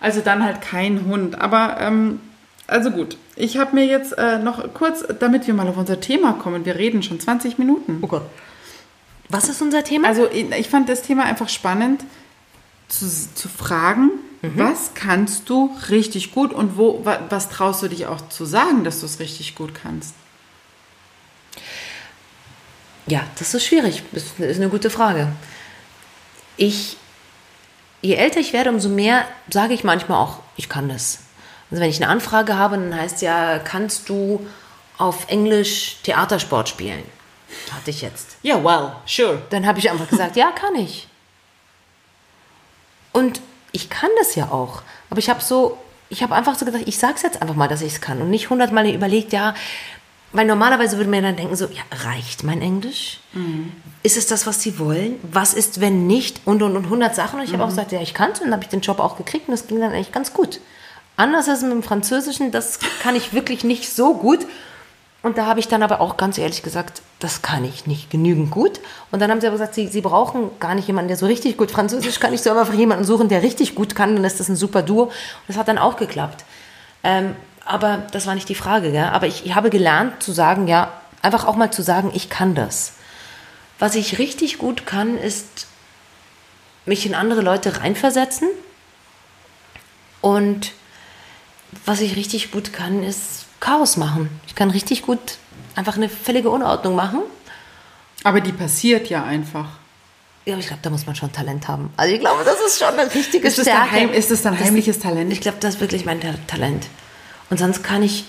Also 0.00 0.20
dann 0.20 0.44
halt 0.44 0.60
kein 0.62 1.04
Hund. 1.06 1.40
Aber, 1.40 1.76
ähm, 1.80 2.20
also 2.66 2.90
gut. 2.90 3.16
Ich 3.34 3.56
habe 3.56 3.74
mir 3.74 3.84
jetzt 3.86 4.16
äh, 4.18 4.38
noch 4.38 4.74
kurz, 4.74 5.04
damit 5.18 5.46
wir 5.46 5.54
mal 5.54 5.66
auf 5.68 5.76
unser 5.76 6.00
Thema 6.00 6.34
kommen, 6.34 6.64
wir 6.64 6.76
reden 6.76 7.02
schon 7.02 7.18
20 7.18 7.58
Minuten. 7.58 7.98
Oh 8.02 8.06
Gott. 8.06 8.22
Was 9.28 9.48
ist 9.48 9.62
unser 9.62 9.82
Thema? 9.82 10.08
Also 10.08 10.28
ich 10.30 10.50
ich 10.50 10.68
fand 10.68 10.88
das 10.88 11.02
Thema 11.02 11.24
einfach 11.24 11.48
spannend 11.48 12.04
zu, 12.92 13.08
zu 13.34 13.48
fragen, 13.48 14.10
was 14.42 14.94
kannst 14.94 15.48
du 15.48 15.70
richtig 15.88 16.32
gut 16.32 16.52
und 16.52 16.76
wo, 16.76 17.04
wa, 17.04 17.20
was 17.28 17.48
traust 17.48 17.82
du 17.82 17.88
dich 17.88 18.06
auch 18.06 18.28
zu 18.28 18.44
sagen, 18.44 18.82
dass 18.82 18.98
du 18.98 19.06
es 19.06 19.20
richtig 19.20 19.54
gut 19.54 19.72
kannst? 19.72 20.14
Ja, 23.06 23.22
das 23.38 23.54
ist 23.54 23.64
schwierig. 23.64 24.02
Das 24.10 24.24
ist 24.38 24.56
eine 24.58 24.68
gute 24.68 24.90
Frage. 24.90 25.28
Ich, 26.56 26.96
je 28.00 28.14
älter 28.14 28.40
ich 28.40 28.52
werde, 28.52 28.70
umso 28.70 28.88
mehr 28.88 29.24
sage 29.48 29.74
ich 29.74 29.84
manchmal 29.84 30.18
auch, 30.18 30.40
ich 30.56 30.68
kann 30.68 30.88
das. 30.88 31.20
Also 31.70 31.80
wenn 31.80 31.90
ich 31.90 32.02
eine 32.02 32.10
Anfrage 32.10 32.56
habe, 32.56 32.76
dann 32.76 32.94
heißt 32.94 33.22
ja, 33.22 33.60
kannst 33.60 34.08
du 34.08 34.44
auf 34.98 35.28
Englisch 35.28 35.98
Theatersport 36.02 36.68
spielen? 36.68 37.04
Hatte 37.72 37.90
ich 37.90 38.02
jetzt. 38.02 38.36
Ja, 38.42 38.62
well, 38.64 38.92
sure. 39.06 39.42
Dann 39.50 39.66
habe 39.66 39.78
ich 39.78 39.88
einfach 39.88 40.08
gesagt, 40.08 40.34
ja, 40.36 40.50
kann 40.50 40.74
ich. 40.74 41.06
Und 43.12 43.40
ich 43.72 43.90
kann 43.90 44.10
das 44.18 44.34
ja 44.34 44.46
auch. 44.50 44.82
Aber 45.10 45.18
ich 45.18 45.30
habe 45.30 45.42
so, 45.42 45.78
ich 46.08 46.22
habe 46.22 46.34
einfach 46.34 46.56
so 46.56 46.64
gedacht, 46.64 46.82
ich 46.86 46.98
sage 46.98 47.14
es 47.16 47.22
jetzt 47.22 47.40
einfach 47.42 47.54
mal, 47.54 47.68
dass 47.68 47.82
ich 47.82 47.94
es 47.94 48.00
kann. 48.00 48.20
Und 48.20 48.30
nicht 48.30 48.50
hundertmal 48.50 48.88
überlegt, 48.88 49.32
ja, 49.32 49.54
weil 50.32 50.46
normalerweise 50.46 50.96
würde 50.96 51.10
man 51.10 51.22
dann 51.22 51.36
denken, 51.36 51.56
so, 51.56 51.66
ja, 51.66 51.82
reicht 52.04 52.42
mein 52.42 52.62
Englisch? 52.62 53.20
Ist 54.02 54.16
es 54.16 54.26
das, 54.26 54.46
was 54.46 54.62
sie 54.62 54.78
wollen? 54.78 55.16
Was 55.30 55.52
ist, 55.52 55.80
wenn 55.80 56.06
nicht? 56.06 56.40
Und, 56.46 56.62
und, 56.62 56.74
und 56.76 56.84
100 56.84 57.14
Sachen. 57.14 57.38
Und 57.38 57.44
ich 57.44 57.52
habe 57.52 57.64
auch 57.64 57.68
gesagt, 57.68 57.92
ja, 57.92 58.00
ich 58.00 58.14
kann 58.14 58.32
es. 58.32 58.40
Und 58.40 58.46
dann 58.46 58.54
habe 58.54 58.64
ich 58.64 58.70
den 58.70 58.80
Job 58.80 58.98
auch 58.98 59.16
gekriegt 59.16 59.48
und 59.48 59.52
das 59.52 59.66
ging 59.66 59.80
dann 59.80 59.92
eigentlich 59.92 60.12
ganz 60.12 60.32
gut. 60.32 60.60
Anders 61.16 61.48
als 61.48 61.60
mit 61.62 61.70
dem 61.70 61.82
Französischen, 61.82 62.50
das 62.50 62.78
kann 63.02 63.14
ich 63.14 63.34
wirklich 63.34 63.62
nicht 63.62 63.94
so 63.94 64.14
gut. 64.14 64.46
Und 65.22 65.36
da 65.36 65.46
habe 65.46 65.60
ich 65.60 65.68
dann 65.68 65.82
aber 65.82 66.00
auch 66.00 66.16
ganz 66.16 66.38
ehrlich 66.38 66.62
gesagt, 66.62 67.02
das 67.22 67.40
kann 67.40 67.64
ich 67.64 67.86
nicht 67.86 68.10
genügend 68.10 68.50
gut. 68.50 68.80
Und 69.12 69.20
dann 69.20 69.30
haben 69.30 69.40
sie 69.40 69.46
aber 69.46 69.54
gesagt, 69.54 69.74
sie, 69.74 69.86
sie 69.86 70.00
brauchen 70.00 70.50
gar 70.58 70.74
nicht 70.74 70.88
jemanden, 70.88 71.08
der 71.08 71.16
so 71.16 71.26
richtig 71.26 71.56
gut 71.56 71.70
Französisch 71.70 72.18
kann. 72.18 72.32
Ich 72.32 72.42
soll 72.42 72.58
einfach 72.58 72.74
jemanden 72.74 73.04
suchen, 73.04 73.28
der 73.28 73.42
richtig 73.42 73.76
gut 73.76 73.94
kann. 73.94 74.16
Dann 74.16 74.24
ist 74.24 74.40
das 74.40 74.48
ein 74.48 74.56
super 74.56 74.82
Duo. 74.82 75.04
Und 75.04 75.12
das 75.46 75.56
hat 75.56 75.68
dann 75.68 75.78
auch 75.78 75.96
geklappt. 75.96 76.44
Ähm, 77.04 77.36
aber 77.64 78.02
das 78.10 78.26
war 78.26 78.34
nicht 78.34 78.48
die 78.48 78.56
Frage. 78.56 78.90
Gell? 78.90 79.04
Aber 79.04 79.28
ich, 79.28 79.46
ich 79.46 79.54
habe 79.54 79.70
gelernt 79.70 80.20
zu 80.20 80.32
sagen, 80.32 80.66
ja, 80.66 80.92
einfach 81.22 81.46
auch 81.46 81.54
mal 81.54 81.70
zu 81.70 81.82
sagen, 81.82 82.10
ich 82.12 82.28
kann 82.28 82.56
das. 82.56 82.94
Was 83.78 83.94
ich 83.94 84.18
richtig 84.18 84.58
gut 84.58 84.84
kann, 84.84 85.16
ist 85.16 85.68
mich 86.86 87.06
in 87.06 87.14
andere 87.14 87.40
Leute 87.40 87.80
reinversetzen. 87.80 88.48
Und 90.20 90.72
was 91.84 92.00
ich 92.00 92.16
richtig 92.16 92.50
gut 92.50 92.72
kann, 92.72 93.04
ist 93.04 93.46
Chaos 93.60 93.96
machen. 93.96 94.28
Ich 94.48 94.56
kann 94.56 94.70
richtig 94.70 95.02
gut 95.02 95.38
einfach 95.76 95.96
eine 95.96 96.08
völlige 96.08 96.50
Unordnung 96.50 96.94
machen. 96.94 97.20
Aber 98.24 98.40
die 98.40 98.52
passiert 98.52 99.08
ja 99.08 99.24
einfach. 99.24 99.66
Ja, 100.44 100.54
aber 100.54 100.60
ich 100.60 100.66
glaube, 100.66 100.82
da 100.82 100.90
muss 100.90 101.06
man 101.06 101.14
schon 101.14 101.30
Talent 101.32 101.68
haben. 101.68 101.90
Also 101.96 102.14
ich 102.14 102.20
glaube, 102.20 102.42
das 102.44 102.56
ist 102.60 102.78
schon 102.78 102.98
eine 102.98 103.12
richtige 103.14 103.46
Ist 103.46 103.58
das 103.58 103.66
Stärke. 103.66 103.90
Heim- 103.92 104.10
ist 104.12 104.30
das 104.30 104.42
dein 104.42 104.58
heimliches 104.58 104.98
Talent? 104.98 105.32
Ich 105.32 105.40
glaube, 105.40 105.58
das 105.60 105.74
ist 105.74 105.80
wirklich 105.80 106.04
mein 106.04 106.20
Ta- 106.20 106.34
Talent. 106.48 106.86
Und 107.50 107.58
sonst 107.58 107.82
kann 107.84 108.02
ich 108.02 108.24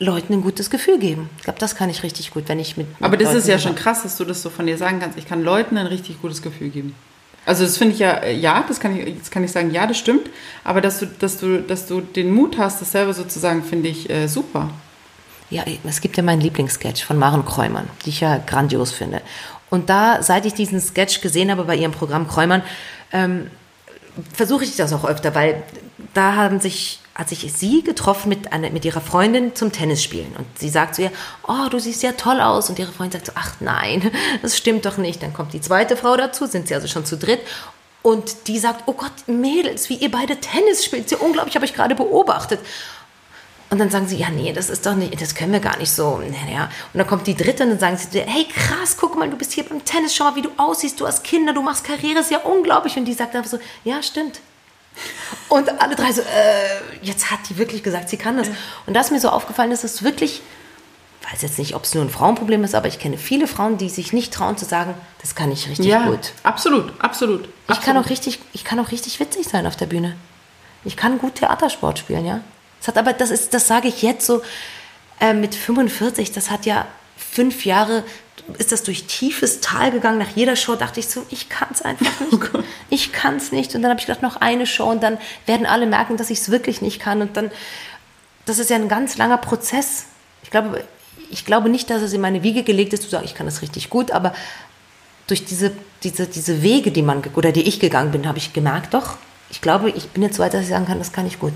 Leuten 0.00 0.32
ein 0.34 0.42
gutes 0.42 0.70
Gefühl 0.70 0.98
geben. 0.98 1.30
Ich 1.38 1.44
glaube, 1.44 1.58
das 1.58 1.76
kann 1.76 1.88
ich 1.88 2.02
richtig 2.02 2.30
gut, 2.32 2.44
wenn 2.48 2.58
ich 2.58 2.76
mit. 2.76 2.86
Aber 3.00 3.10
mit 3.10 3.20
das 3.22 3.28
ist 3.30 3.34
Leuten 3.34 3.50
ja 3.50 3.58
so- 3.58 3.68
schon 3.68 3.76
krass, 3.76 4.02
dass 4.02 4.16
du 4.16 4.24
das 4.24 4.42
so 4.42 4.50
von 4.50 4.66
dir 4.66 4.76
sagen 4.76 4.98
kannst. 5.00 5.16
Ich 5.18 5.26
kann 5.26 5.42
Leuten 5.42 5.76
ein 5.78 5.86
richtig 5.86 6.20
gutes 6.20 6.42
Gefühl 6.42 6.70
geben. 6.70 6.94
Also 7.46 7.64
das 7.64 7.76
finde 7.76 7.94
ich 7.94 8.00
ja, 8.00 8.12
äh, 8.14 8.34
ja, 8.34 8.64
das 8.66 8.80
kann 8.80 8.96
ich, 8.98 9.18
das 9.18 9.30
kann 9.30 9.44
ich 9.44 9.52
sagen, 9.52 9.70
ja, 9.70 9.86
das 9.86 9.98
stimmt. 9.98 10.28
Aber 10.64 10.80
dass 10.80 10.98
du, 11.00 11.06
dass 11.06 11.38
du, 11.38 11.60
dass 11.60 11.86
du 11.86 12.00
den 12.00 12.32
Mut 12.32 12.56
hast, 12.58 12.80
das 12.80 12.92
selber 12.92 13.12
so 13.14 13.24
zu 13.24 13.38
sagen, 13.38 13.62
finde 13.62 13.88
ich 13.88 14.08
äh, 14.10 14.26
super. 14.28 14.70
Ja, 15.50 15.64
es 15.84 16.00
gibt 16.00 16.16
ja 16.16 16.22
meinen 16.22 16.40
Lieblingssketch 16.40 17.04
von 17.04 17.18
Maren 17.18 17.44
Kräumann, 17.44 17.88
die 18.04 18.10
ich 18.10 18.20
ja 18.20 18.38
grandios 18.38 18.92
finde. 18.92 19.20
Und 19.70 19.90
da, 19.90 20.22
seit 20.22 20.46
ich 20.46 20.54
diesen 20.54 20.80
Sketch 20.80 21.20
gesehen 21.20 21.50
habe 21.50 21.64
bei 21.64 21.76
ihrem 21.76 21.92
Programm 21.92 22.28
Kräumann, 22.28 22.62
ähm, 23.12 23.50
versuche 24.32 24.64
ich 24.64 24.76
das 24.76 24.92
auch 24.92 25.04
öfter, 25.04 25.34
weil 25.34 25.62
da 26.14 26.36
haben 26.36 26.60
sich, 26.60 27.00
hat 27.14 27.28
sich 27.28 27.52
sie 27.52 27.82
getroffen 27.82 28.28
mit, 28.28 28.52
einer, 28.52 28.70
mit 28.70 28.84
ihrer 28.84 29.00
Freundin 29.00 29.54
zum 29.54 29.72
Tennis 29.72 30.02
spielen. 30.02 30.34
Und 30.38 30.46
sie 30.58 30.68
sagt 30.68 30.94
zu 30.94 31.02
ihr, 31.02 31.10
oh, 31.46 31.68
du 31.70 31.78
siehst 31.78 32.02
ja 32.02 32.12
toll 32.12 32.40
aus. 32.40 32.70
Und 32.70 32.78
ihre 32.78 32.92
Freundin 32.92 33.20
sagt 33.20 33.26
so, 33.26 33.32
ach 33.34 33.56
nein, 33.60 34.10
das 34.42 34.56
stimmt 34.56 34.86
doch 34.86 34.96
nicht. 34.96 35.22
Dann 35.22 35.32
kommt 35.32 35.52
die 35.52 35.60
zweite 35.60 35.96
Frau 35.96 36.16
dazu, 36.16 36.46
sind 36.46 36.68
sie 36.68 36.74
also 36.74 36.86
schon 36.86 37.04
zu 37.04 37.16
dritt. 37.16 37.40
Und 38.02 38.48
die 38.48 38.58
sagt, 38.58 38.82
oh 38.86 38.92
Gott, 38.92 39.12
Mädels, 39.26 39.88
wie 39.88 39.94
ihr 39.94 40.10
beide 40.10 40.36
Tennis 40.36 40.84
spielt, 40.84 41.06
ist 41.06 41.12
ja 41.12 41.18
unglaublich, 41.18 41.56
habe 41.56 41.64
ich 41.64 41.74
gerade 41.74 41.94
beobachtet. 41.94 42.60
Und 43.74 43.80
dann 43.80 43.90
sagen 43.90 44.06
sie, 44.06 44.16
ja, 44.16 44.30
nee, 44.30 44.52
das 44.52 44.70
ist 44.70 44.86
doch 44.86 44.94
nicht, 44.94 45.20
das 45.20 45.34
können 45.34 45.50
wir 45.50 45.58
gar 45.58 45.76
nicht 45.78 45.90
so. 45.90 46.18
Naja. 46.18 46.70
Und 46.92 46.98
dann 46.98 47.08
kommt 47.08 47.26
die 47.26 47.34
dritte 47.34 47.64
und 47.64 47.70
dann 47.70 47.80
sagen 47.80 47.96
sie, 47.96 48.20
hey, 48.20 48.46
krass, 48.46 48.96
guck 48.96 49.18
mal, 49.18 49.28
du 49.28 49.36
bist 49.36 49.52
hier 49.52 49.64
beim 49.64 49.84
Tennis, 49.84 50.14
schau 50.14 50.26
mal, 50.26 50.36
wie 50.36 50.42
du 50.42 50.50
aussiehst, 50.58 51.00
du 51.00 51.08
hast 51.08 51.24
Kinder, 51.24 51.52
du 51.52 51.60
machst 51.60 51.82
Karriere, 51.82 52.20
ist 52.20 52.30
ja 52.30 52.38
unglaublich. 52.38 52.96
Und 52.96 53.04
die 53.04 53.14
sagt 53.14 53.34
einfach 53.34 53.50
so, 53.50 53.58
ja, 53.82 54.00
stimmt. 54.00 54.38
Und 55.48 55.68
alle 55.82 55.96
drei 55.96 56.12
so, 56.12 56.20
äh, 56.20 56.24
jetzt 57.02 57.32
hat 57.32 57.40
die 57.50 57.58
wirklich 57.58 57.82
gesagt, 57.82 58.10
sie 58.10 58.16
kann 58.16 58.36
das. 58.36 58.46
Und 58.86 58.94
da 58.94 59.00
ist 59.00 59.10
mir 59.10 59.18
so 59.18 59.28
aufgefallen, 59.28 59.70
dass 59.72 59.82
es 59.82 60.04
wirklich, 60.04 60.40
ich 61.20 61.32
weiß 61.32 61.42
jetzt 61.42 61.58
nicht, 61.58 61.74
ob 61.74 61.82
es 61.82 61.96
nur 61.96 62.04
ein 62.04 62.10
Frauenproblem 62.10 62.62
ist, 62.62 62.76
aber 62.76 62.86
ich 62.86 63.00
kenne 63.00 63.18
viele 63.18 63.48
Frauen, 63.48 63.76
die 63.76 63.88
sich 63.88 64.12
nicht 64.12 64.32
trauen 64.32 64.56
zu 64.56 64.66
sagen, 64.66 64.94
das 65.20 65.34
kann 65.34 65.50
ich 65.50 65.68
richtig 65.68 65.86
ja, 65.86 66.06
gut. 66.06 66.32
absolut, 66.44 66.92
absolut. 67.00 67.48
Ich 67.72 67.80
kann 67.80 67.96
auch 67.96 68.08
richtig, 68.08 68.38
ich 68.52 68.62
kann 68.62 68.78
auch 68.78 68.92
richtig 68.92 69.18
witzig 69.18 69.48
sein 69.48 69.66
auf 69.66 69.74
der 69.74 69.86
Bühne. 69.86 70.14
Ich 70.84 70.96
kann 70.96 71.18
gut 71.18 71.34
Theatersport 71.34 71.98
spielen, 71.98 72.24
ja. 72.24 72.40
Das 72.84 72.88
hat 72.88 72.98
aber, 72.98 73.14
das 73.14 73.30
ist, 73.30 73.54
das 73.54 73.66
sage 73.66 73.88
ich 73.88 74.02
jetzt 74.02 74.26
so 74.26 74.42
äh, 75.18 75.32
mit 75.32 75.54
45. 75.54 76.32
Das 76.32 76.50
hat 76.50 76.66
ja 76.66 76.86
fünf 77.16 77.64
Jahre, 77.64 78.04
ist 78.58 78.72
das 78.72 78.82
durch 78.82 79.04
tiefes 79.04 79.62
Tal 79.62 79.90
gegangen. 79.90 80.18
Nach 80.18 80.36
jeder 80.36 80.54
Show 80.54 80.74
dachte 80.74 81.00
ich 81.00 81.08
so, 81.08 81.24
ich 81.30 81.48
kann 81.48 81.68
es 81.72 81.80
einfach 81.80 82.20
nicht. 82.20 82.42
ich 82.90 83.12
kann 83.12 83.36
es 83.36 83.52
nicht. 83.52 83.74
Und 83.74 83.80
dann 83.80 83.90
habe 83.90 84.00
ich 84.00 84.06
gedacht, 84.06 84.20
noch 84.20 84.36
eine 84.36 84.66
Show 84.66 84.90
und 84.90 85.02
dann 85.02 85.16
werden 85.46 85.64
alle 85.64 85.86
merken, 85.86 86.18
dass 86.18 86.28
ich 86.28 86.40
es 86.40 86.50
wirklich 86.50 86.82
nicht 86.82 87.00
kann. 87.00 87.22
Und 87.22 87.38
dann, 87.38 87.50
das 88.44 88.58
ist 88.58 88.68
ja 88.68 88.76
ein 88.76 88.88
ganz 88.88 89.16
langer 89.16 89.38
Prozess. 89.38 90.04
Ich 90.42 90.50
glaube, 90.50 90.84
ich 91.30 91.46
glaube 91.46 91.70
nicht, 91.70 91.88
dass 91.88 92.02
es 92.02 92.12
in 92.12 92.20
meine 92.20 92.42
Wiege 92.42 92.64
gelegt 92.64 92.92
ist, 92.92 93.04
zu 93.04 93.08
sagen, 93.08 93.24
ich 93.24 93.34
kann 93.34 93.46
das 93.46 93.62
richtig 93.62 93.88
gut, 93.88 94.10
aber 94.10 94.34
durch 95.26 95.46
diese, 95.46 95.72
diese, 96.02 96.26
diese 96.26 96.62
Wege, 96.62 96.90
die 96.90 97.00
man, 97.00 97.22
oder 97.34 97.50
die 97.50 97.62
ich 97.62 97.80
gegangen 97.80 98.10
bin, 98.10 98.28
habe 98.28 98.36
ich 98.36 98.52
gemerkt, 98.52 98.92
doch, 98.92 99.16
ich 99.48 99.62
glaube, 99.62 99.88
ich 99.88 100.10
bin 100.10 100.22
jetzt 100.22 100.36
so 100.36 100.42
weit, 100.42 100.52
dass 100.52 100.64
ich 100.64 100.68
sagen 100.68 100.84
kann, 100.84 100.98
das 100.98 101.12
kann 101.12 101.26
ich 101.26 101.38
gut. 101.38 101.54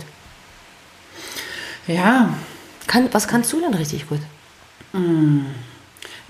Ja, 1.88 2.34
Kann, 2.86 3.08
was 3.12 3.28
kannst 3.28 3.52
du 3.52 3.60
denn 3.60 3.74
richtig 3.74 4.08
gut? 4.08 4.20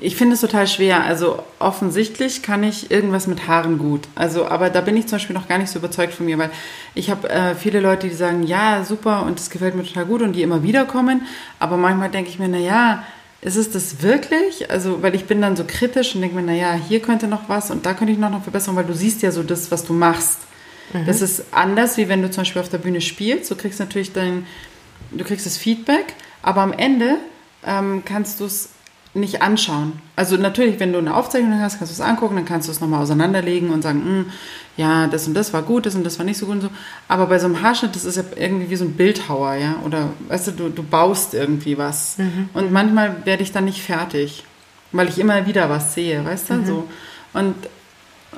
Ich 0.01 0.16
finde 0.16 0.35
es 0.35 0.40
total 0.40 0.66
schwer. 0.66 1.05
Also 1.05 1.42
offensichtlich 1.59 2.42
kann 2.42 2.62
ich 2.62 2.90
irgendwas 2.90 3.27
mit 3.27 3.49
Haaren 3.49 3.79
gut. 3.79 4.03
Also, 4.14 4.47
aber 4.47 4.71
da 4.71 4.81
bin 4.81 4.97
ich 4.97 5.07
zum 5.07 5.16
Beispiel 5.16 5.35
noch 5.35 5.49
gar 5.49 5.59
nicht 5.59 5.71
so 5.71 5.79
überzeugt 5.81 6.14
von 6.14 6.27
mir, 6.27 6.38
weil 6.38 6.51
ich 6.94 7.11
habe 7.11 7.29
äh, 7.29 7.55
viele 7.55 7.81
Leute, 7.81 8.09
die 8.09 8.14
sagen, 8.14 8.44
ja, 8.44 8.85
super 8.85 9.25
und 9.25 9.38
das 9.38 9.51
gefällt 9.51 9.75
mir 9.75 9.85
total 9.85 10.07
gut 10.07 10.23
und 10.23 10.35
die 10.35 10.42
immer 10.42 10.62
wieder 10.62 10.85
kommen. 10.85 11.23
Aber 11.59 11.77
manchmal 11.77 12.11
denke 12.11 12.31
ich 12.31 12.38
mir, 12.38 12.49
na 12.49 12.59
ja, 12.59 13.03
ist 13.40 13.57
es 13.57 13.71
das 13.71 14.03
wirklich? 14.03 14.71
Also, 14.71 15.03
weil 15.03 15.14
ich 15.14 15.27
bin 15.27 15.40
dann 15.40 15.57
so 15.57 15.64
kritisch 15.66 16.14
und 16.14 16.23
denke 16.23 16.37
mir, 16.37 16.42
na 16.42 16.55
ja, 16.55 16.73
hier 16.75 17.01
könnte 17.01 17.27
noch 17.29 17.49
was 17.49 17.71
und 17.71 17.87
da 17.87 17.94
könnte 17.94 18.12
ich 18.12 18.18
noch 18.18 18.31
noch 18.31 18.42
verbessern, 18.42 18.77
weil 18.77 18.85
du 18.85 18.94
siehst 18.94 19.23
ja 19.23 19.31
so 19.33 19.42
das, 19.42 19.71
was 19.71 19.85
du 19.85 19.92
machst. 19.92 20.38
Das 21.07 21.21
ist 21.21 21.44
anders, 21.51 21.99
wie 21.99 22.09
wenn 22.09 22.23
du 22.23 22.31
zum 22.31 22.42
Beispiel 22.42 22.62
auf 22.62 22.71
der 22.71 22.79
Bühne 22.79 23.01
spielst. 23.01 23.51
Du 23.51 23.57
kriegst 23.57 23.79
natürlich 23.79 24.12
dein, 24.12 24.47
du 25.11 25.25
kriegst 25.25 25.47
das 25.47 25.57
Feedback, 25.57 26.14
aber 26.42 26.62
am 26.62 26.73
Ende 26.73 27.16
ähm, 27.64 28.03
kannst 28.05 28.40
du 28.40 28.44
es 28.44 28.71
nicht 29.14 29.42
anschauen. 29.42 29.94
Also 30.16 30.37
natürlich, 30.37 30.79
wenn 30.81 30.92
du 30.92 30.99
eine 30.99 31.14
Aufzeichnung 31.14 31.61
hast, 31.61 31.79
kannst 31.79 31.92
du 31.92 32.03
es 32.03 32.07
angucken, 32.07 32.37
dann 32.37 32.44
kannst 32.44 32.68
du 32.68 32.73
es 32.73 32.81
nochmal 32.81 33.03
auseinanderlegen 33.03 33.71
und 33.71 33.83
sagen, 33.83 34.03
hm, 34.05 34.27
ja, 34.77 35.07
das 35.07 35.27
und 35.27 35.35
das 35.35 35.53
war 35.53 35.62
gut, 35.62 35.87
das 35.87 35.94
und 35.94 36.05
das 36.05 36.18
war 36.18 36.25
nicht 36.25 36.38
so 36.38 36.47
gut 36.47 36.57
und 36.57 36.61
so. 36.62 36.71
Aber 37.09 37.27
bei 37.27 37.38
so 37.38 37.47
einem 37.47 37.62
Haarschnitt, 37.62 37.97
das 37.97 38.05
ist 38.05 38.16
ja 38.16 38.23
irgendwie 38.37 38.71
wie 38.71 38.77
so 38.77 38.85
ein 38.85 38.94
Bildhauer, 38.94 39.55
ja. 39.55 39.77
Oder 39.85 40.11
weißt 40.29 40.49
du, 40.49 40.53
du, 40.53 40.68
du 40.68 40.83
baust 40.83 41.35
irgendwie 41.35 41.79
was. 41.79 42.18
Mhm. 42.18 42.51
Und 42.55 42.71
manchmal 42.71 43.25
werde 43.25 43.42
ich 43.42 43.53
dann 43.53 43.64
nicht 43.64 43.83
fertig, 43.83 44.44
weil 44.92 45.09
ich 45.09 45.18
immer 45.18 45.47
wieder 45.47 45.68
was 45.68 45.94
sehe, 45.94 46.25
weißt 46.25 46.51
du? 46.51 46.55
Mhm. 46.55 46.66
So. 46.66 46.88
Und, 47.33 47.55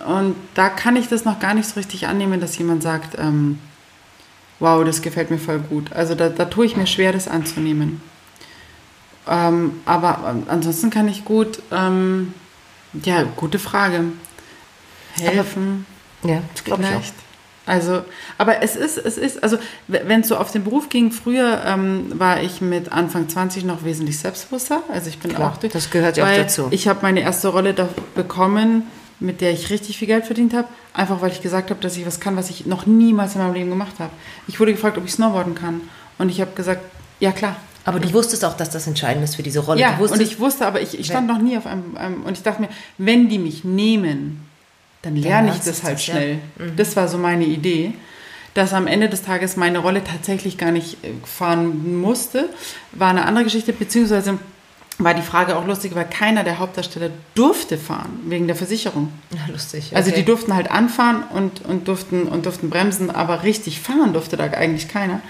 und 0.06 0.36
da 0.54 0.68
kann 0.68 0.96
ich 0.96 1.08
das 1.08 1.24
noch 1.24 1.40
gar 1.40 1.54
nicht 1.54 1.68
so 1.68 1.74
richtig 1.78 2.06
annehmen, 2.06 2.40
dass 2.40 2.56
jemand 2.56 2.82
sagt, 2.82 3.18
ähm, 3.18 3.58
wow, 4.60 4.84
das 4.84 5.02
gefällt 5.02 5.30
mir 5.30 5.38
voll 5.38 5.58
gut. 5.58 5.92
Also 5.92 6.14
da, 6.14 6.28
da 6.28 6.44
tue 6.44 6.66
ich 6.66 6.76
mir 6.76 6.86
schwer, 6.86 7.12
das 7.12 7.26
anzunehmen. 7.28 8.00
Ähm, 9.28 9.80
aber 9.84 10.36
ansonsten 10.48 10.90
kann 10.90 11.08
ich 11.08 11.24
gut, 11.24 11.62
ähm, 11.70 12.34
ja, 13.04 13.24
gute 13.36 13.58
Frage. 13.58 14.04
Helfen. 15.18 15.86
Ja, 16.22 16.42
das 16.54 16.64
glaube 16.64 16.82
ich 16.82 16.88
auch. 16.88 17.02
Also, 17.66 18.02
aber 18.36 18.62
es 18.62 18.74
ist, 18.74 18.98
es 18.98 19.16
ist, 19.16 19.42
also 19.44 19.58
wenn 19.86 20.22
es 20.22 20.28
so 20.28 20.36
auf 20.36 20.50
den 20.50 20.64
Beruf 20.64 20.88
ging, 20.88 21.12
früher 21.12 21.62
ähm, 21.64 22.18
war 22.18 22.42
ich 22.42 22.60
mit 22.60 22.90
Anfang 22.90 23.28
20 23.28 23.64
noch 23.64 23.84
wesentlich 23.84 24.18
selbstbewusster. 24.18 24.82
Also 24.92 25.08
ich 25.08 25.20
bin 25.20 25.32
Klar, 25.34 25.52
auch 25.52 25.56
durch. 25.58 25.72
das 25.72 25.90
gehört 25.90 26.16
ja 26.16 26.24
auch 26.24 26.36
dazu. 26.36 26.68
Ich 26.70 26.88
habe 26.88 27.00
meine 27.02 27.20
erste 27.20 27.48
Rolle 27.48 27.74
da 27.74 27.88
bekommen, 28.16 28.84
mit 29.20 29.40
der 29.40 29.52
ich 29.52 29.70
richtig 29.70 29.98
viel 29.98 30.08
Geld 30.08 30.24
verdient 30.24 30.54
habe, 30.54 30.68
einfach 30.94 31.20
weil 31.20 31.30
ich 31.30 31.42
gesagt 31.42 31.70
habe, 31.70 31.80
dass 31.80 31.96
ich 31.96 32.06
was 32.06 32.20
kann, 32.20 32.36
was 32.36 32.50
ich 32.50 32.66
noch 32.66 32.86
niemals 32.86 33.34
in 33.34 33.42
meinem 33.42 33.54
Leben 33.54 33.70
gemacht 33.70 33.94
habe. 33.98 34.10
Ich 34.48 34.58
wurde 34.58 34.72
gefragt, 34.72 34.98
ob 34.98 35.04
ich 35.04 35.12
Snowboarden 35.12 35.54
kann. 35.54 35.82
Und 36.18 36.30
ich 36.30 36.40
habe 36.40 36.52
gesagt, 36.54 36.82
ja 37.20 37.32
klar. 37.32 37.56
Aber 37.84 37.98
du 37.98 38.12
wusstest 38.12 38.44
auch, 38.44 38.56
dass 38.56 38.70
das 38.70 38.86
entscheidend 38.86 39.24
ist 39.24 39.36
für 39.36 39.42
diese 39.42 39.60
Rolle. 39.60 39.80
Ja, 39.80 39.92
du 39.92 40.00
wusstest, 40.00 40.20
und 40.20 40.28
ich 40.28 40.38
wusste, 40.38 40.66
aber 40.66 40.80
ich, 40.80 40.98
ich 40.98 41.06
stand 41.06 41.26
noch 41.26 41.38
nie 41.38 41.56
auf 41.56 41.66
einem, 41.66 41.96
einem, 41.96 42.22
und 42.24 42.36
ich 42.36 42.42
dachte 42.42 42.62
mir, 42.62 42.68
wenn 42.98 43.28
die 43.28 43.38
mich 43.38 43.64
nehmen, 43.64 44.46
dann 45.02 45.16
lerne 45.16 45.48
ich 45.48 45.54
lernst 45.54 45.68
das 45.68 45.82
halt 45.82 45.94
das, 45.94 46.06
ja. 46.06 46.14
schnell. 46.14 46.38
Das 46.76 46.96
war 46.96 47.08
so 47.08 47.16
meine 47.16 47.44
Idee, 47.44 47.94
dass 48.54 48.72
am 48.74 48.86
Ende 48.86 49.08
des 49.08 49.22
Tages 49.22 49.56
meine 49.56 49.78
Rolle 49.78 50.04
tatsächlich 50.04 50.58
gar 50.58 50.72
nicht 50.72 51.02
äh, 51.04 51.12
fahren 51.24 52.00
musste, 52.00 52.48
war 52.92 53.10
eine 53.10 53.24
andere 53.24 53.44
Geschichte, 53.44 53.72
beziehungsweise 53.72 54.38
war 55.04 55.14
die 55.14 55.22
Frage 55.22 55.56
auch 55.56 55.66
lustig, 55.66 55.94
weil 55.94 56.04
keiner 56.04 56.44
der 56.44 56.58
Hauptdarsteller 56.58 57.10
durfte 57.34 57.78
fahren, 57.78 58.20
wegen 58.26 58.46
der 58.46 58.56
Versicherung. 58.56 59.12
Ja, 59.30 59.52
lustig. 59.52 59.92
Also 59.94 60.10
okay. 60.10 60.20
die 60.20 60.24
durften 60.24 60.54
halt 60.54 60.70
anfahren 60.70 61.22
und, 61.34 61.64
und, 61.64 61.88
durften, 61.88 62.24
und 62.24 62.46
durften 62.46 62.70
bremsen, 62.70 63.10
aber 63.10 63.42
richtig 63.42 63.80
fahren 63.80 64.12
durfte 64.12 64.36
da 64.36 64.44
eigentlich 64.44 64.88
keiner. 64.88 65.20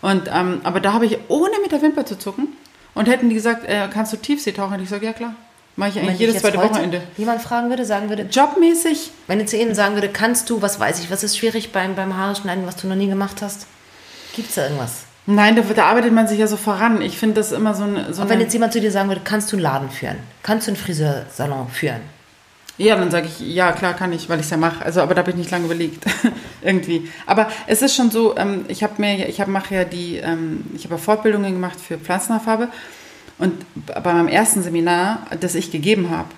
Und, 0.00 0.28
ähm, 0.32 0.60
aber 0.64 0.80
da 0.80 0.92
habe 0.92 1.06
ich, 1.06 1.18
ohne 1.28 1.52
mit 1.62 1.72
der 1.72 1.82
Wimper 1.82 2.04
zu 2.04 2.18
zucken, 2.18 2.48
und 2.94 3.08
hätten 3.08 3.28
die 3.28 3.34
gesagt, 3.34 3.64
äh, 3.66 3.88
kannst 3.92 4.12
du 4.12 4.16
Tiefsee 4.16 4.52
tauchen? 4.52 4.74
Und 4.74 4.82
ich 4.82 4.88
sage, 4.88 5.06
ja 5.06 5.12
klar. 5.12 5.34
Mache 5.76 5.90
ich 5.90 5.98
eigentlich 6.00 6.18
jedes 6.18 6.42
zweite 6.42 6.58
Wochenende. 6.58 7.00
Jemand 7.16 7.40
fragen 7.40 7.70
würde, 7.70 7.86
sagen 7.86 8.10
würde, 8.10 8.24
Jobmäßig, 8.30 9.10
wenn 9.26 9.38
du 9.38 9.46
zu 9.46 9.56
ihnen 9.56 9.74
sagen 9.74 9.94
würde, 9.94 10.10
kannst 10.10 10.50
du, 10.50 10.60
was 10.60 10.78
weiß 10.78 11.00
ich, 11.00 11.10
was 11.10 11.24
ist 11.24 11.38
schwierig 11.38 11.72
beim, 11.72 11.94
beim 11.94 12.14
Haare 12.14 12.36
schneiden, 12.36 12.66
was 12.66 12.76
du 12.76 12.86
noch 12.86 12.96
nie 12.96 13.08
gemacht 13.08 13.40
hast? 13.40 13.66
Gibt 14.34 14.50
es 14.50 14.56
da 14.56 14.64
irgendwas? 14.64 15.04
Nein, 15.26 15.56
da, 15.56 15.62
da 15.62 15.86
arbeitet 15.86 16.12
man 16.12 16.28
sich 16.28 16.38
ja 16.38 16.46
so 16.46 16.56
voran. 16.56 17.00
Ich 17.02 17.18
finde 17.18 17.36
das 17.36 17.52
immer 17.52 17.74
so 17.74 17.84
eine... 17.84 18.12
So 18.12 18.22
Aber 18.22 18.30
wenn 18.30 18.40
jetzt 18.40 18.52
jemand 18.52 18.72
zu 18.72 18.80
dir 18.80 18.90
sagen 18.90 19.08
würde, 19.08 19.22
kannst 19.24 19.52
du 19.52 19.56
einen 19.56 19.62
Laden 19.62 19.90
führen? 19.90 20.16
Kannst 20.42 20.66
du 20.66 20.72
einen 20.72 20.76
Friseursalon 20.76 21.68
führen? 21.68 22.00
ja, 22.78 22.96
dann 22.96 23.10
sage 23.10 23.26
ich, 23.26 23.40
ja 23.40 23.72
klar 23.72 23.94
kann 23.94 24.12
ich, 24.12 24.28
weil 24.28 24.38
ich 24.38 24.46
es 24.46 24.50
ja 24.50 24.56
mache. 24.56 24.84
Also, 24.84 25.00
aber 25.00 25.14
da 25.14 25.20
habe 25.20 25.30
ich 25.30 25.36
nicht 25.36 25.50
lange 25.50 25.66
überlegt. 25.66 26.04
Irgendwie. 26.62 27.10
Aber 27.26 27.48
es 27.66 27.82
ist 27.82 27.94
schon 27.94 28.10
so, 28.10 28.36
ähm, 28.36 28.64
ich 28.68 28.82
habe 28.82 28.94
mir, 28.98 29.28
ich 29.28 29.40
habe 29.40 29.50
mache 29.50 29.74
ja 29.74 29.84
die, 29.84 30.16
ähm, 30.16 30.64
ich 30.74 30.84
habe 30.84 30.94
ja 30.94 30.98
Fortbildungen 30.98 31.52
gemacht 31.52 31.78
für 31.80 31.98
Pflanzenhaarfarbe. 31.98 32.68
Und 33.38 33.54
bei 33.86 34.12
meinem 34.12 34.28
ersten 34.28 34.62
Seminar, 34.62 35.26
das 35.40 35.54
ich 35.54 35.70
gegeben 35.70 36.10
habe, 36.10 36.28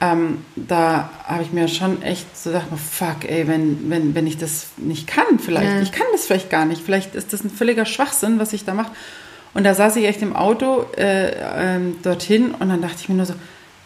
ähm, 0.00 0.38
da 0.56 1.08
habe 1.24 1.42
ich 1.42 1.52
mir 1.52 1.68
schon 1.68 2.02
echt 2.02 2.36
so 2.36 2.50
gedacht, 2.50 2.66
oh, 2.72 2.76
fuck, 2.76 3.24
ey, 3.28 3.48
wenn, 3.48 3.88
wenn, 3.90 4.14
wenn 4.14 4.26
ich 4.26 4.36
das 4.36 4.68
nicht 4.76 5.06
kann, 5.06 5.38
vielleicht, 5.38 5.66
Ja. 5.72 5.80
ich 5.80 5.92
kann 5.92 6.06
das 6.12 6.26
vielleicht 6.26 6.50
gar 6.50 6.66
nicht, 6.66 6.82
vielleicht 6.84 7.14
ist 7.14 7.32
das 7.32 7.42
ein 7.44 7.50
völliger 7.50 7.86
Schwachsinn, 7.86 8.38
was 8.38 8.52
ich 8.52 8.64
da 8.64 8.74
mache. 8.74 8.92
Und 9.54 9.64
da 9.64 9.72
saß 9.74 9.96
ich 9.96 10.04
echt 10.04 10.20
im 10.20 10.36
Auto 10.36 10.84
äh, 10.98 11.30
ähm, 11.76 11.96
dorthin 12.02 12.50
und 12.52 12.68
dann 12.68 12.82
dachte 12.82 12.96
ich 13.00 13.08
mir 13.08 13.14
nur 13.14 13.24
so, 13.26 13.34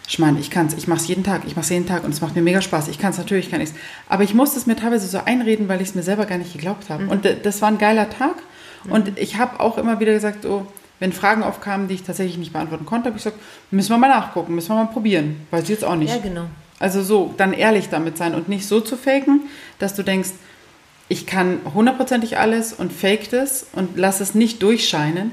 Schmarrn, 0.08 0.36
ich 0.40 0.50
kann's, 0.50 0.74
ich 0.74 0.88
mach's 0.88 1.06
jeden 1.06 1.22
Tag, 1.22 1.42
ich 1.46 1.54
mach's 1.54 1.68
jeden 1.68 1.86
Tag 1.86 2.02
und 2.02 2.10
es 2.12 2.20
macht 2.20 2.34
mir 2.34 2.42
mega 2.42 2.60
Spaß. 2.60 2.88
Ich 2.88 2.98
kann's 2.98 3.16
natürlich, 3.18 3.48
kann 3.48 3.60
ich's. 3.60 3.74
Aber 4.08 4.24
ich 4.24 4.34
musste 4.34 4.58
es 4.58 4.66
mir 4.66 4.74
teilweise 4.74 5.06
so 5.06 5.18
einreden, 5.24 5.68
weil 5.68 5.80
ich 5.80 5.90
es 5.90 5.94
mir 5.94 6.02
selber 6.02 6.26
gar 6.26 6.38
nicht 6.38 6.52
geglaubt 6.52 6.90
habe. 6.90 7.06
Und 7.06 7.24
d- 7.24 7.36
das 7.40 7.62
war 7.62 7.68
ein 7.68 7.78
geiler 7.78 8.10
Tag. 8.10 8.34
Und 8.88 9.16
ich 9.16 9.36
habe 9.38 9.60
auch 9.60 9.78
immer 9.78 10.00
wieder 10.00 10.12
gesagt, 10.12 10.42
so, 10.42 10.66
wenn 11.00 11.12
Fragen 11.12 11.42
aufkamen, 11.42 11.88
die 11.88 11.94
ich 11.94 12.02
tatsächlich 12.04 12.38
nicht 12.38 12.52
beantworten 12.52 12.86
konnte, 12.86 13.06
habe 13.06 13.18
ich 13.18 13.24
gesagt, 13.24 13.42
müssen 13.70 13.90
wir 13.90 13.98
mal 13.98 14.08
nachgucken, 14.08 14.54
müssen 14.54 14.68
wir 14.68 14.84
mal 14.84 14.92
probieren. 14.92 15.46
Weiß 15.50 15.64
ich 15.64 15.70
jetzt 15.70 15.84
auch 15.84 15.96
nicht. 15.96 16.14
Ja, 16.14 16.20
genau. 16.20 16.44
Also 16.78 17.02
so, 17.02 17.34
dann 17.36 17.52
ehrlich 17.52 17.88
damit 17.88 18.16
sein 18.16 18.34
und 18.34 18.48
nicht 18.48 18.68
so 18.68 18.80
zu 18.80 18.96
faken, 18.96 19.42
dass 19.78 19.94
du 19.94 20.02
denkst, 20.02 20.30
ich 21.08 21.26
kann 21.26 21.58
hundertprozentig 21.74 22.38
alles 22.38 22.72
und 22.72 22.92
fake 22.92 23.30
das 23.30 23.66
und 23.72 23.98
lass 23.98 24.20
es 24.20 24.34
nicht 24.34 24.62
durchscheinen, 24.62 25.32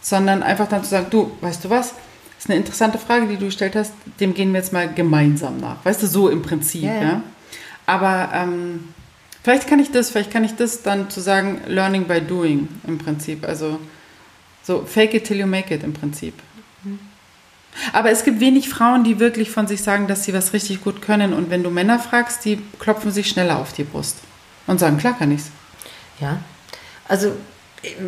sondern 0.00 0.42
einfach 0.42 0.68
dann 0.68 0.84
zu 0.84 0.90
sagen, 0.90 1.08
du, 1.10 1.32
weißt 1.40 1.64
du 1.64 1.70
was? 1.70 1.94
Das 2.36 2.44
ist 2.44 2.50
eine 2.50 2.58
interessante 2.58 2.98
Frage, 2.98 3.26
die 3.26 3.36
du 3.36 3.46
gestellt 3.46 3.74
hast, 3.74 3.92
dem 4.20 4.34
gehen 4.34 4.52
wir 4.52 4.60
jetzt 4.60 4.72
mal 4.72 4.92
gemeinsam 4.92 5.58
nach. 5.58 5.84
Weißt 5.84 6.02
du, 6.02 6.06
so 6.06 6.28
im 6.28 6.42
Prinzip, 6.42 6.84
ja. 6.84 7.02
ja. 7.02 7.22
Aber 7.86 8.30
ähm, 8.34 8.92
vielleicht 9.42 9.66
kann 9.68 9.80
ich 9.80 9.90
das, 9.90 10.10
vielleicht 10.10 10.30
kann 10.30 10.44
ich 10.44 10.54
das 10.54 10.82
dann 10.82 11.10
zu 11.10 11.20
sagen, 11.20 11.60
learning 11.66 12.04
by 12.04 12.20
doing 12.20 12.68
im 12.86 12.98
Prinzip. 12.98 13.46
Also 13.48 13.80
so 14.66 14.84
fake 14.84 15.14
it 15.14 15.24
till 15.24 15.38
you 15.38 15.46
make 15.46 15.72
it 15.74 15.82
im 15.82 15.92
Prinzip. 15.92 16.34
Aber 17.92 18.10
es 18.10 18.24
gibt 18.24 18.40
wenig 18.40 18.68
Frauen, 18.70 19.04
die 19.04 19.20
wirklich 19.20 19.50
von 19.50 19.66
sich 19.66 19.82
sagen, 19.82 20.06
dass 20.06 20.24
sie 20.24 20.32
was 20.32 20.52
richtig 20.54 20.82
gut 20.82 21.02
können. 21.02 21.34
Und 21.34 21.50
wenn 21.50 21.62
du 21.62 21.70
Männer 21.70 21.98
fragst, 21.98 22.44
die 22.44 22.58
klopfen 22.78 23.10
sich 23.10 23.28
schneller 23.28 23.58
auf 23.58 23.72
die 23.74 23.84
Brust 23.84 24.16
und 24.66 24.80
sagen, 24.80 24.96
klar 24.96 25.14
kann 25.18 25.30
ich's. 25.30 25.50
Ja. 26.18 26.38
Also, 27.06 27.32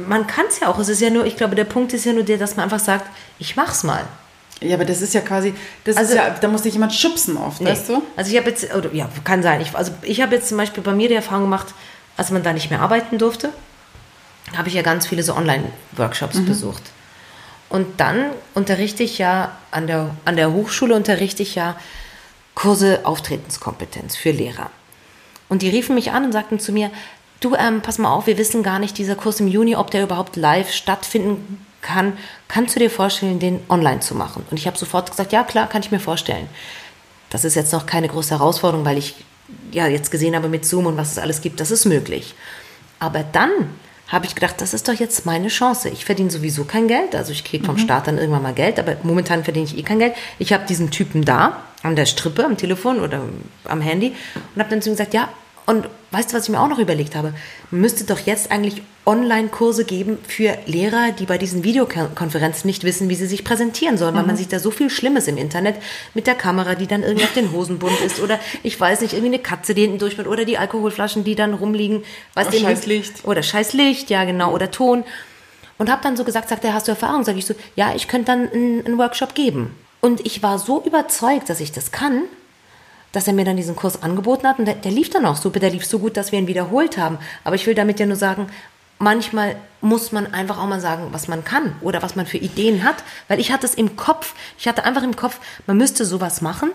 man 0.09 0.27
kann 0.27 0.47
es 0.49 0.61
ja 0.61 0.69
auch. 0.69 0.79
Es 0.79 0.89
ist 0.89 1.01
ja 1.03 1.11
nur, 1.11 1.27
ich 1.27 1.37
glaube, 1.37 1.55
der 1.55 1.65
Punkt 1.65 1.93
ist 1.93 2.07
ja 2.07 2.13
nur 2.15 2.23
der, 2.23 2.39
dass 2.39 2.57
man 2.57 2.65
einfach 2.65 2.79
sagt, 2.81 3.11
ich 3.39 3.57
mach's 3.57 3.85
mal. 3.85 4.05
Ja, 4.61 4.75
aber 4.75 4.87
das 4.87 5.03
ist 5.03 5.13
ja 5.15 5.21
quasi, 5.21 5.53
das 5.85 5.97
Also- 5.99 6.13
ist 6.13 6.17
ja, 6.17 6.31
da 6.31 6.49
muss 6.49 6.63
dich 6.63 6.73
jemand 6.73 6.93
schubsen 6.95 7.37
oft, 7.37 7.61
Nee. 7.61 7.71
weißt 7.71 7.91
du? 7.91 8.03
Also 8.17 8.31
ich 8.33 8.37
habe 8.39 8.49
jetzt, 8.51 8.75
oder, 8.75 8.93
ja, 8.93 9.09
kann 9.23 9.43
sein. 9.43 9.61
Ich, 9.61 9.77
also 9.77 9.93
ich 10.03 10.21
habe 10.23 10.35
jetzt 10.35 10.49
zum 10.49 10.57
Beispiel 10.57 10.83
bei 10.83 10.93
mir 10.95 11.09
die 11.09 11.15
Erfahrung 11.15 11.45
gemacht, 11.45 11.75
als 12.17 12.31
man 12.31 12.43
da 12.43 12.53
nicht 12.53 12.71
mehr 12.71 12.81
arbeiten 12.81 13.19
durfte, 13.19 13.53
habe 14.57 14.69
ich 14.69 14.75
ja 14.75 14.83
ganz 14.83 15.07
viele 15.07 15.23
so 15.23 15.35
Online-Workshops 15.35 16.41
besucht. 16.45 16.83
Und 17.69 18.01
dann 18.01 18.31
unterrichte 18.55 19.03
ich 19.03 19.19
ja 19.19 19.53
an 19.71 19.87
der, 19.87 20.15
an 20.25 20.37
der 20.37 20.53
Hochschule 20.53 20.95
unterrichte 20.95 21.43
ich 21.43 21.55
ja 21.55 21.77
Kurse 22.55 23.01
Auftretenskompetenz 23.05 24.17
für 24.17 24.31
Lehrer. 24.31 24.71
Und 25.49 25.63
die 25.63 25.69
riefen 25.69 25.95
mich 25.95 26.13
an 26.13 26.25
und 26.25 26.33
sagten 26.33 26.59
zu 26.59 26.73
mir, 26.73 26.91
du, 27.41 27.55
ähm, 27.55 27.83
pass 27.83 27.99
mal 27.99 28.11
auf, 28.11 28.27
wir 28.27 28.39
wissen 28.39 28.63
gar 28.63 28.79
nicht, 28.79 28.99
dieser 28.99 29.15
Kurs 29.15 29.41
im 29.41 29.49
Juni, 29.49 29.77
ob 29.77 29.91
der 29.91 30.03
überhaupt 30.03 30.37
live 30.37 30.73
stattfinden 30.73 31.65
kann. 31.81 32.15
Kannst 32.49 32.75
du 32.75 32.81
dir 32.81 32.91
vorstellen, 32.91 33.39
den 33.39 33.61
online 33.69 34.01
zu 34.01 34.15
machen? 34.15 34.45
Und 34.51 34.59
ich 34.59 34.67
habe 34.67 34.77
sofort 34.77 35.11
gesagt, 35.11 35.33
ja 35.33 35.45
klar, 35.45 35.69
kann 35.69 35.83
ich 35.83 35.91
mir 35.91 36.01
vorstellen. 36.01 36.49
Das 37.31 37.45
ist 37.45 37.55
jetzt 37.55 37.73
noch 37.73 37.87
keine 37.87 38.09
große 38.09 38.31
Herausforderung, 38.31 38.85
weil 38.85 38.99
ich 38.99 39.15
ja 39.71 39.87
jetzt 39.87 40.11
gesehen 40.11 40.35
habe 40.35 40.49
mit 40.49 40.65
Zoom 40.65 40.87
und 40.87 40.97
was 40.97 41.13
es 41.13 41.19
alles 41.19 41.41
gibt, 41.41 41.61
das 41.61 41.71
ist 41.71 41.85
möglich. 41.85 42.35
Aber 42.99 43.23
dann 43.23 43.51
habe 44.09 44.27
ich 44.27 44.35
gedacht, 44.35 44.61
das 44.61 44.75
ist 44.75 44.89
doch 44.89 44.95
jetzt 44.95 45.27
meine 45.27 45.49
Chance. 45.49 45.91
Ich 45.91 46.05
verdiene 46.05 46.31
sowieso 46.31 46.65
kein 46.65 46.89
Geld, 46.89 47.15
also 47.15 47.33
ich 47.33 47.45
kriege 47.45 47.65
vom 47.65 47.79
Staat 47.79 48.07
dann 48.07 48.19
irgendwann 48.19 48.43
mal 48.43 48.55
Geld, 48.55 48.79
aber 48.79 48.97
momentan 49.03 49.45
verdiene 49.45 49.67
ich 49.67 49.77
eh 49.77 49.83
kein 49.83 49.99
Geld. 49.99 50.15
Ich 50.39 50.53
habe 50.53 50.67
diesen 50.67 50.91
Typen 50.91 51.25
da 51.25 51.63
an 51.83 51.95
der 51.95 52.07
Strippe, 52.07 52.45
am 52.45 52.57
Telefon 52.57 53.01
oder 53.01 53.23
am 53.65 53.81
Handy 53.81 54.15
und 54.55 54.61
habe 54.61 54.71
dann 54.71 54.83
zu 54.83 54.89
ihm 54.91 54.95
gesagt, 54.95 55.15
ja, 55.15 55.29
und 55.69 55.87
weißt 56.13 56.33
du, 56.33 56.37
was 56.37 56.45
ich 56.45 56.49
mir 56.49 56.63
auch 56.63 56.69
noch 56.69 56.79
überlegt 56.79 57.15
habe? 57.15 57.35
Müsste 57.71 58.05
doch 58.05 58.21
jetzt 58.21 58.51
eigentlich 58.51 58.81
Online-Kurse 59.05 59.85
geben 59.85 60.17
für 60.27 60.57
Lehrer, 60.65 61.13
die 61.13 61.27
bei 61.27 61.37
diesen 61.37 61.63
Videokonferenzen 61.63 62.67
nicht 62.67 62.85
wissen, 62.85 63.11
wie 63.11 63.15
sie 63.15 63.27
sich 63.27 63.45
präsentieren 63.45 63.99
sollen, 63.99 64.15
weil 64.15 64.25
man 64.25 64.39
sieht 64.39 64.51
da 64.51 64.61
so 64.61 64.71
viel 64.71 64.89
Schlimmes 64.89 65.29
im 65.29 65.37
Internet 65.37 65.77
mit 66.15 66.27
der 66.27 66.37
Kamera, 66.37 66.75
die 66.75 66.87
dann 66.87 67.03
irgendwie 67.03 67.27
auf 67.27 67.35
den 67.35 67.53
Hosenbund 67.53 68.01
ist 68.01 68.19
oder 68.19 68.41
ich 68.63 68.81
weiß 68.81 69.03
nicht, 69.03 69.13
irgendwie 69.13 69.35
eine 69.35 69.43
Katze, 69.43 69.75
die 69.75 69.83
hinten 69.83 69.99
durchfällt 69.99 70.27
oder 70.27 70.47
die 70.47 70.57
Alkoholflaschen, 70.57 71.23
die 71.23 71.35
dann 71.35 71.53
rumliegen. 71.53 72.03
Weißt 72.33 72.51
du, 72.51 72.59
scheiß 72.59 72.87
Licht. 72.87 73.27
Oder 73.27 73.43
scheiß 73.43 73.75
Licht, 73.75 74.09
ja 74.09 74.25
genau, 74.25 74.55
oder 74.55 74.71
Ton. 74.71 75.05
Und 75.77 75.93
habe 75.93 76.03
dann 76.03 76.17
so 76.17 76.25
gesagt, 76.25 76.49
sagt 76.49 76.65
er, 76.65 76.73
hast 76.73 76.89
du 76.89 76.93
Erfahrung? 76.93 77.25
Sag 77.25 77.37
ich 77.37 77.45
so, 77.45 77.55
ja, 77.77 77.95
ich 77.95 78.09
könnte 78.09 78.33
dann 78.33 78.51
einen, 78.51 78.87
einen 78.87 78.97
Workshop 78.97 79.35
geben. 79.35 79.75
Und 80.01 80.25
ich 80.25 80.43
war 80.43 80.59
so 80.59 80.83
überzeugt, 80.83 81.51
dass 81.51 81.61
ich 81.61 81.73
das 81.73 81.93
kann, 81.93 82.23
dass 83.13 83.27
er 83.27 83.33
mir 83.33 83.45
dann 83.45 83.57
diesen 83.57 83.77
Kurs 83.77 84.03
angeboten 84.03 84.47
hat 84.47 84.59
und 84.59 84.65
der, 84.67 84.75
der 84.75 84.93
lief 84.93 85.11
dann 85.11 85.27
auch 85.27 85.37
super, 85.37 85.61
der 85.61 85.71
lief 85.71 85.87
so 85.87 85.99
gut, 85.99 86.17
dass 86.17 86.33
wir 86.33 86.39
ihn 86.39 86.47
wiederholt 86.47 86.99
haben. 86.99 87.19
Aber 87.45 87.57
ich 87.57 87.67
will 87.67 87.75
damit 87.75 88.01
ja 88.01 88.07
nur 88.07 88.17
sagen, 88.17 88.49
manchmal 88.99 89.57
muss 89.81 90.13
man 90.13 90.33
einfach 90.35 90.59
auch 90.59 90.67
mal 90.67 90.81
sagen, 90.81 91.09
was 91.13 91.29
man 91.29 91.45
kann 91.45 91.75
oder 91.81 92.03
was 92.03 92.17
man 92.17 92.27
für 92.27 92.39
Ideen 92.39 92.85
hat, 92.85 92.97
weil 93.29 93.41
ich 93.41 93.53
hatte 93.53 93.67
es 93.67 93.75
im 93.75 93.97
Kopf, 93.97 94.35
ich 94.59 94.67
hatte 94.69 94.85
einfach 94.85 95.03
im 95.03 95.17
Kopf, 95.17 95.39
man 95.67 95.77
müsste 95.77 96.05
sowas 96.05 96.41
machen 96.41 96.71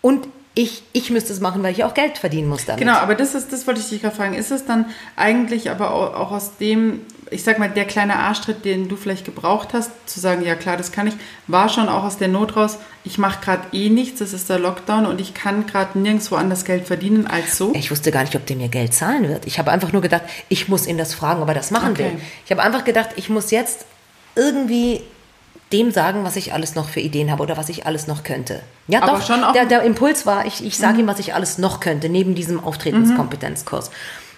und 0.00 0.28
ich, 0.56 0.84
ich 0.92 1.10
müsste 1.10 1.32
es 1.32 1.40
machen, 1.40 1.64
weil 1.64 1.72
ich 1.72 1.82
auch 1.82 1.94
Geld 1.94 2.18
verdienen 2.18 2.48
muss 2.48 2.64
damit. 2.64 2.78
Genau, 2.80 2.94
aber 2.94 3.16
das 3.16 3.34
ist, 3.34 3.52
das 3.52 3.66
wollte 3.66 3.80
ich 3.80 3.88
dich 3.88 4.02
gerade 4.02 4.14
fragen. 4.14 4.34
Ist 4.34 4.52
es 4.52 4.64
dann 4.64 4.86
eigentlich 5.16 5.68
aber 5.68 5.90
auch, 5.90 6.14
auch 6.14 6.30
aus 6.30 6.58
dem, 6.58 7.00
ich 7.34 7.42
sag 7.44 7.58
mal, 7.58 7.68
der 7.68 7.84
kleine 7.84 8.16
Arschtritt, 8.16 8.64
den 8.64 8.88
du 8.88 8.96
vielleicht 8.96 9.24
gebraucht 9.24 9.68
hast, 9.74 9.90
zu 10.06 10.20
sagen, 10.20 10.42
ja 10.44 10.54
klar, 10.54 10.76
das 10.76 10.92
kann 10.92 11.06
ich, 11.06 11.14
war 11.48 11.68
schon 11.68 11.88
auch 11.88 12.04
aus 12.04 12.16
der 12.16 12.28
Not 12.28 12.56
raus, 12.56 12.78
ich 13.04 13.18
mache 13.18 13.40
gerade 13.44 13.62
eh 13.72 13.90
nichts, 13.90 14.20
das 14.20 14.32
ist 14.32 14.48
der 14.48 14.58
Lockdown 14.58 15.04
und 15.06 15.20
ich 15.20 15.34
kann 15.34 15.66
gerade 15.66 15.98
nirgendwo 15.98 16.36
anders 16.36 16.64
Geld 16.64 16.86
verdienen 16.86 17.26
als 17.26 17.58
so? 17.58 17.72
Ich 17.74 17.90
wusste 17.90 18.10
gar 18.12 18.22
nicht, 18.22 18.34
ob 18.36 18.46
der 18.46 18.56
mir 18.56 18.68
Geld 18.68 18.94
zahlen 18.94 19.28
wird. 19.28 19.46
Ich 19.46 19.58
habe 19.58 19.70
einfach 19.70 19.92
nur 19.92 20.00
gedacht, 20.00 20.22
ich 20.48 20.68
muss 20.68 20.86
ihn 20.86 20.96
das 20.96 21.12
fragen, 21.12 21.42
ob 21.42 21.48
er 21.48 21.54
das 21.54 21.70
machen 21.70 21.90
Okay. 21.92 22.04
will. 22.12 22.20
Ich 22.44 22.50
habe 22.50 22.62
einfach 22.62 22.84
gedacht, 22.84 23.10
ich 23.16 23.28
muss 23.28 23.50
jetzt 23.50 23.84
irgendwie 24.36 25.02
dem 25.72 25.90
sagen, 25.90 26.22
was 26.24 26.36
ich 26.36 26.52
alles 26.52 26.74
noch 26.76 26.88
für 26.88 27.00
Ideen 27.00 27.30
habe 27.32 27.42
oder 27.42 27.56
was 27.56 27.68
ich 27.68 27.84
alles 27.86 28.06
noch 28.06 28.22
könnte. 28.22 28.60
Ja, 28.86 29.02
Aber 29.02 29.18
doch. 29.18 29.26
schon 29.26 29.42
auch- 29.42 29.50
Mhm. 29.50 29.54
der, 29.54 29.64
der 29.66 29.82
Impuls 29.82 30.24
war, 30.24 30.46
ich, 30.46 30.64
ich 30.64 30.76
sage 30.76 31.00
ihm, 31.00 31.06
was 31.08 31.18
ich 31.18 31.34
alles 31.34 31.58
noch 31.58 31.80
könnte, 31.80 32.08
neben 32.08 32.34
diesem 32.34 32.62
Auftretenskompetenzkurs. 32.62 33.90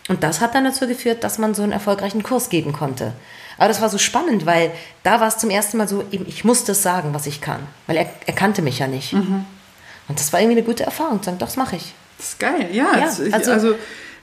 Und 0.09 0.23
das 0.23 0.41
hat 0.41 0.55
dann 0.55 0.65
dazu 0.65 0.87
geführt, 0.87 1.25
dass 1.25 1.39
man 1.39 1.55
so 1.55 1.63
einen 1.63 1.73
erfolgreichen 1.73 2.23
Kurs 2.23 2.49
geben 2.49 2.73
konnte. 2.73 3.13
Aber 3.59 3.69
das 3.69 3.81
war 3.81 3.89
so 3.89 3.99
spannend, 3.99 4.47
weil 4.47 4.71
da 5.03 5.21
war 5.21 5.29
es 5.29 5.39
zum 5.39 5.51
ersten 5.51 5.79
Mal 5.79 5.89
so, 5.89 6.05
eben, 6.13 6.27
ich 6.29 6.45
musste 6.45 6.73
es 6.73 6.83
sagen, 6.83 7.13
was 7.13 7.27
ich 7.27 7.41
kann. 7.41 7.61
Weil 7.87 7.97
er, 7.97 8.07
er 8.27 8.35
kannte 8.35 8.63
mich 8.63 8.79
ja 8.79 8.87
nicht. 8.87 9.15
Mhm. 9.15 9.45
Und 10.09 10.21
das 10.21 10.33
war 10.33 10.41
irgendwie 10.41 10.59
eine 10.59 10.67
gute 10.67 10.85
Erfahrung. 10.85 11.21
Zu 11.21 11.27
sagen, 11.27 11.39
doch, 11.39 11.47
das 11.49 11.57
mache 11.57 11.77
ich. 11.77 11.93
Das 12.19 12.29
ist 12.29 12.39
geil, 12.39 12.69
ja. 12.73 12.97
Ja, 12.97 13.05
also, 13.07 13.23
also- 13.33 13.53
also, 13.53 13.75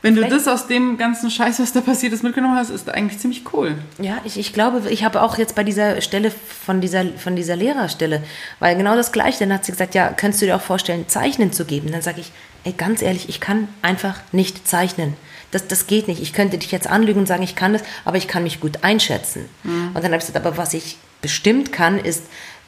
wenn 0.02 0.16
du 0.16 0.28
das 0.28 0.50
aus 0.50 0.68
dem 0.68 0.98
ganzen 0.98 1.32
Scheiß, 1.32 1.62
was 1.62 1.72
da 1.72 1.80
passiert 1.80 2.12
ist, 2.12 2.24
mitgenommen 2.24 2.58
hast, 2.58 2.70
ist 2.70 2.90
eigentlich 2.90 3.20
ziemlich 3.22 3.44
cool. 3.54 3.76
Ja, 4.00 4.18
ich, 4.26 4.38
ich 4.38 4.52
glaube, 4.52 4.82
ich 4.90 5.06
habe 5.06 5.22
auch 5.22 5.38
jetzt 5.38 5.56
bei 5.56 5.64
dieser 5.64 6.02
Stelle 6.02 6.30
von 6.66 6.82
dieser, 6.82 7.06
von 7.18 7.38
dieser 7.38 7.56
Lehrerstelle, 7.56 8.22
weil 8.60 8.76
genau 8.76 8.98
das 8.98 9.14
Gleiche, 9.14 9.40
dann 9.40 9.54
hat 9.54 9.64
sie 9.64 9.72
gesagt, 9.72 9.96
ja, 9.96 10.10
könntest 10.10 10.42
du 10.42 10.46
dir 10.46 10.58
auch 10.58 10.62
vorstellen, 10.62 11.08
Zeichnen 11.08 11.54
zu 11.54 11.64
geben? 11.64 11.90
Dann 11.94 12.02
sage 12.02 12.20
ich, 12.20 12.34
ey, 12.66 12.74
ganz 12.74 13.02
ehrlich, 13.02 13.30
ich 13.30 13.40
kann 13.40 13.70
einfach 13.82 14.20
nicht 14.34 14.68
zeichnen. 14.68 15.16
Das, 15.54 15.68
das 15.68 15.88
geht 15.88 16.08
nicht. 16.08 16.22
Ich 16.22 16.34
könnte 16.34 16.58
dich 16.58 16.72
jetzt 16.72 16.88
anlügen 16.88 17.22
und 17.22 17.28
sagen, 17.28 17.44
ich 17.44 17.56
kann 17.56 17.74
das, 17.74 17.84
aber 18.06 18.18
ich 18.18 18.28
kann 18.28 18.44
mich 18.44 18.60
gut 18.60 18.84
einschätzen. 18.84 19.46
Und 19.94 19.96
dann 19.96 20.06
habe 20.06 20.18
ich 20.18 20.28
gesagt, 20.28 20.46
aber 20.46 20.58
was 20.58 20.74
ich 20.74 20.98
bestimmt 21.22 21.72
kann, 21.72 22.00
ist 22.00 22.24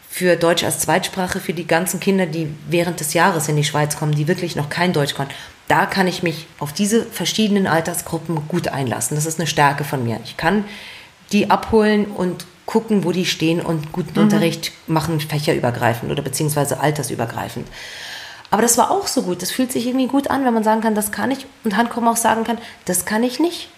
für 0.09 0.37
Deutsch 0.37 0.63
als 0.63 0.79
Zweitsprache, 0.79 1.41
für 1.41 1.53
die 1.53 1.67
ganzen 1.67 1.99
Kinder, 1.99 2.25
die 2.25 2.47
während 2.69 3.01
des 3.01 3.13
Jahres 3.13 3.49
in 3.49 3.57
die 3.57 3.65
Schweiz 3.65 3.97
kommen, 3.97 4.15
die 4.15 4.29
wirklich 4.29 4.55
noch 4.55 4.69
kein 4.69 4.93
Deutsch 4.93 5.13
können, 5.13 5.29
da 5.67 5.85
kann 5.85 6.07
ich 6.07 6.23
mich 6.23 6.47
auf 6.59 6.71
diese 6.71 7.05
verschiedenen 7.05 7.67
Altersgruppen 7.67 8.47
gut 8.47 8.67
einlassen. 8.67 9.15
Das 9.15 9.25
ist 9.25 9.39
eine 9.39 9.47
Stärke 9.47 9.83
von 9.83 10.03
mir. 10.03 10.19
Ich 10.23 10.37
kann 10.37 10.63
die 11.31 11.49
abholen 11.49 12.05
und 12.05 12.45
gucken, 12.65 13.03
wo 13.03 13.11
die 13.11 13.25
stehen 13.25 13.61
und 13.61 13.91
guten 13.91 14.17
Unterricht 14.19 14.71
machen, 14.87 15.19
fächerübergreifend 15.19 16.11
oder 16.11 16.21
beziehungsweise 16.23 16.79
altersübergreifend. 16.79 17.67
Aber 18.51 18.61
das 18.61 18.77
war 18.77 18.91
auch 18.91 19.07
so 19.07 19.23
gut. 19.23 19.41
Das 19.41 19.51
fühlt 19.51 19.71
sich 19.71 19.87
irgendwie 19.87 20.07
gut 20.07 20.29
an, 20.29 20.45
wenn 20.45 20.53
man 20.53 20.63
sagen 20.63 20.81
kann, 20.81 20.95
das 20.95 21.11
kann 21.11 21.31
ich 21.31 21.45
und 21.63 21.75
Handkrumm 21.75 22.07
auch 22.07 22.17
sagen 22.17 22.43
kann, 22.43 22.57
das 22.85 23.05
kann 23.05 23.23
ich 23.23 23.39
nicht. 23.39 23.69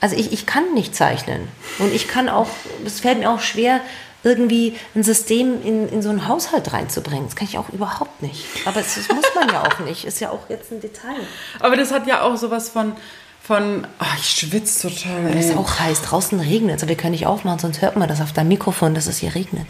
Also 0.00 0.16
ich, 0.16 0.32
ich 0.32 0.46
kann 0.46 0.74
nicht 0.74 0.94
zeichnen. 0.94 1.48
Und 1.78 1.94
ich 1.94 2.08
kann 2.08 2.28
auch, 2.28 2.48
es 2.84 3.00
fällt 3.00 3.18
mir 3.18 3.30
auch 3.30 3.40
schwer, 3.40 3.80
irgendwie 4.22 4.74
ein 4.94 5.02
System 5.02 5.62
in, 5.62 5.88
in 5.88 6.02
so 6.02 6.08
einen 6.08 6.26
Haushalt 6.26 6.72
reinzubringen. 6.72 7.26
Das 7.26 7.36
kann 7.36 7.46
ich 7.46 7.58
auch 7.58 7.68
überhaupt 7.68 8.22
nicht. 8.22 8.44
Aber 8.64 8.80
es, 8.80 8.94
das 8.94 9.08
muss 9.08 9.26
man 9.34 9.48
ja 9.50 9.62
auch 9.62 9.78
nicht. 9.80 10.04
Ist 10.04 10.20
ja 10.20 10.30
auch 10.30 10.48
jetzt 10.48 10.72
ein 10.72 10.80
Detail. 10.80 11.20
Aber 11.60 11.76
das 11.76 11.92
hat 11.92 12.06
ja 12.06 12.22
auch 12.22 12.36
sowas 12.36 12.70
von, 12.70 12.94
von 13.42 13.86
oh, 14.00 14.04
ich 14.18 14.30
schwitze 14.30 14.88
total. 14.88 15.26
Es 15.28 15.34
Ey. 15.46 15.50
ist 15.50 15.56
auch 15.56 15.78
heiß. 15.78 16.02
Draußen 16.02 16.40
regnet 16.40 16.82
es. 16.82 16.88
Wir 16.88 16.96
können 16.96 17.12
nicht 17.12 17.26
aufmachen, 17.26 17.58
sonst 17.58 17.82
hört 17.82 17.96
man 17.96 18.08
das 18.08 18.22
auf 18.22 18.32
deinem 18.32 18.48
Mikrofon, 18.48 18.94
dass 18.94 19.06
es 19.06 19.18
hier 19.18 19.34
regnet. 19.34 19.66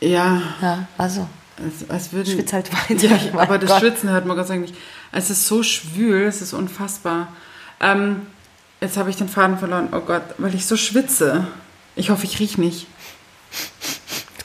Ja, 0.00 0.42
Ja, 0.60 0.86
also. 0.98 1.26
Als, 1.62 1.90
als 1.90 2.12
würden... 2.12 2.34
Schwitz 2.34 2.52
halt 2.52 2.70
weiter. 2.72 3.06
Ja, 3.06 3.18
aber 3.40 3.58
das 3.58 3.70
Gott. 3.70 3.80
Schwitzen 3.80 4.10
hört 4.10 4.26
man 4.26 4.36
Gott 4.36 4.46
sei 4.46 4.54
Dank 4.54 4.68
nicht. 4.68 4.78
Es 5.12 5.30
ist 5.30 5.46
so 5.46 5.62
schwül, 5.62 6.24
es 6.24 6.42
ist 6.42 6.52
unfassbar. 6.52 7.32
Ähm, 7.80 8.26
jetzt 8.80 8.96
habe 8.96 9.10
ich 9.10 9.16
den 9.16 9.28
Faden 9.28 9.58
verloren. 9.58 9.88
Oh 9.92 10.00
Gott, 10.00 10.22
weil 10.38 10.54
ich 10.54 10.66
so 10.66 10.76
schwitze. 10.76 11.46
Ich 11.94 12.10
hoffe, 12.10 12.24
ich 12.24 12.38
rieche 12.38 12.60
nicht. 12.60 12.86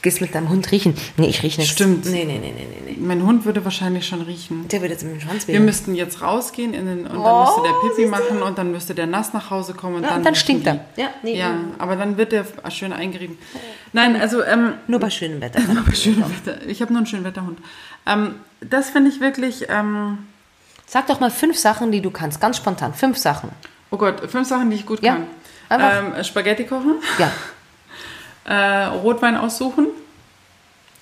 Gehst 0.01 0.19
mit 0.19 0.33
deinem 0.33 0.49
Hund 0.49 0.71
riechen. 0.71 0.95
Nee, 1.17 1.27
ich 1.27 1.43
rieche 1.43 1.61
nicht. 1.61 1.71
Stimmt. 1.71 2.05
Nee, 2.05 2.23
nee, 2.25 2.39
nee, 2.39 2.53
nee, 2.57 2.67
nee. 2.85 2.97
Mein 2.99 3.23
Hund 3.23 3.45
würde 3.45 3.63
wahrscheinlich 3.63 4.07
schon 4.07 4.21
riechen. 4.21 4.67
Der 4.69 4.81
wird 4.81 4.91
jetzt 4.91 5.03
mit 5.03 5.13
dem 5.13 5.21
Schwanz 5.21 5.47
Wir 5.47 5.55
wieder. 5.55 5.63
müssten 5.65 5.93
jetzt 5.93 6.21
rausgehen 6.21 6.73
in 6.73 6.87
den, 6.87 6.99
und 7.05 7.13
dann 7.13 7.17
Oh, 7.23 7.41
müsste 7.45 7.61
der 7.61 7.69
Pipi 7.81 7.95
siehst 7.95 8.07
du? 8.07 8.09
machen 8.11 8.41
und 8.41 8.57
dann 8.57 8.71
müsste 8.71 8.95
der 8.95 9.05
nass 9.05 9.33
nach 9.33 9.51
Hause 9.51 9.73
kommen 9.75 9.97
und 9.97 10.03
Ja, 10.03 10.09
dann, 10.09 10.17
und 10.19 10.25
dann 10.25 10.33
stinkt 10.35 10.65
er. 10.65 10.85
Ja, 10.97 11.09
nee, 11.21 11.37
ja, 11.37 11.51
nee. 11.53 11.59
aber 11.77 11.95
dann 11.95 12.17
wird 12.17 12.31
der 12.31 12.45
schön 12.71 12.93
eingerieben. 12.93 13.37
Nein, 13.93 14.19
also 14.19 14.43
ähm, 14.43 14.73
Nur 14.87 14.99
bei 14.99 15.09
schönem 15.11 15.39
Wetter. 15.39 15.59
bei 15.85 15.93
schönem 15.93 16.23
Wetter. 16.45 16.65
Ich 16.67 16.81
habe 16.81 16.91
nur 16.93 16.99
einen 17.01 17.07
schönen 17.07 17.23
Wetterhund. 17.23 17.59
Ähm, 18.07 18.35
das 18.59 18.89
finde 18.89 19.11
ich 19.11 19.19
wirklich. 19.19 19.67
Ähm, 19.69 20.17
Sag 20.87 21.07
doch 21.07 21.19
mal 21.19 21.29
fünf 21.31 21.57
Sachen, 21.57 21.91
die 21.91 22.01
du 22.01 22.09
kannst. 22.11 22.41
Ganz 22.41 22.57
spontan. 22.57 22.93
Fünf 22.95 23.17
Sachen. 23.17 23.49
oh 23.91 23.97
Gott, 23.97 24.29
fünf 24.29 24.47
Sachen, 24.47 24.69
die 24.71 24.77
ich 24.77 24.85
gut 24.85 25.01
Ja, 25.03 25.17
kann. 25.69 26.15
Ähm, 26.17 26.23
Spaghetti 26.23 26.65
kochen, 26.65 26.95
Ja. 27.19 27.31
äh, 28.45 28.83
Rotwein 28.85 29.37
aussuchen. 29.37 29.87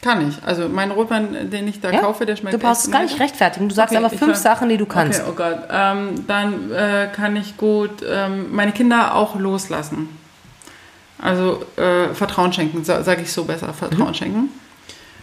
Kann 0.01 0.29
ich. 0.29 0.35
Also 0.45 0.69
mein 0.69 0.91
Rotwein, 0.91 1.49
den 1.51 1.67
ich 1.67 1.81
da 1.81 1.91
ja? 1.91 1.99
kaufe, 1.99 2.25
der 2.25 2.37
schmeckt 2.37 2.53
Du 2.53 2.57
brauchst 2.59 2.85
es 2.85 2.91
gar 2.91 3.01
nicht 3.03 3.19
rechtfertigen. 3.19 3.67
Du 3.67 3.75
sagst 3.75 3.93
Okay, 3.93 4.03
aber 4.05 4.15
fünf 4.15 4.35
Sachen, 4.37 4.69
die 4.69 4.77
du 4.77 4.85
kannst. 4.85 5.19
Okay, 5.19 5.29
oh 5.29 5.33
Gott. 5.35 5.57
Ähm, 5.69 6.25
dann 6.25 6.71
äh, 6.71 7.09
kann 7.13 7.35
ich 7.35 7.57
gut 7.57 7.91
ähm, 8.09 8.55
meine 8.55 8.71
Kinder 8.71 9.15
auch 9.15 9.37
loslassen. 9.37 10.07
Also 11.21 11.63
äh, 11.75 12.13
Vertrauen 12.13 12.53
schenken, 12.53 12.85
sa 12.85 13.03
sage 13.03 13.23
ich 13.23 13.31
so 13.33 13.43
besser, 13.43 13.73
Vertrauen 13.73 14.09
Mhm. 14.11 14.13
schenken. 14.13 14.49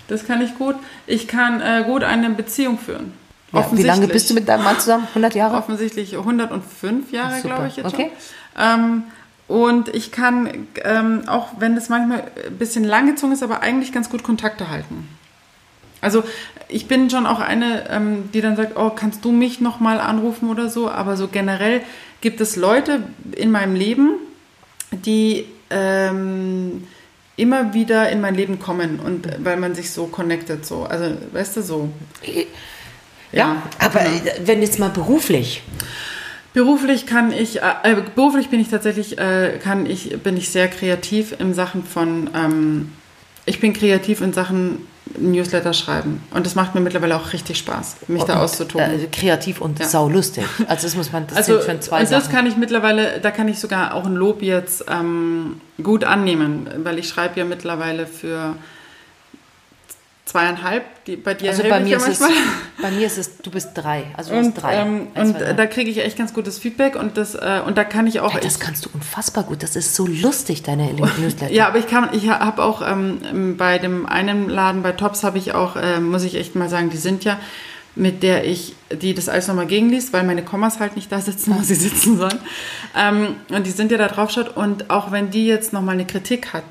Das 0.09 0.27
kann 0.27 0.43
ich 0.43 0.55
gut. 0.59 0.77
Ich 1.07 1.27
kann 1.27 1.63
äh, 1.63 1.83
gut 1.87 2.05
eine 2.05 2.29
Beziehung 2.31 2.79
führen. 2.79 3.15
Ja, 3.53 3.67
wie 3.73 3.83
lange 3.83 4.07
bist 4.09 4.29
du 4.29 4.35
mit 4.35 4.47
deinem 4.47 4.65
Mann 4.65 4.79
zusammen? 4.79 5.07
100 5.09 5.35
Jahre? 5.35 5.57
Offensichtlich 5.57 6.15
105 6.19 7.13
Jahre, 7.13 7.41
glaube 7.41 7.69
ich 7.69 7.77
jetzt 7.77 7.87
Okay. 7.87 8.11
schon. 8.55 8.63
Ähm, 8.63 9.03
und 9.49 9.95
ich 9.95 10.11
kann, 10.11 10.67
ähm, 10.85 11.23
auch 11.29 11.49
wenn 11.59 11.75
das 11.75 11.89
manchmal 11.89 12.25
ein 12.47 12.59
bisschen 12.59 12.85
langgezogen 12.85 13.33
ist, 13.33 13.43
aber 13.43 13.61
eigentlich 13.61 13.93
ganz 13.93 14.11
gut 14.11 14.23
Kontakte 14.23 14.69
halten. 14.69 15.09
Also 16.01 16.25
ich 16.69 16.89
bin 16.89 17.11
schon 17.11 17.27
auch 17.27 17.41
eine, 17.41 17.89
ähm, 17.91 18.31
die 18.33 18.41
dann 18.41 18.57
sagt, 18.57 18.77
oh, 18.77 18.91
kannst 18.91 19.25
du 19.25 19.33
mich 19.33 19.61
nochmal 19.61 20.01
anrufen 20.01 20.51
oder 20.51 20.69
so. 20.69 20.91
Aber 20.91 21.17
so 21.17 21.29
generell 21.29 21.83
gibt 22.21 22.41
es 22.41 22.57
Leute 22.57 23.03
in 23.33 23.51
meinem 23.51 23.75
Leben, 23.75 24.15
die 24.93 25.47
ähm, 25.71 26.87
immer 27.37 27.75
wieder 27.75 28.11
in 28.11 28.21
mein 28.21 28.35
Leben 28.35 28.59
kommen 28.59 28.99
und 29.01 29.27
äh, 29.27 29.37
weil 29.43 29.57
man 29.57 29.75
sich 29.75 29.91
so 29.91 30.07
connected 30.07 30.67
so. 30.67 30.85
Also 30.85 31.17
weißt 31.33 31.57
du 31.57 31.63
so. 31.63 31.89
Ja, 33.33 33.63
aber 33.79 34.01
genau. 34.01 34.33
wenn 34.45 34.63
jetzt 34.63 34.79
mal 34.79 34.91
beruflich. 34.91 35.63
Beruflich 36.57 37.05
kann 37.05 37.33
ich, 37.33 37.61
äh, 37.61 37.75
äh, 37.83 37.97
beruflich 38.15 38.49
bin 38.49 38.61
ich 38.61 38.71
tatsächlich, 38.71 39.19
äh, 39.19 39.59
kann 39.63 39.85
ich, 39.85 40.23
bin 40.23 40.39
ich 40.39 40.49
sehr 40.49 40.69
kreativ 40.69 41.39
in 41.39 41.53
Sachen 41.53 41.85
von, 41.85 42.31
ähm, 42.35 42.93
ich 43.45 43.61
bin 43.61 43.75
kreativ 43.75 44.23
in 44.23 44.33
Sachen 44.33 44.87
Newsletter 45.19 45.75
schreiben. 45.75 46.23
Und 46.31 46.47
das 46.47 46.55
macht 46.55 46.75
mir 46.75 46.81
mittlerweile 46.81 47.15
auch 47.17 47.35
richtig 47.35 47.59
Spaß, 47.59 47.97
mich 48.09 48.23
da 48.25 48.37
und, 48.37 48.39
auszutoben. 48.41 48.87
Äh, 48.89 49.07
kreativ 49.13 49.61
und 49.61 49.81
Ja. 49.81 49.85
saulustig. 49.85 50.47
Also 50.67 50.87
das 50.87 50.97
muss 50.97 51.13
man, 51.13 51.27
das 51.27 51.37
also, 51.37 51.61
sind 51.61 51.83
zwei 51.83 52.01
und 52.01 52.11
das 52.11 52.25
Sachen. 52.25 52.35
kann 52.35 52.47
ich 52.47 52.57
mittlerweile, 52.57 53.21
da 53.21 53.31
kann 53.31 53.49
ich 53.49 53.59
sogar 53.59 53.93
auch 53.93 54.07
ein 54.07 54.15
Lob 54.15 54.41
jetzt 54.41 54.87
ähm, 54.89 55.61
gut 55.83 56.05
annehmen, 56.05 56.71
weil 56.85 56.99
ich 56.99 57.07
schreibe 57.07 57.39
ja 57.39 57.45
mittlerweile 57.45 58.07
für 58.07 58.57
zweieinhalb, 60.27 61.05
die, 61.05 61.17
bei 61.17 61.35
dir 61.35 61.51
also 61.51 61.63
bei 61.63 61.81
mir, 61.81 61.91
ja 61.91 61.97
ist 61.99 62.09
es, 62.09 62.21
manchmal. 62.21 62.43
bei 62.83 62.91
mir 62.91 63.07
ist 63.07 63.17
es, 63.17 63.39
du 63.39 63.51
bist 63.51 63.71
drei. 63.75 64.07
Also 64.17 64.33
du 64.33 64.39
Und, 64.39 64.55
bist 64.55 64.63
drei. 64.63 64.75
ähm, 64.75 65.07
und 65.15 65.33
zwei, 65.33 65.39
drei. 65.39 65.53
da 65.53 65.67
kriege 65.67 65.89
ich 65.89 65.99
echt 66.05 66.19
ganz 66.19 66.35
gutes 66.35 66.59
Feedback 66.59 66.97
und 66.97 67.17
das 67.17 67.37
äh, 67.37 67.63
und 67.65 67.79
da 67.79 67.85
kann 67.85 68.09
ich 68.09 68.21
auch 68.21 68.35
ja, 68.35 68.41
das 68.41 68.59
kannst 68.59 68.85
du 68.85 68.91
unfassbar 68.93 69.45
gut. 69.45 69.63
Das 69.63 69.77
ist 69.77 69.95
so 69.95 70.07
lustig, 70.07 70.65
deine 70.65 70.93
Newsletter. 70.95 71.53
Ja, 71.53 71.69
aber 71.69 71.79
ich 71.79 71.87
kann, 71.87 72.09
ich 72.13 72.29
habe 72.29 72.63
auch 72.63 72.83
ähm, 72.87 73.57
bei 73.57 73.79
dem 73.79 74.05
einen 74.05 74.49
Laden 74.49 74.83
bei 74.83 74.93
Tops 74.93 75.23
habe 75.23 75.39
ich 75.39 75.55
auch, 75.55 75.77
äh, 75.77 76.01
muss 76.01 76.25
ich 76.25 76.35
echt 76.35 76.57
mal 76.57 76.69
sagen, 76.69 76.91
die 76.91 76.97
sind 76.97 77.23
ja, 77.23 77.39
mit 77.95 78.25
der 78.25 78.45
ich, 78.45 78.75
die 78.91 79.15
das 79.15 79.29
alles 79.29 79.47
nochmal 79.47 79.67
gegenliest, 79.67 80.13
weil 80.13 80.25
meine 80.25 80.43
Kommas 80.43 80.81
halt 80.81 80.97
nicht 80.97 81.11
da 81.13 81.21
sitzen, 81.21 81.55
wo 81.57 81.63
sie 81.63 81.77
sitzen 81.77 82.19
sollen. 82.19 82.41
Ähm, 82.97 83.37
und 83.51 83.65
die 83.65 83.71
sind 83.71 83.93
ja 83.93 83.97
da 83.97 84.09
drauf 84.09 84.33
schaut 84.33 84.57
und 84.57 84.91
auch 84.91 85.13
wenn 85.13 85.31
die 85.31 85.47
jetzt 85.47 85.73
nochmal 85.73 85.95
eine 85.95 86.05
Kritik 86.05 86.53
hat, 86.53 86.65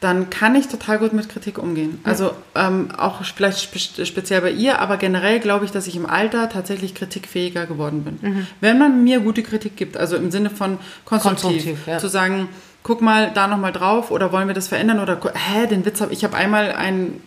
dann 0.00 0.30
kann 0.30 0.54
ich 0.54 0.68
total 0.68 0.98
gut 0.98 1.12
mit 1.12 1.28
Kritik 1.28 1.58
umgehen. 1.58 2.00
Also 2.04 2.30
ähm, 2.54 2.90
auch 2.96 3.24
vielleicht 3.24 3.60
spe 3.60 4.04
speziell 4.04 4.40
bei 4.40 4.50
ihr, 4.50 4.78
aber 4.78 4.96
generell 4.96 5.40
glaube 5.40 5.64
ich, 5.64 5.72
dass 5.72 5.88
ich 5.88 5.96
im 5.96 6.06
Alter 6.06 6.48
tatsächlich 6.48 6.94
kritikfähiger 6.94 7.66
geworden 7.66 8.04
bin. 8.04 8.46
Wenn 8.60 8.78
man 8.78 9.02
mir 9.02 9.20
gute 9.20 9.42
Kritik 9.42 9.76
gibt, 9.76 9.96
also 9.96 10.16
im 10.16 10.30
Sinne 10.30 10.50
von 10.50 10.78
konstruktiv, 11.04 11.64
Konstruktiv, 11.64 11.86
ja. 11.86 11.98
zu 11.98 12.08
sagen, 12.08 12.48
guck 12.84 13.02
mal 13.02 13.32
da 13.34 13.48
nochmal 13.48 13.72
drauf 13.72 14.10
oder 14.10 14.30
wollen 14.32 14.46
wir 14.46 14.54
das 14.54 14.68
verändern 14.68 15.00
oder 15.00 15.18
hä, 15.34 15.66
den 15.66 15.84
Witz 15.84 16.00
habe 16.00 16.12
ich 16.12 16.22
habe 16.22 16.36
einmal 16.36 16.72
einen 16.72 17.20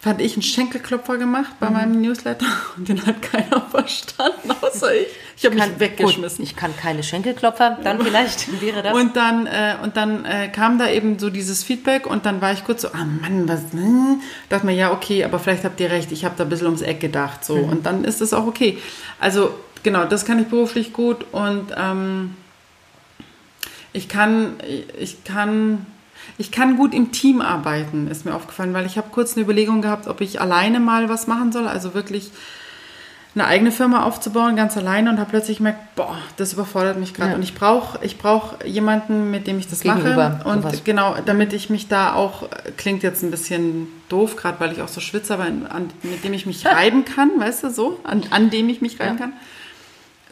fand 0.00 0.20
ich 0.22 0.32
einen 0.32 0.42
Schenkelklopfer 0.42 1.18
gemacht 1.18 1.50
Mhm. 1.52 1.56
bei 1.60 1.70
meinem 1.70 2.00
Newsletter 2.00 2.46
und 2.76 2.88
den 2.88 3.04
hat 3.04 3.20
keiner 3.22 3.60
verstanden, 3.70 4.50
außer 4.60 4.94
ich. 4.94 5.06
Ich 5.36 5.46
habe 5.46 5.54
mich 5.54 5.78
weggeschmissen. 5.78 6.44
Gut, 6.44 6.50
ich 6.50 6.56
kann 6.56 6.76
keine 6.76 7.02
Schenkelklopfer, 7.02 7.78
dann 7.82 8.00
vielleicht 8.02 8.60
wäre 8.60 8.82
das. 8.82 8.94
Und 8.94 9.16
dann, 9.16 9.46
äh, 9.46 9.76
und 9.82 9.96
dann 9.96 10.24
äh, 10.24 10.48
kam 10.48 10.78
da 10.78 10.88
eben 10.90 11.18
so 11.18 11.30
dieses 11.30 11.64
Feedback 11.64 12.06
und 12.06 12.26
dann 12.26 12.40
war 12.42 12.52
ich 12.52 12.64
kurz 12.64 12.82
so, 12.82 12.88
ah 12.88 13.04
Mann, 13.04 13.48
was, 13.48 13.72
hm? 13.72 14.20
dachte 14.50 14.66
mir, 14.66 14.74
ja, 14.74 14.92
okay, 14.92 15.24
aber 15.24 15.38
vielleicht 15.38 15.64
habt 15.64 15.80
ihr 15.80 15.90
recht, 15.90 16.12
ich 16.12 16.24
habe 16.24 16.34
da 16.36 16.44
ein 16.44 16.50
bisschen 16.50 16.66
ums 16.66 16.82
Eck 16.82 17.00
gedacht. 17.00 17.44
So. 17.44 17.54
Und 17.54 17.86
dann 17.86 18.04
ist 18.04 18.20
es 18.20 18.34
auch 18.34 18.46
okay. 18.46 18.78
Also 19.18 19.54
genau, 19.82 20.04
das 20.04 20.24
kann 20.26 20.38
ich 20.40 20.48
beruflich 20.48 20.92
gut 20.92 21.24
und 21.32 21.74
ähm, 21.76 22.36
ich 23.92 24.08
kann, 24.08 24.54
ich 24.98 25.24
kann, 25.24 25.86
ich 26.38 26.50
kann 26.50 26.76
gut 26.76 26.94
im 26.94 27.12
Team 27.12 27.40
arbeiten, 27.40 28.08
ist 28.08 28.24
mir 28.24 28.34
aufgefallen, 28.34 28.72
weil 28.74 28.86
ich 28.86 28.96
habe 28.96 29.08
kurz 29.12 29.34
eine 29.34 29.42
Überlegung 29.44 29.82
gehabt, 29.82 30.08
ob 30.08 30.20
ich 30.20 30.40
alleine 30.40 30.80
mal 30.80 31.08
was 31.08 31.26
machen 31.26 31.52
soll, 31.52 31.66
also 31.68 31.94
wirklich 31.94 32.30
eine 33.32 33.46
eigene 33.46 33.70
Firma 33.70 34.02
aufzubauen, 34.02 34.56
ganz 34.56 34.76
alleine 34.76 35.08
und 35.10 35.20
habe 35.20 35.30
plötzlich 35.30 35.58
gemerkt, 35.58 35.94
boah, 35.94 36.16
das 36.36 36.52
überfordert 36.52 36.98
mich 36.98 37.14
gerade 37.14 37.30
Ja. 37.30 37.36
und 37.36 37.42
ich 37.44 37.54
brauche 37.54 38.04
ich 38.04 38.18
brauch 38.18 38.54
jemanden, 38.64 39.30
mit 39.30 39.46
dem 39.46 39.58
ich 39.60 39.68
das 39.68 39.80
Gegenüber, 39.82 40.30
mache 40.44 40.48
und 40.48 40.62
sowas. 40.62 40.82
genau, 40.82 41.14
damit 41.24 41.52
ich 41.52 41.70
mich 41.70 41.86
da 41.86 42.14
auch, 42.14 42.48
klingt 42.76 43.04
jetzt 43.04 43.22
ein 43.22 43.30
bisschen 43.30 43.86
doof, 44.08 44.34
gerade 44.34 44.58
weil 44.58 44.72
ich 44.72 44.82
auch 44.82 44.88
so 44.88 45.00
schwitze, 45.00 45.34
aber 45.34 45.44
an, 45.44 45.90
mit 46.02 46.24
dem 46.24 46.32
ich 46.32 46.44
mich 46.44 46.66
reiben 46.66 47.04
kann, 47.04 47.30
weißt 47.38 47.62
du, 47.64 47.70
so, 47.70 48.00
an, 48.02 48.24
an 48.30 48.50
dem 48.50 48.68
ich 48.68 48.80
mich 48.80 48.98
reiben 48.98 49.16
Ja. 49.18 49.24
kann 49.26 49.32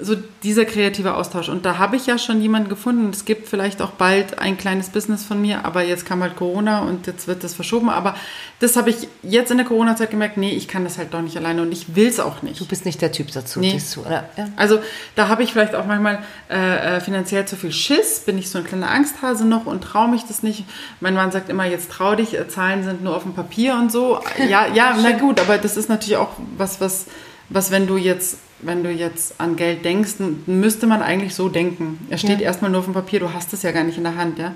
so 0.01 0.17
dieser 0.43 0.65
kreative 0.65 1.15
Austausch. 1.15 1.49
Und 1.49 1.65
da 1.65 1.79
habe 1.79 1.97
ich 1.97 2.07
ja 2.07 2.19
schon 2.19 2.41
jemanden 2.41 2.69
gefunden. 2.69 3.11
Es 3.11 3.25
gibt 3.25 3.49
vielleicht 3.49 3.83
auch 3.83 3.91
bald 3.91 4.39
ein 4.39 4.57
kleines 4.57 4.91
Business 4.91 5.25
von 5.25 5.41
mir, 5.41 5.65
aber 5.65 5.83
jetzt 5.83 6.07
kam 6.07 6.23
halt 6.23 6.37
Corona 6.37 6.81
und 6.81 7.07
jetzt 7.07 7.27
wird 7.27 7.43
das 7.43 7.55
verschoben. 7.55 7.91
Aber 7.91 8.15
das 8.61 8.77
habe 8.77 8.91
ich 8.91 9.09
jetzt 9.23 9.51
in 9.51 9.57
der 9.57 9.67
Corona-Zeit 9.67 10.11
gemerkt, 10.11 10.37
nee, 10.37 10.51
ich 10.51 10.69
kann 10.69 10.85
das 10.85 10.99
halt 10.99 11.13
doch 11.15 11.21
nicht 11.21 11.37
alleine 11.37 11.63
und 11.63 11.73
ich 11.73 11.97
will 11.97 12.07
es 12.07 12.21
auch 12.21 12.43
nicht. 12.43 12.61
du 12.61 12.67
bist 12.67 12.85
nicht 12.85 13.03
der 13.03 13.13
Typ 13.13 13.33
dazu, 13.33 13.61
Nee. 13.61 13.81
du, 13.95 14.01
oder? 14.03 14.29
Ja. 14.37 14.49
Also 14.57 14.81
da 15.17 15.29
habe 15.29 15.43
ich 15.43 15.53
vielleicht 15.53 15.75
auch 15.75 15.87
manchmal 15.87 16.21
äh, 16.51 16.97
äh, 16.97 17.01
finanziell 17.01 17.47
zu 17.47 17.57
viel 17.57 17.73
Schiss, 17.73 18.21
bin 18.21 18.39
ich 18.39 18.51
so 18.51 18.59
ein 18.59 18.65
kleiner 18.65 18.91
Angsthase 18.91 19.45
noch 19.45 19.67
und 19.67 19.83
traue 19.83 20.09
mich 20.09 20.25
das 20.25 20.43
nicht. 20.43 20.65
Mein 21.01 21.15
Mann 21.15 21.33
sagt 21.33 21.49
immer, 21.49 21.65
jetzt 21.67 21.91
trau 21.91 22.15
dich, 22.15 22.39
äh, 22.39 22.47
Zahlen 22.49 22.85
sind 22.85 23.03
nur 23.03 23.17
auf 23.17 23.25
dem 23.25 23.35
Papier 23.35 23.75
und 23.75 23.91
so. 23.91 24.21
Ja, 24.49 24.67
ja, 24.73 24.97
na 25.03 25.13
gut, 25.13 25.41
aber 25.41 25.59
das 25.59 25.77
ist 25.77 25.89
natürlich 25.89 26.17
auch 26.17 26.31
was, 26.57 26.81
was, 26.81 27.07
was 27.49 27.71
wenn 27.71 27.87
du 27.87 27.97
jetzt 27.97 28.39
wenn 28.61 28.83
du 28.83 28.91
jetzt 28.91 29.35
an 29.39 29.57
Geld 29.57 29.85
denkst, 29.85 30.15
dann 30.19 30.43
müsste 30.47 30.87
man 30.87 31.03
eigentlich 31.03 31.35
so 31.35 31.49
denken. 31.49 31.99
Er 32.11 32.19
steht 32.19 32.41
Ja. 32.41 32.47
erstmal 32.47 32.71
nur 32.71 32.81
auf 32.81 32.87
dem 32.87 32.95
Papier, 32.95 33.21
du 33.21 33.33
hast 33.33 33.53
es 33.53 33.63
ja 33.63 33.73
gar 33.73 33.85
nicht 33.85 33.99
in 33.99 34.05
der 34.05 34.17
Hand, 34.17 34.39
ja. 34.39 34.55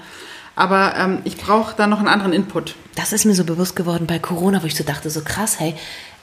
Aber 0.54 0.94
ähm, 0.98 1.18
ich 1.24 1.36
brauche 1.38 1.74
da 1.76 1.86
noch 1.86 1.98
einen 1.98 2.08
anderen 2.08 2.32
Input. 2.32 2.74
Das 2.94 3.12
ist 3.12 3.24
mir 3.24 3.34
so 3.34 3.44
bewusst 3.44 3.74
geworden 3.76 4.06
bei 4.06 4.18
Corona, 4.18 4.62
wo 4.62 4.66
ich 4.66 4.74
so 4.74 4.84
dachte, 4.84 5.08
so 5.08 5.22
krass, 5.22 5.58
hey, 5.58 5.74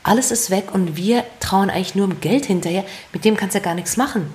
alles 0.04 0.32
ist 0.32 0.50
weg 0.52 0.66
und 0.74 0.96
wir 0.96 1.24
trauen 1.40 1.70
eigentlich 1.70 1.96
nur 1.96 2.06
im 2.10 2.22
Geld 2.22 2.46
hinterher. 2.46 2.84
Mit 3.12 3.26
dem 3.26 3.36
kannst 3.36 3.56
du 3.56 3.60
ja 3.60 3.66
gar 3.66 3.74
nichts 3.76 3.98
machen. 3.98 4.32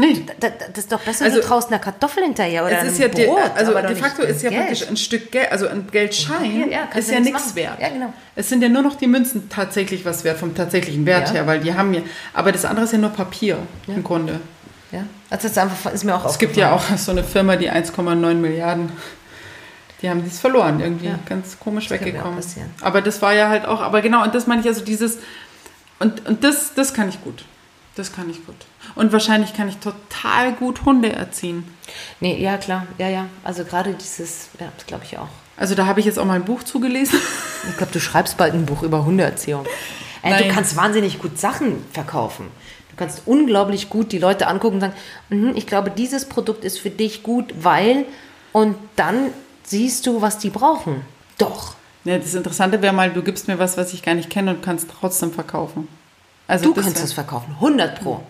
Nee, 0.00 0.24
Da- 0.38 0.48
da- 0.48 0.54
Das 0.68 0.78
ist 0.84 0.92
doch 0.92 1.00
besser, 1.00 1.24
Also, 1.24 1.40
du 1.40 1.46
traust 1.46 1.68
einer 1.68 1.80
Kartoffel 1.80 2.22
hinterher 2.22 2.64
oder 2.64 2.80
es 2.82 2.92
ist 2.92 2.98
ja, 3.00 3.08
de, 3.08 3.26
Brot. 3.26 3.40
also 3.56 3.72
aber 3.72 3.82
doch 3.82 3.88
de 3.90 3.96
facto 3.98 4.22
ist 4.22 4.42
ja 4.42 4.50
Geld. 4.50 4.66
praktisch 4.66 4.88
ein 4.88 4.96
Stück 4.96 5.32
Geld, 5.32 5.50
also 5.50 5.66
ein 5.66 5.88
Geldschein 5.90 6.70
ja, 6.70 6.86
kannst 6.90 7.08
ist 7.08 7.10
ja 7.14 7.18
nichts 7.20 7.54
wert. 7.56 7.80
Ja, 7.80 7.88
genau. 7.88 8.12
Es 8.36 8.48
sind 8.48 8.62
ja 8.62 8.68
nur 8.68 8.82
noch 8.82 8.94
die 8.94 9.08
Münzen 9.08 9.48
tatsächlich 9.48 10.04
was 10.04 10.22
wert 10.22 10.38
vom 10.38 10.54
tatsächlichen 10.54 11.04
Wert 11.04 11.28
Ja. 11.28 11.34
her, 11.34 11.46
weil 11.48 11.58
die 11.60 11.74
haben 11.74 11.92
ja, 11.94 12.02
aber 12.32 12.52
das 12.52 12.64
andere 12.64 12.84
ist 12.84 12.92
ja 12.92 12.98
nur 12.98 13.10
Papier 13.10 13.58
im 13.88 14.04
Grunde. 14.04 14.38
Ja, 14.92 15.00
also 15.30 15.42
das 15.42 15.44
ist, 15.52 15.58
einfach, 15.58 15.92
ist 15.92 16.04
mir 16.04 16.14
auch 16.14 16.24
Es 16.24 16.38
gibt 16.38 16.56
ja 16.56 16.72
auch 16.72 16.82
so 16.96 17.10
eine 17.10 17.24
Firma, 17.24 17.56
die 17.56 17.68
1,9 17.70 18.34
Milliarden, 18.40 18.90
die 20.00 20.08
haben 20.08 20.24
das 20.24 20.38
verloren, 20.38 20.78
irgendwie 20.80 21.06
Ja. 21.08 21.18
ganz 21.28 21.58
komisch 21.58 21.88
Das 21.88 22.00
weggekommen. 22.00 22.38
Aber 22.82 23.02
das 23.02 23.20
war 23.20 23.34
ja 23.34 23.48
halt 23.48 23.66
auch, 23.66 23.80
aber 23.80 24.00
genau, 24.00 24.22
und 24.22 24.32
das 24.34 24.46
meine 24.46 24.60
ich 24.62 24.68
also 24.68 24.84
dieses, 24.84 25.18
und, 25.98 26.24
und 26.28 26.44
das, 26.44 26.72
das 26.74 26.94
kann 26.94 27.08
ich 27.08 27.20
gut. 27.24 27.44
Das 27.98 28.12
kann 28.12 28.30
ich 28.30 28.46
gut. 28.46 28.54
Und 28.94 29.12
wahrscheinlich 29.12 29.54
kann 29.54 29.68
ich 29.68 29.78
total 29.78 30.52
gut 30.52 30.84
Hunde 30.84 31.12
erziehen. 31.12 31.64
Nee, 32.20 32.40
ja, 32.40 32.56
klar. 32.56 32.86
Ja, 32.96 33.08
ja. 33.08 33.26
Also 33.42 33.64
gerade 33.64 33.92
dieses, 33.92 34.50
ja, 34.60 34.68
das 34.76 34.86
glaube 34.86 35.02
ich 35.02 35.18
auch. 35.18 35.26
Also 35.56 35.74
da 35.74 35.86
habe 35.86 35.98
ich 35.98 36.06
jetzt 36.06 36.16
auch 36.16 36.24
mal 36.24 36.34
ein 36.34 36.44
Buch 36.44 36.62
zugelesen. 36.62 37.20
Ich 37.68 37.76
glaube, 37.76 37.92
du 37.92 37.98
schreibst 37.98 38.36
bald 38.36 38.54
ein 38.54 38.66
Buch 38.66 38.84
über 38.84 39.04
Hundeerziehung. 39.04 39.66
Äh, 40.22 40.44
du 40.44 40.54
kannst 40.54 40.76
wahnsinnig 40.76 41.18
gut 41.18 41.40
Sachen 41.40 41.84
verkaufen. 41.92 42.46
Du 42.90 42.96
kannst 42.96 43.22
unglaublich 43.26 43.90
gut 43.90 44.12
die 44.12 44.18
Leute 44.18 44.46
angucken 44.46 44.76
und 44.76 44.80
sagen, 44.80 44.94
mhm, 45.28 45.56
ich 45.56 45.66
glaube, 45.66 45.90
dieses 45.90 46.26
Produkt 46.26 46.64
ist 46.64 46.78
für 46.78 46.90
dich 46.90 47.24
gut, 47.24 47.52
weil 47.60 48.04
und 48.52 48.76
dann 48.94 49.32
siehst 49.64 50.06
du, 50.06 50.22
was 50.22 50.38
die 50.38 50.50
brauchen. 50.50 51.02
Doch. 51.36 51.74
Ja, 52.04 52.16
das 52.16 52.32
Interessante 52.34 52.80
wäre 52.80 52.94
mal, 52.94 53.12
du 53.12 53.22
gibst 53.22 53.48
mir 53.48 53.58
was, 53.58 53.76
was 53.76 53.92
ich 53.92 54.02
gar 54.02 54.14
nicht 54.14 54.30
kenne 54.30 54.52
und 54.52 54.62
kannst 54.62 54.88
trotzdem 55.00 55.32
verkaufen. 55.32 55.88
Also 56.48 56.72
Du 56.72 56.74
kannst 56.80 57.02
es 57.04 57.12
verkaufen. 57.12 57.52
100 57.60 58.00
pro. 58.00 58.20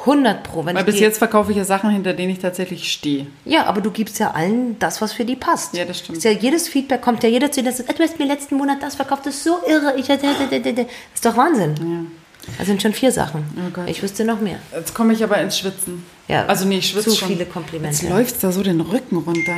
100 0.00 0.42
pro. 0.42 0.64
Wenn 0.66 0.76
Weil 0.76 0.84
bis 0.84 0.98
jetzt 1.00 1.18
verkaufe 1.18 1.50
ich 1.52 1.56
ja 1.56 1.64
Sachen, 1.64 1.90
hinter 1.90 2.12
denen 2.12 2.30
ich 2.32 2.38
tatsächlich 2.38 2.90
stehe. 2.92 3.26
Ja, 3.44 3.64
aber 3.66 3.80
du 3.80 3.90
gibst 3.90 4.18
ja 4.18 4.32
allen 4.32 4.78
das, 4.78 5.00
was 5.00 5.12
für 5.12 5.24
die 5.24 5.36
passt. 5.36 5.74
Ja, 5.74 5.84
das 5.84 5.98
stimmt. 6.00 6.18
Ist 6.18 6.24
ja 6.24 6.32
jedes 6.32 6.68
Feedback 6.68 7.00
kommt 7.00 7.22
ja 7.22 7.28
jeder 7.28 7.50
zu 7.52 7.62
dir, 7.62 7.70
"Ah, 7.86 7.92
du 7.92 8.02
hast 8.02 8.18
mir 8.18 8.26
letzten 8.26 8.56
Monat 8.56 8.82
das 8.82 8.94
verkauft, 8.96 9.24
das 9.26 9.36
ist 9.36 9.44
so 9.44 9.58
irre. 9.66 9.94
Ich, 9.96 10.06
das 10.06 10.18
ist 10.22 11.24
doch 11.24 11.36
Wahnsinn. 11.36 12.10
Das 12.58 12.66
sind 12.66 12.80
schon 12.80 12.92
vier 12.92 13.10
Sachen. 13.10 13.44
Oh 13.76 13.80
ich 13.86 14.02
wüsste 14.02 14.24
noch 14.24 14.40
mehr. 14.40 14.58
Jetzt 14.74 14.94
komme 14.94 15.12
ich 15.14 15.24
aber 15.24 15.38
ins 15.40 15.58
Schwitzen. 15.58 16.04
Ja, 16.28 16.44
also 16.46 16.64
nee, 16.66 16.78
ich 16.78 16.88
schwitze 16.90 17.10
zu 17.10 17.16
schon. 17.16 17.28
viele 17.28 17.44
Komplimente. 17.46 17.96
Jetzt 18.02 18.08
läuft 18.08 18.42
da 18.44 18.52
so 18.52 18.62
den 18.62 18.80
Rücken 18.80 19.16
runter. 19.16 19.54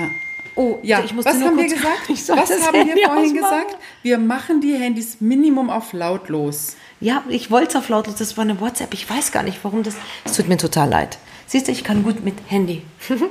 Oh, 0.55 0.79
Ja, 0.83 1.03
ich 1.05 1.13
musste 1.15 1.31
was 1.31 1.39
nur 1.39 1.49
haben 1.49 1.57
wir 1.59 1.65
gesagt? 1.69 2.09
Was 2.09 2.29
haben 2.67 2.87
wir 2.87 2.97
vorhin 2.97 2.99
ausmachen. 3.07 3.35
gesagt? 3.35 3.77
Wir 4.03 4.19
machen 4.19 4.61
die 4.61 4.75
Handys 4.75 5.21
Minimum 5.21 5.69
auf 5.71 5.93
lautlos. 5.93 6.77
Ja, 7.01 7.23
ich 7.29 7.51
wollte 7.51 7.69
es 7.69 7.77
auf 7.77 7.89
lautlos, 7.89 8.17
das 8.17 8.37
war 8.37 8.45
eine 8.45 8.61
WhatsApp. 8.61 8.93
Ich 8.93 9.09
weiß 9.09 9.31
gar 9.33 9.43
nicht, 9.43 9.59
warum 9.63 9.83
das. 9.83 9.95
Es 10.25 10.35
tut 10.35 10.49
mir 10.49 10.57
total 10.57 10.89
leid. 10.89 11.19
Siehst 11.47 11.69
du, 11.69 11.73
ich 11.73 11.85
kann 11.85 12.03
gut 12.03 12.25
mit 12.25 12.35
Handy. 12.49 12.83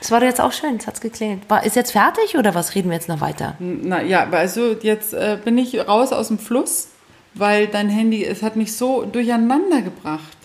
Das 0.00 0.12
war 0.12 0.20
doch 0.20 0.28
jetzt 0.28 0.40
auch 0.40 0.52
schön, 0.52 0.76
es 0.76 0.86
hat's 0.86 1.00
geklingelt. 1.00 1.40
War, 1.48 1.64
ist 1.64 1.74
jetzt 1.74 1.90
fertig 1.90 2.36
oder 2.36 2.54
was 2.54 2.76
reden 2.76 2.88
wir 2.88 2.94
jetzt 2.94 3.08
noch 3.08 3.20
weiter? 3.20 3.56
Na 3.58 4.00
ja, 4.00 4.28
also 4.30 4.76
jetzt 4.80 5.12
äh, 5.12 5.38
bin 5.44 5.58
ich 5.58 5.76
raus 5.88 6.12
aus 6.12 6.28
dem 6.28 6.38
Fluss, 6.38 6.90
weil 7.34 7.66
dein 7.66 7.88
Handy, 7.88 8.24
es 8.24 8.44
hat 8.44 8.54
mich 8.54 8.76
so 8.76 9.04
durcheinander 9.04 9.82
gebracht. 9.82 10.37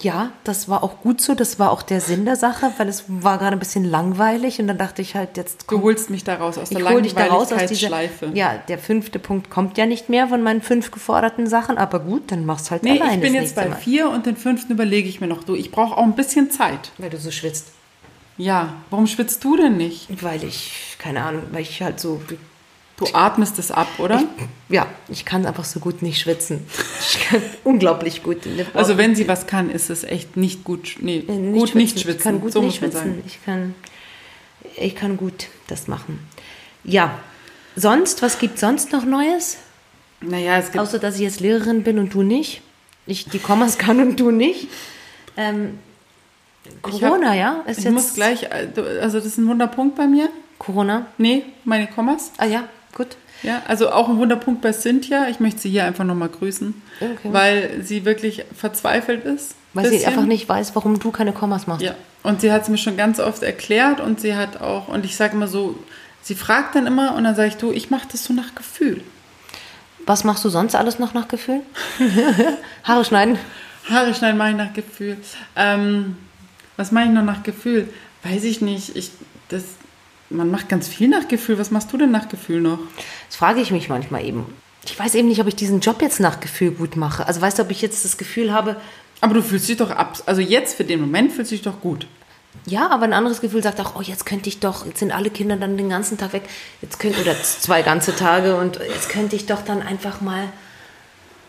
Ja, 0.00 0.30
das 0.44 0.68
war 0.68 0.82
auch 0.82 1.00
gut 1.00 1.20
so. 1.20 1.34
Das 1.34 1.58
war 1.58 1.70
auch 1.70 1.82
der 1.82 2.00
Sinn 2.00 2.24
der 2.24 2.36
Sache, 2.36 2.72
weil 2.76 2.88
es 2.88 3.04
war 3.08 3.38
gerade 3.38 3.52
ein 3.56 3.58
bisschen 3.58 3.84
langweilig 3.84 4.58
und 4.60 4.66
dann 4.66 4.78
dachte 4.78 5.02
ich 5.02 5.14
halt, 5.14 5.36
jetzt 5.36 5.64
Du 5.70 5.82
holst 5.82 6.10
mich 6.10 6.24
da 6.24 6.34
raus 6.34 6.58
aus 6.58 6.70
der 6.70 6.80
Langweiligkeitsschleife. 6.80 8.30
Ja, 8.34 8.58
der 8.68 8.78
fünfte 8.78 9.18
Punkt 9.18 9.50
kommt 9.50 9.78
ja 9.78 9.86
nicht 9.86 10.08
mehr 10.08 10.28
von 10.28 10.42
meinen 10.42 10.62
fünf 10.62 10.90
geforderten 10.90 11.46
Sachen, 11.46 11.78
aber 11.78 12.00
gut, 12.00 12.30
dann 12.30 12.44
machst 12.46 12.70
halt 12.70 12.82
Nee, 12.82 13.00
alleine 13.00 13.16
ich 13.16 13.20
bin 13.20 13.34
jetzt 13.34 13.54
bei 13.54 13.68
Mal. 13.68 13.76
vier 13.76 14.10
und 14.10 14.26
den 14.26 14.36
fünften 14.36 14.72
überlege 14.72 15.08
ich 15.08 15.20
mir 15.20 15.26
noch. 15.26 15.44
Du, 15.44 15.54
ich 15.54 15.70
brauche 15.70 15.96
auch 15.96 16.02
ein 16.02 16.14
bisschen 16.14 16.50
Zeit. 16.50 16.90
Weil 16.98 17.10
du 17.10 17.18
so 17.18 17.30
schwitzt. 17.30 17.72
Ja, 18.38 18.74
warum 18.90 19.06
schwitzt 19.06 19.42
du 19.44 19.56
denn 19.56 19.76
nicht? 19.76 20.22
Weil 20.22 20.44
ich, 20.44 20.96
keine 20.98 21.22
Ahnung, 21.24 21.42
weil 21.52 21.62
ich 21.62 21.82
halt 21.82 21.98
so, 22.00 22.20
Du 22.98 23.06
atmest 23.12 23.58
es 23.58 23.70
ab, 23.70 23.88
oder? 23.98 24.24
ja, 24.70 24.86
ich 25.08 25.26
kann 25.26 25.44
einfach 25.44 25.64
so 25.64 25.80
gut 25.80 26.00
nicht 26.00 26.18
schwitzen. 26.18 26.66
Ich 27.00 27.20
kann 27.28 27.42
unglaublich 27.64 28.22
gut. 28.22 28.38
also 28.72 28.96
wenn 28.96 29.14
sie 29.14 29.28
was 29.28 29.46
kann, 29.46 29.68
ist 29.70 29.90
es 29.90 30.02
echt 30.02 30.36
nicht 30.38 30.64
gut. 30.64 30.96
Nee, 31.00 31.18
Äh, 31.18 31.52
gut 31.52 31.74
nicht 31.74 31.96
Ich 31.96 32.02
schwitzen. 32.02 32.22
kann 32.22 32.40
gut 32.40 32.52
so 32.52 32.62
nicht 32.62 32.78
schwitzen. 32.78 33.22
Ich 33.26 33.44
kann, 33.44 33.74
ich 34.78 34.96
kann 34.96 35.18
gut 35.18 35.48
das 35.66 35.88
machen. 35.88 36.26
Ja, 36.84 37.18
sonst, 37.74 38.22
was 38.22 38.38
gibt 38.38 38.58
sonst 38.58 38.92
noch 38.92 39.04
Neues? 39.04 39.58
Naja, 40.22 40.56
es 40.56 40.66
gibt 40.72 40.78
Außer, 40.78 40.98
dass 40.98 41.16
ich 41.16 41.20
jetzt 41.20 41.40
Lehrerin 41.40 41.82
bin 41.82 41.98
und 41.98 42.14
du 42.14 42.22
nicht. 42.22 42.62
Ich 43.06 43.26
die 43.28 43.38
Kommas 43.38 43.76
kann 43.84 44.00
und 44.00 44.18
du 44.18 44.30
nicht. 44.30 44.68
Ähm, 45.36 45.78
Ich 46.64 46.80
Corona, 46.80 47.28
hab- 47.28 47.36
ja? 47.36 47.62
Ist 47.66 47.78
ich 47.80 47.84
jetzt 47.84 47.92
muss 47.92 48.14
gleich, 48.14 48.44
äh, 48.44 48.68
also 49.02 49.18
das 49.18 49.26
ist 49.26 49.36
ein 49.36 49.46
Wunderpunkt 49.48 49.96
bei 49.96 50.06
mir. 50.06 50.30
Corona. 50.58 51.04
Nee, 51.18 51.44
meine 51.64 51.86
Kommas. 51.86 52.32
Ah 52.38 52.46
ja, 52.46 52.64
gut. 52.96 53.16
Ja, 53.42 53.62
also 53.68 53.90
auch 53.90 54.08
ein 54.08 54.16
Wunderpunkt 54.16 54.62
bei 54.62 54.72
Cynthia. 54.72 55.28
Ich 55.28 55.40
möchte 55.40 55.60
sie 55.60 55.70
hier 55.70 55.84
einfach 55.84 56.04
nochmal 56.04 56.30
grüßen, 56.30 56.74
Okay. 57.00 57.28
weil 57.30 57.82
sie 57.82 58.04
wirklich 58.04 58.44
verzweifelt 58.56 59.24
ist. 59.24 59.54
Weil 59.74 59.84
sie 59.84 59.90
Bisschen. 59.96 60.08
einfach 60.08 60.24
nicht 60.24 60.48
weiß, 60.48 60.74
warum 60.74 60.98
du 60.98 61.10
keine 61.10 61.32
Kommas 61.32 61.66
machst. 61.66 61.82
Ja, 61.82 61.94
und 62.22 62.40
sie 62.40 62.50
hat 62.50 62.62
es 62.62 62.68
mir 62.68 62.78
schon 62.78 62.96
ganz 62.96 63.20
oft 63.20 63.42
erklärt 63.42 64.00
und 64.00 64.20
sie 64.20 64.34
hat 64.34 64.60
auch, 64.60 64.88
und 64.88 65.04
ich 65.04 65.16
sage 65.16 65.34
immer 65.34 65.48
so, 65.48 65.78
sie 66.22 66.34
fragt 66.34 66.74
dann 66.74 66.86
immer 66.86 67.14
und 67.14 67.24
dann 67.24 67.36
sage 67.36 67.48
ich, 67.48 67.56
du, 67.56 67.72
ich 67.72 67.90
mache 67.90 68.08
das 68.10 68.24
so 68.24 68.32
nach 68.32 68.54
Gefühl. 68.54 69.02
Was 70.06 70.24
machst 70.24 70.44
du 70.44 70.48
sonst 70.48 70.74
alles 70.74 70.98
noch 70.98 71.12
nach 71.14 71.28
Gefühl? 71.28 71.60
Haare 72.84 73.04
schneiden. 73.04 73.38
Haare 73.90 74.14
schneiden 74.14 74.38
mache 74.38 74.50
ich 74.50 74.56
nach 74.56 74.72
Gefühl. 74.72 75.18
Ähm, 75.56 76.16
was 76.76 76.90
mache 76.90 77.04
ich 77.04 77.10
noch 77.10 77.22
nach 77.24 77.42
Gefühl? 77.42 77.88
Weiß 78.22 78.44
ich 78.44 78.60
nicht. 78.62 78.96
Ich, 78.96 79.10
das, 79.48 79.64
man 80.30 80.50
macht 80.50 80.68
ganz 80.68 80.88
viel 80.88 81.08
nach 81.08 81.28
Gefühl. 81.28 81.58
Was 81.58 81.70
machst 81.70 81.92
du 81.92 81.98
denn 81.98 82.10
nach 82.10 82.28
Gefühl 82.28 82.60
noch? 82.60 82.78
Das 83.28 83.36
frage 83.36 83.60
ich 83.60 83.70
mich 83.70 83.88
manchmal 83.88 84.24
eben. 84.24 84.46
Ich 84.84 84.98
weiß 84.98 85.14
eben 85.14 85.28
nicht, 85.28 85.40
ob 85.40 85.48
ich 85.48 85.56
diesen 85.56 85.80
Job 85.80 86.00
jetzt 86.00 86.20
nach 86.20 86.40
Gefühl 86.40 86.70
gut 86.70 86.96
mache. 86.96 87.26
Also 87.26 87.40
weißt 87.40 87.58
du, 87.58 87.62
ob 87.62 87.70
ich 87.70 87.82
jetzt 87.82 88.04
das 88.04 88.16
Gefühl 88.18 88.52
habe, 88.52 88.76
Aber 89.20 89.34
du 89.34 89.42
fühlst 89.42 89.68
dich 89.68 89.76
doch 89.76 89.90
ab. 89.90 90.22
Also 90.26 90.40
jetzt 90.40 90.76
für 90.76 90.84
den 90.84 91.00
Moment 91.00 91.32
fühlst 91.32 91.50
du 91.50 91.56
dich 91.56 91.64
doch 91.64 91.80
gut. 91.80 92.06
Ja, 92.64 92.88
aber 92.90 93.04
ein 93.04 93.12
anderes 93.12 93.40
Gefühl 93.40 93.62
sagt 93.62 93.80
auch, 93.80 93.94
oh, 93.96 94.02
jetzt 94.02 94.26
könnte 94.26 94.48
ich 94.48 94.60
doch, 94.60 94.86
jetzt 94.86 94.98
sind 94.98 95.12
alle 95.12 95.30
Kinder 95.30 95.56
dann 95.56 95.76
den 95.76 95.88
ganzen 95.88 96.18
Tag 96.18 96.32
weg, 96.32 96.44
jetzt 96.80 96.98
könnte, 96.98 97.20
oder 97.20 97.40
zwei 97.40 97.82
ganze 97.82 98.16
Tage 98.16 98.56
und 98.56 98.80
jetzt 98.88 99.08
könnte 99.08 99.36
ich 99.36 99.46
doch 99.46 99.62
dann 99.62 99.82
einfach 99.82 100.20
mal, 100.20 100.48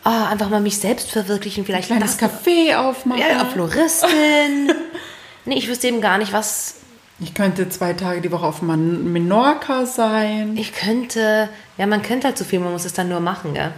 ah, 0.04 0.28
einfach 0.28 0.50
mal 0.50 0.62
mich 0.62 0.78
selbst 0.78 1.10
verwirklichen, 1.10 1.66
vielleicht 1.66 1.92
Ein 1.92 1.98
kleines 1.98 2.20
Café 2.20 2.76
aufmachen. 2.76 3.22
Ja, 3.22 3.46
Floristin. 3.46 4.72
nee, 5.46 5.58
ich 5.58 5.68
wüsste 5.68 5.88
eben 5.88 6.02
gar 6.02 6.18
nicht, 6.18 6.34
was, 6.34 6.76
Ich 7.20 7.34
könnte 7.34 7.68
zwei 7.70 7.94
Tage 7.94 8.22
die 8.22 8.32
Woche 8.32 8.46
auf 8.46 8.62
Man 8.62 9.12
Menorca 9.12 9.86
sein. 9.86 10.56
ich 10.56 10.74
könnte, 10.74 11.50
ja, 11.78 11.88
man 11.88 12.02
könnte 12.04 12.28
halt 12.28 12.38
so 12.38 12.46
viel, 12.46 12.60
man 12.60 12.72
muss 12.72 12.86
es 12.86 12.94
dann 12.94 13.10
nur 13.10 13.20
machen, 13.20 13.54
gell? 13.56 13.72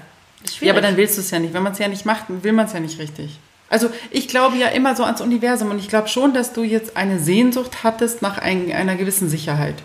Ist 0.44 0.60
Ja, 0.62 0.74
aber 0.74 0.82
dann 0.82 0.98
willst 0.98 1.18
du 1.18 1.22
es 1.22 1.32
ja 1.32 1.40
nicht. 1.40 1.54
Wenn 1.54 1.64
man 1.64 1.72
es 1.74 1.80
ja 1.80 1.88
nicht 1.88 2.06
macht, 2.06 2.26
will 2.28 2.52
man 2.54 2.66
es 2.66 2.74
ja 2.74 2.80
nicht 2.80 3.00
richtig. 3.00 3.40
Also 3.70 3.90
ich 4.10 4.28
glaube 4.28 4.58
ja 4.58 4.68
immer 4.70 4.96
so 4.96 5.04
ans 5.04 5.22
Universum 5.22 5.70
und 5.70 5.80
ich 5.80 5.88
glaube 5.90 6.08
schon, 6.08 6.34
dass 6.34 6.54
du 6.54 6.64
jetzt 6.64 6.98
eine 6.98 7.20
Sehnsucht 7.20 7.84
hattest 7.84 8.22
nach 8.22 8.38
ein, 8.40 8.72
einer 8.72 8.96
gewissen 8.96 9.30
Sicherheit. 9.30 9.76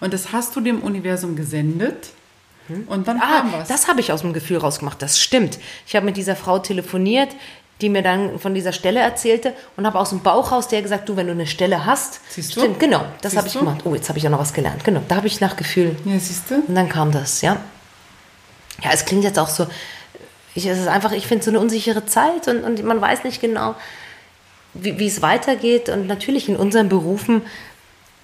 Und 0.00 0.12
das 0.14 0.32
hast 0.32 0.54
du 0.56 0.60
dem 0.60 0.80
Universum 0.82 1.34
gesendet 1.36 2.10
und 2.86 3.08
dann 3.08 3.18
Ah, 3.20 3.40
kam 3.40 3.52
was. 3.52 3.68
das 3.68 3.88
habe 3.88 4.00
ich 4.00 4.12
aus 4.12 4.20
dem 4.22 4.32
Gefühl 4.32 4.58
rausgemacht. 4.58 5.02
Das 5.02 5.20
stimmt. 5.20 5.58
Ich 5.86 5.96
habe 5.96 6.06
mit 6.06 6.16
dieser 6.16 6.36
Frau 6.36 6.58
telefoniert, 6.60 7.28
die 7.82 7.88
mir 7.88 8.02
dann 8.02 8.38
von 8.38 8.54
dieser 8.54 8.72
Stelle 8.72 9.00
erzählte 9.00 9.52
und 9.76 9.86
habe 9.86 9.98
aus 9.98 10.10
dem 10.10 10.20
Bauch 10.20 10.52
raus 10.52 10.68
der 10.68 10.80
gesagt, 10.80 11.08
du, 11.08 11.16
wenn 11.16 11.26
du 11.26 11.32
eine 11.32 11.46
Stelle 11.46 11.84
hast, 11.84 12.20
Siehst 12.30 12.56
du? 12.56 12.60
stimmt, 12.60 12.80
genau, 12.80 13.04
das 13.20 13.36
habe 13.36 13.48
ich 13.48 13.54
gemacht. 13.54 13.80
Oh, 13.84 13.94
jetzt 13.94 14.08
habe 14.08 14.18
ich 14.18 14.24
ja 14.24 14.30
noch 14.30 14.38
was 14.38 14.54
gelernt. 14.54 14.84
Genau, 14.84 15.02
da 15.08 15.16
habe 15.16 15.26
ich 15.26 15.40
nach 15.40 15.56
Gefühl 15.56 15.96
ja, 16.04 16.18
siehst 16.18 16.50
du? 16.50 16.54
und 16.66 16.74
dann 16.74 16.88
kam 16.88 17.12
das, 17.12 17.42
ja. 17.42 17.58
Ja, 18.82 18.90
es 18.92 19.04
klingt 19.04 19.24
jetzt 19.24 19.38
auch 19.38 19.48
so, 19.48 19.66
ich, 20.54 20.66
es 20.66 20.78
ist 20.78 20.88
einfach, 20.88 21.12
ich 21.12 21.26
finde 21.26 21.44
so 21.44 21.50
eine 21.50 21.60
unsichere 21.60 22.06
Zeit 22.06 22.48
und, 22.48 22.64
und 22.64 22.82
man 22.84 23.00
weiß 23.00 23.24
nicht 23.24 23.40
genau, 23.40 23.74
wie, 24.74 24.98
wie 24.98 25.06
es 25.06 25.22
weitergeht. 25.22 25.88
Und 25.88 26.06
natürlich 26.06 26.48
in 26.48 26.56
unseren 26.56 26.88
Berufen 26.88 27.42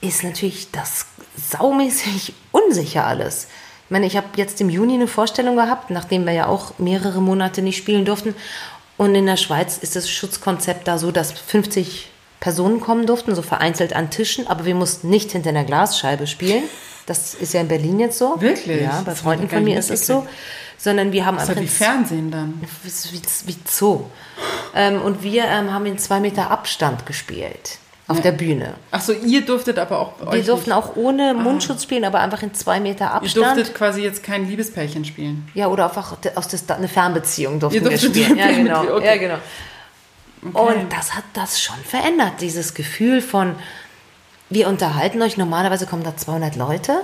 ist 0.00 0.24
natürlich 0.24 0.70
das 0.70 1.06
saumäßig 1.36 2.34
unsicher 2.52 3.06
alles. 3.06 3.48
Ich 3.86 3.90
meine, 3.90 4.06
ich 4.06 4.16
habe 4.16 4.26
jetzt 4.36 4.60
im 4.60 4.68
Juni 4.68 4.94
eine 4.94 5.08
Vorstellung 5.08 5.56
gehabt, 5.56 5.90
nachdem 5.90 6.26
wir 6.26 6.32
ja 6.32 6.46
auch 6.46 6.78
mehrere 6.78 7.22
Monate 7.22 7.62
nicht 7.62 7.78
spielen 7.78 8.04
durften. 8.04 8.34
Und 8.98 9.14
in 9.14 9.24
der 9.24 9.36
Schweiz 9.38 9.78
ist 9.78 9.96
das 9.96 10.10
Schutzkonzept 10.10 10.86
da 10.86 10.98
so, 10.98 11.10
dass 11.10 11.32
50 11.32 12.10
Personen 12.40 12.80
kommen 12.80 13.06
durften, 13.06 13.34
so 13.34 13.42
vereinzelt 13.42 13.94
an 13.94 14.10
Tischen, 14.10 14.46
aber 14.46 14.64
wir 14.64 14.74
mussten 14.74 15.08
nicht 15.08 15.32
hinter 15.32 15.48
einer 15.50 15.64
Glasscheibe 15.64 16.26
spielen. 16.26 16.64
Das 17.06 17.32
ist 17.34 17.54
ja 17.54 17.62
in 17.62 17.68
Berlin 17.68 18.00
jetzt 18.00 18.18
so. 18.18 18.40
Wirklich? 18.40 18.82
Ja, 18.82 19.00
bei 19.04 19.12
Das 19.12 19.20
Freunden 19.20 19.48
von 19.48 19.64
mir 19.64 19.78
ist 19.78 19.90
es 19.90 20.06
so. 20.06 20.26
Sondern 20.76 21.10
wir 21.12 21.24
haben 21.24 21.38
Das 21.38 21.48
einfach 21.48 21.62
wie 21.62 21.66
Fernsehen 21.66 22.30
dann. 22.30 22.60
wie, 22.82 22.90
wie, 23.12 23.22
wie 23.46 23.56
Zoo. 23.66 24.02
Ähm, 24.74 25.00
und 25.00 25.22
wir 25.22 25.44
ähm, 25.44 25.72
haben 25.72 25.86
in 25.86 25.98
zwei 25.98 26.20
Meter 26.20 26.50
Abstand 26.50 27.06
gespielt 27.06 27.78
auf 28.08 28.20
der 28.22 28.32
Bühne. 28.32 28.74
Achso, 28.90 29.12
ihr 29.12 29.42
durftet 29.44 29.78
aber 29.78 29.98
auch 30.00 30.12
Wir 30.20 30.28
euch 30.28 30.46
durften 30.46 30.70
nicht, 30.70 30.76
auch 30.78 30.96
ohne 30.96 31.34
Mundschutz 31.34 31.82
spielen, 31.84 32.04
aber 32.04 32.20
einfach 32.20 32.42
in 32.42 32.54
zwei 32.54 32.80
Meter 32.80 33.04
Ihr 33.04 33.14
Abstand. 33.14 33.56
durftet 33.56 33.74
quasi 33.74 34.02
jetzt 34.02 34.22
kein 34.22 34.48
Liebespärchen 34.48 35.04
spielen. 35.04 35.46
ja, 35.54 35.66
oder 35.68 35.84
einfach 35.84 36.16
aus 36.34 36.48
der, 36.48 36.76
eine 36.76 36.88
Fernbeziehung 36.88 37.60
durften 37.60 37.84
Ihr 37.84 37.90
wir 37.90 37.98
spielen. 37.98 38.36
Ja, 38.38 38.46
genau. 38.50 38.82
Fernbeziehung, 38.82 38.96
okay. 38.96 39.06
ja, 39.06 39.16
genau. 39.16 39.38
Und 40.64 40.92
das 40.92 41.14
hat 41.14 41.24
das 41.34 41.60
schon 41.60 41.76
verändert, 41.84 42.34
dieses 42.40 42.74
Gefühl 42.74 43.20
von, 43.20 43.56
wir 44.50 44.68
unterhalten 44.68 45.20
euch, 45.20 45.36
normalerweise 45.36 45.84
kommen 45.86 46.04
da 46.04 46.16
200 46.16 46.54
Leute 46.56 47.00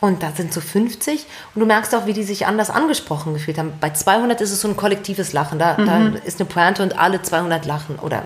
und 0.00 0.22
da 0.22 0.30
sind 0.34 0.52
so 0.52 0.60
50 0.60 1.26
und 1.54 1.60
du 1.60 1.66
merkst 1.66 1.94
auch, 1.94 2.06
wie 2.06 2.12
die 2.12 2.22
sich 2.22 2.46
anders 2.46 2.70
angesprochen 2.70 3.34
gefühlt 3.34 3.58
haben. 3.58 3.72
Bei 3.80 3.90
200 3.90 4.40
ist 4.40 4.52
es 4.52 4.60
so 4.60 4.68
ein 4.68 4.76
kollektives 4.76 5.32
Lachen, 5.32 5.58
da, 5.58 5.74
da 5.74 5.98
Mhm. 5.98 6.16
ist 6.24 6.40
eine 6.40 6.48
Pointe 6.48 6.82
und 6.82 6.98
alle 6.98 7.20
200 7.20 7.66
lachen 7.66 7.98
oder 7.98 8.22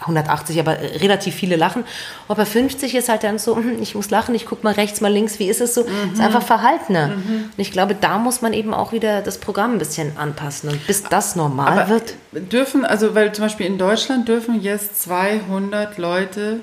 180, 0.00 0.58
aber 0.60 0.78
relativ 0.78 1.34
viele 1.34 1.56
lachen. 1.56 1.84
Und 2.28 2.36
bei 2.36 2.44
50 2.44 2.94
ist 2.94 3.08
halt 3.08 3.22
dann 3.24 3.38
so, 3.38 3.56
hm, 3.56 3.80
ich 3.82 3.94
muss 3.94 4.10
lachen, 4.10 4.34
ich 4.34 4.46
gucke 4.46 4.64
mal 4.64 4.72
rechts, 4.72 5.00
mal 5.00 5.12
links, 5.12 5.38
wie 5.38 5.48
ist 5.48 5.60
es 5.60 5.74
so? 5.74 5.82
Mhm. 5.84 6.12
ist 6.14 6.20
einfach 6.20 6.42
verhaltener. 6.42 7.12
Und 7.14 7.52
ich 7.58 7.72
glaube, 7.72 7.94
da 7.94 8.18
muss 8.18 8.40
man 8.42 8.52
eben 8.52 8.72
auch 8.74 8.92
wieder 8.92 9.20
das 9.22 9.38
Programm 9.38 9.72
ein 9.74 9.78
bisschen 9.78 10.16
anpassen 10.16 10.70
und 10.70 10.86
bis 10.86 11.02
das 11.02 11.36
normal 11.36 11.78
Aber 11.78 11.88
wird. 11.88 12.14
dürfen, 12.32 12.84
also 12.84 13.14
weil 13.14 13.32
zum 13.32 13.44
Beispiel 13.44 13.66
in 13.66 13.78
Deutschland 13.78 14.28
dürfen 14.28 14.60
jetzt 14.62 15.02
200 15.02 15.98
Leute, 15.98 16.60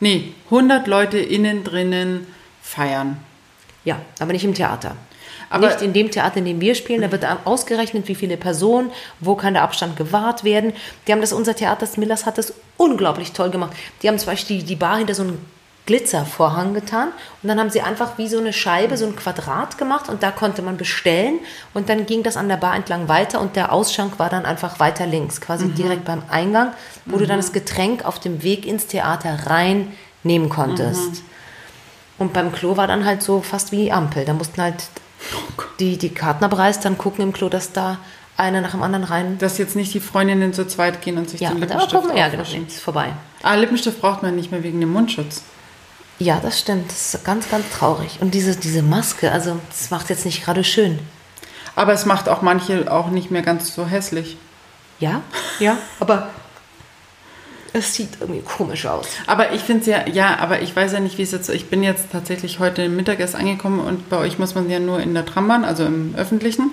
nee, 0.00 0.32
100 0.46 0.86
Leute 0.86 1.18
innen 1.18 1.64
drinnen 1.64 2.26
feiern. 2.62 3.16
Ja, 3.84 3.98
aber 4.20 4.32
nicht 4.32 4.44
im 4.44 4.54
Theater. 4.54 4.96
Aber- 5.50 5.66
nicht 5.68 5.82
in 5.82 5.92
dem 5.92 6.10
Theater, 6.10 6.36
in 6.38 6.44
dem 6.44 6.60
wir 6.60 6.74
spielen. 6.74 7.00
Da 7.02 7.10
wird 7.12 7.24
ausgerechnet, 7.44 8.08
wie 8.08 8.14
viele 8.14 8.36
Personen, 8.36 8.90
wo 9.20 9.34
kann 9.34 9.54
der 9.54 9.62
Abstand 9.62 9.96
gewahrt 9.96 10.44
werden. 10.44 10.72
Die 11.06 11.12
haben 11.12 11.20
das, 11.20 11.32
unser 11.32 11.54
Theater, 11.56 11.80
das 11.80 11.96
Millers 11.96 12.26
hat 12.26 12.38
das 12.38 12.54
unglaublich 12.76 13.32
toll 13.32 13.50
gemacht. 13.50 13.72
Die 14.02 14.08
haben 14.08 14.18
zum 14.18 14.26
Beispiel 14.26 14.58
die, 14.58 14.64
die 14.64 14.76
Bar 14.76 14.98
hinter 14.98 15.14
so 15.14 15.22
einen 15.22 15.38
Glitzervorhang 15.86 16.74
getan 16.74 17.08
und 17.42 17.48
dann 17.48 17.58
haben 17.58 17.70
sie 17.70 17.80
einfach 17.80 18.18
wie 18.18 18.28
so 18.28 18.36
eine 18.38 18.52
Scheibe, 18.52 18.98
so 18.98 19.06
ein 19.06 19.16
Quadrat 19.16 19.78
gemacht 19.78 20.10
und 20.10 20.22
da 20.22 20.30
konnte 20.30 20.60
man 20.60 20.76
bestellen 20.76 21.38
und 21.72 21.88
dann 21.88 22.04
ging 22.04 22.22
das 22.22 22.36
an 22.36 22.46
der 22.50 22.58
Bar 22.58 22.76
entlang 22.76 23.08
weiter 23.08 23.40
und 23.40 23.56
der 23.56 23.72
Ausschank 23.72 24.18
war 24.18 24.28
dann 24.28 24.44
einfach 24.44 24.78
weiter 24.80 25.06
links, 25.06 25.40
quasi 25.40 25.64
Mhm. 25.64 25.74
direkt 25.76 26.04
beim 26.04 26.22
Eingang, 26.28 26.74
wo 27.06 27.16
du 27.16 27.26
dann 27.26 27.38
das 27.38 27.54
Getränk 27.54 28.04
auf 28.04 28.20
dem 28.20 28.42
Weg 28.42 28.66
ins 28.66 28.86
Theater 28.86 29.46
rein 29.46 29.92
nehmen 30.24 30.50
konntest. 30.50 31.10
Mhm. 31.10 31.18
Und 32.18 32.32
beim 32.34 32.52
Klo 32.52 32.76
war 32.76 32.86
dann 32.86 33.06
halt 33.06 33.22
so 33.22 33.40
fast 33.40 33.72
wie 33.72 33.90
Ampel. 33.90 34.26
Da 34.26 34.34
mussten 34.34 34.60
halt 34.60 34.84
die, 35.80 35.96
die 35.96 36.10
Kartnerpreis 36.10 36.80
dann 36.80 36.98
gucken 36.98 37.22
im 37.22 37.32
Klo, 37.32 37.48
dass 37.48 37.72
da 37.72 37.98
einer 38.36 38.60
nach 38.60 38.70
dem 38.70 38.82
anderen 38.82 39.04
rein. 39.04 39.38
Dass 39.38 39.58
jetzt 39.58 39.76
nicht 39.76 39.92
die 39.94 40.00
Freundinnen 40.00 40.52
zu 40.52 40.66
zweit 40.66 41.02
gehen 41.02 41.18
und 41.18 41.28
sich 41.28 41.40
Ja, 41.40 41.48
den 41.50 41.56
aber 41.58 41.66
Lippenstift 41.66 42.02
gucken, 42.02 42.16
ja, 42.16 42.28
genau, 42.28 42.42
ist 42.42 42.80
vorbei. 42.80 43.12
Ah, 43.42 43.54
Lippenstift 43.54 44.00
braucht 44.00 44.22
man 44.22 44.36
nicht 44.36 44.50
mehr 44.50 44.62
wegen 44.62 44.80
dem 44.80 44.92
Mundschutz. 44.92 45.42
Ja, 46.18 46.40
das 46.40 46.58
stimmt. 46.58 46.90
Das 46.90 47.14
ist 47.14 47.24
ganz, 47.24 47.48
ganz 47.50 47.68
traurig. 47.70 48.18
Und 48.20 48.34
diese, 48.34 48.56
diese 48.56 48.82
Maske, 48.82 49.30
also 49.30 49.60
das 49.68 49.90
macht 49.90 50.10
jetzt 50.10 50.24
nicht 50.24 50.44
gerade 50.44 50.64
schön. 50.64 50.98
Aber 51.76 51.92
es 51.92 52.06
macht 52.06 52.28
auch 52.28 52.42
manche 52.42 52.90
auch 52.90 53.08
nicht 53.08 53.30
mehr 53.30 53.42
ganz 53.42 53.74
so 53.74 53.86
hässlich. 53.86 54.36
Ja, 54.98 55.22
ja, 55.60 55.76
aber 56.00 56.30
es 57.72 57.94
sieht 57.94 58.10
irgendwie 58.20 58.40
komisch 58.42 58.86
aus. 58.86 59.06
Aber 59.26 59.52
ich 59.52 59.62
finde 59.62 59.80
es 59.82 59.86
ja, 59.86 60.06
ja, 60.08 60.38
aber 60.38 60.62
ich 60.62 60.74
weiß 60.74 60.92
ja 60.92 61.00
nicht, 61.00 61.18
wie 61.18 61.22
es 61.22 61.32
jetzt, 61.32 61.48
ich 61.50 61.66
bin 61.66 61.82
jetzt 61.82 62.06
tatsächlich 62.12 62.58
heute 62.58 62.88
Mittag 62.88 63.20
erst 63.20 63.34
angekommen 63.34 63.80
und 63.80 64.08
bei 64.08 64.16
euch 64.18 64.38
muss 64.38 64.54
man 64.54 64.70
ja 64.70 64.78
nur 64.78 65.00
in 65.00 65.14
der 65.14 65.26
Trambahn, 65.26 65.64
also 65.64 65.84
im 65.84 66.14
Öffentlichen. 66.16 66.70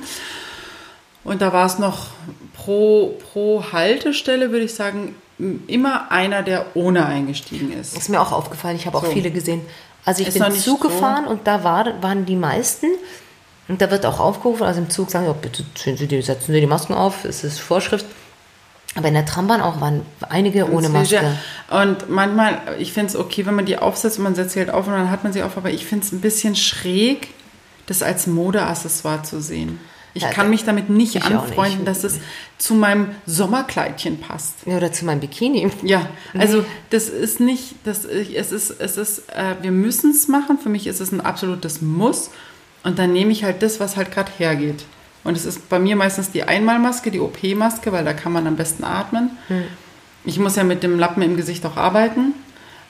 Und 1.23 1.41
da 1.41 1.51
war 1.51 1.65
es 1.65 1.79
noch 1.79 2.07
pro, 2.53 3.17
pro 3.33 3.63
Haltestelle, 3.71 4.51
würde 4.51 4.65
ich 4.65 4.73
sagen, 4.75 5.15
immer 5.67 6.11
einer, 6.11 6.43
der 6.43 6.67
ohne 6.75 7.05
eingestiegen 7.05 7.73
ist. 7.73 7.97
Ist 7.97 8.09
mir 8.09 8.21
auch 8.21 8.31
aufgefallen. 8.31 8.77
Ich 8.77 8.85
habe 8.85 8.97
auch 8.97 9.05
So. 9.05 9.11
viele 9.11 9.31
gesehen. 9.31 9.61
Also 10.05 10.21
ich 10.21 10.29
Ist 10.29 10.39
bin 10.39 10.51
Zug 10.53 10.83
so. 10.83 10.89
gefahren 10.89 11.25
und 11.25 11.47
da 11.47 11.63
war, 11.63 12.01
waren 12.01 12.25
die 12.25 12.35
meisten. 12.35 12.87
Und 13.67 13.81
da 13.81 13.89
wird 13.89 14.05
auch 14.05 14.19
aufgerufen, 14.19 14.63
also 14.63 14.79
im 14.79 14.91
Zug 14.91 15.09
sagen, 15.09 15.25
ja, 15.25 15.33
bitte 15.33 15.65
Sie 15.75 16.07
die, 16.07 16.21
setzen 16.21 16.53
Sie 16.53 16.59
die 16.59 16.67
Masken 16.67 16.93
auf, 16.93 17.25
es 17.25 17.43
ist 17.43 17.59
Vorschrift. 17.59 18.05
Aber 18.97 19.09
in 19.09 19.13
der 19.13 19.25
Trambahn 19.25 19.61
auch 19.61 19.81
waren 19.81 20.03
einige 20.29 20.71
ohne 20.71 20.87
Maske. 20.89 21.37
Und 21.69 22.09
manchmal, 22.09 22.61
ich 22.79 22.93
finde 22.93 23.09
es 23.09 23.15
okay, 23.17 23.45
wenn 23.45 23.55
man 23.55 23.65
die 23.65 23.77
aufsetzt 23.77 24.17
und 24.17 24.23
man 24.23 24.35
setzt 24.35 24.53
sie 24.53 24.59
halt 24.59 24.69
auf 24.69 24.87
und 24.87 24.93
dann 24.93 25.11
hat 25.11 25.23
man 25.23 25.33
sie 25.33 25.43
auf, 25.43 25.57
aber 25.57 25.69
ich 25.69 25.85
finde 25.85 26.05
es 26.05 26.11
ein 26.13 26.21
bisschen 26.21 26.55
schräg, 26.55 27.27
das 27.87 28.01
als 28.01 28.25
Modeaccessoire 28.25 29.23
zu 29.23 29.41
sehen. 29.41 29.79
Ich 30.13 30.23
Ja, 30.23 30.29
kann 30.29 30.49
mich 30.49 30.63
damit 30.63 30.89
nicht 30.89 31.25
anfreunden, 31.25 31.79
nicht. 31.79 31.87
dass 31.89 32.05
es 32.05 32.19
zu 32.57 32.73
meinem 32.73 33.09
Sommerkleidchen 33.25 34.17
passt. 34.21 34.53
Ja, 34.65 34.77
Oder 34.77 34.93
zu 34.93 35.03
meinem 35.03 35.19
Bikini. 35.19 35.69
Ja, 35.83 36.07
also 36.37 36.63
das 36.89 37.09
ist 37.09 37.41
nicht, 37.41 37.75
das, 37.83 38.05
es 38.05 38.53
ist, 38.53 38.69
es 38.79 38.95
ist, 38.95 39.29
äh, 39.35 39.55
wir 39.61 39.71
müssen 39.71 40.11
es 40.11 40.29
machen. 40.29 40.57
Für 40.57 40.69
mich 40.69 40.87
ist 40.87 41.01
es 41.01 41.11
ein 41.11 41.19
absolutes 41.19 41.81
Muss. 41.81 42.29
Und 42.83 42.97
dann 42.97 43.11
nehme 43.11 43.33
ich 43.33 43.43
halt 43.43 43.61
das, 43.61 43.81
was 43.81 43.97
halt 43.97 44.13
gerade 44.13 44.31
hergeht. 44.37 44.85
Und 45.25 45.35
es 45.35 45.43
ist 45.43 45.67
bei 45.67 45.79
mir 45.79 45.97
meistens 45.97 46.31
die 46.31 46.43
Einmalmaske, 46.43 47.11
die 47.11 47.19
OP-Maske, 47.19 47.91
weil 47.91 48.05
da 48.05 48.13
kann 48.13 48.31
man 48.31 48.47
am 48.47 48.55
besten 48.55 48.85
atmen. 48.85 49.31
Ich 50.23 50.39
muss 50.39 50.55
ja 50.55 50.63
mit 50.63 50.83
dem 50.83 50.97
Lappen 50.97 51.21
im 51.23 51.35
Gesicht 51.35 51.65
auch 51.65 51.75
arbeiten. 51.75 52.33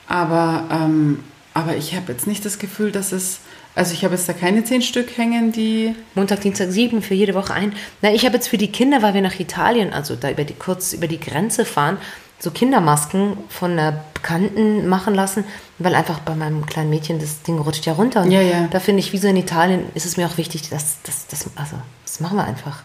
Aber, 0.07 0.65
ähm, 0.69 1.23
aber 1.53 1.75
ich 1.75 1.95
habe 1.95 2.11
jetzt 2.11 2.27
nicht 2.27 2.45
das 2.45 2.59
Gefühl, 2.59 2.91
dass 2.91 3.11
es, 3.11 3.39
also 3.73 3.93
ich 3.93 4.03
habe 4.03 4.15
jetzt 4.15 4.29
da 4.29 4.33
keine 4.33 4.63
zehn 4.63 4.81
Stück 4.81 5.17
hängen, 5.17 5.51
die, 5.51 5.95
Montag, 6.13 6.41
Dienstag, 6.41 6.71
sieben 6.71 7.01
für 7.01 7.15
jede 7.15 7.33
Woche 7.33 7.53
ein. 7.53 7.73
Na, 8.01 8.11
ich 8.11 8.25
habe 8.25 8.35
jetzt 8.35 8.49
für 8.49 8.57
die 8.57 8.71
Kinder, 8.71 9.01
weil 9.01 9.13
wir 9.13 9.21
nach 9.21 9.39
Italien, 9.39 9.93
also 9.93 10.15
da 10.15 10.29
über 10.29 10.43
die, 10.43 10.53
kurz 10.53 10.93
über 10.93 11.07
die 11.07 11.19
Grenze 11.19 11.65
fahren, 11.65 11.97
so 12.39 12.51
Kindermasken 12.51 13.37
von 13.49 13.71
einer 13.71 13.93
Bekannten 14.13 14.87
machen 14.87 15.13
lassen, 15.15 15.43
weil 15.79 15.95
einfach 15.95 16.19
bei 16.19 16.35
meinem 16.35 16.65
kleinen 16.65 16.89
Mädchen 16.89 17.19
das 17.19 17.41
Ding 17.43 17.59
rutscht 17.59 17.85
ja 17.85 17.93
runter. 17.93 18.21
Und 18.23 18.31
Ja, 18.31 18.41
ja. 18.41 18.67
Da 18.67 18.79
finde 18.79 18.99
ich, 19.01 19.13
wie 19.13 19.17
so 19.17 19.27
in 19.27 19.37
Italien, 19.37 19.85
ist 19.93 20.05
es 20.05 20.17
mir 20.17 20.27
auch 20.27 20.37
wichtig, 20.37 20.69
dass 20.69 20.97
das, 21.03 21.27
das, 21.27 21.45
also, 21.55 21.75
das 22.03 22.19
machen 22.19 22.37
wir 22.37 22.43
einfach. 22.45 22.83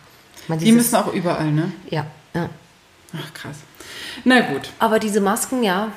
Meine, 0.48 0.60
die 0.60 0.66
dieses- 0.66 0.92
müssen 0.92 0.96
auch 0.96 1.12
überall, 1.12 1.50
ne? 1.52 1.72
ja, 1.90 2.06
ja. 2.34 2.48
Ach 3.14 3.34
krass. 3.34 3.56
Na 4.24 4.40
gut. 4.40 4.70
Aber 4.78 4.98
diese 4.98 5.20
Masken, 5.20 5.62
ja, 5.64 5.88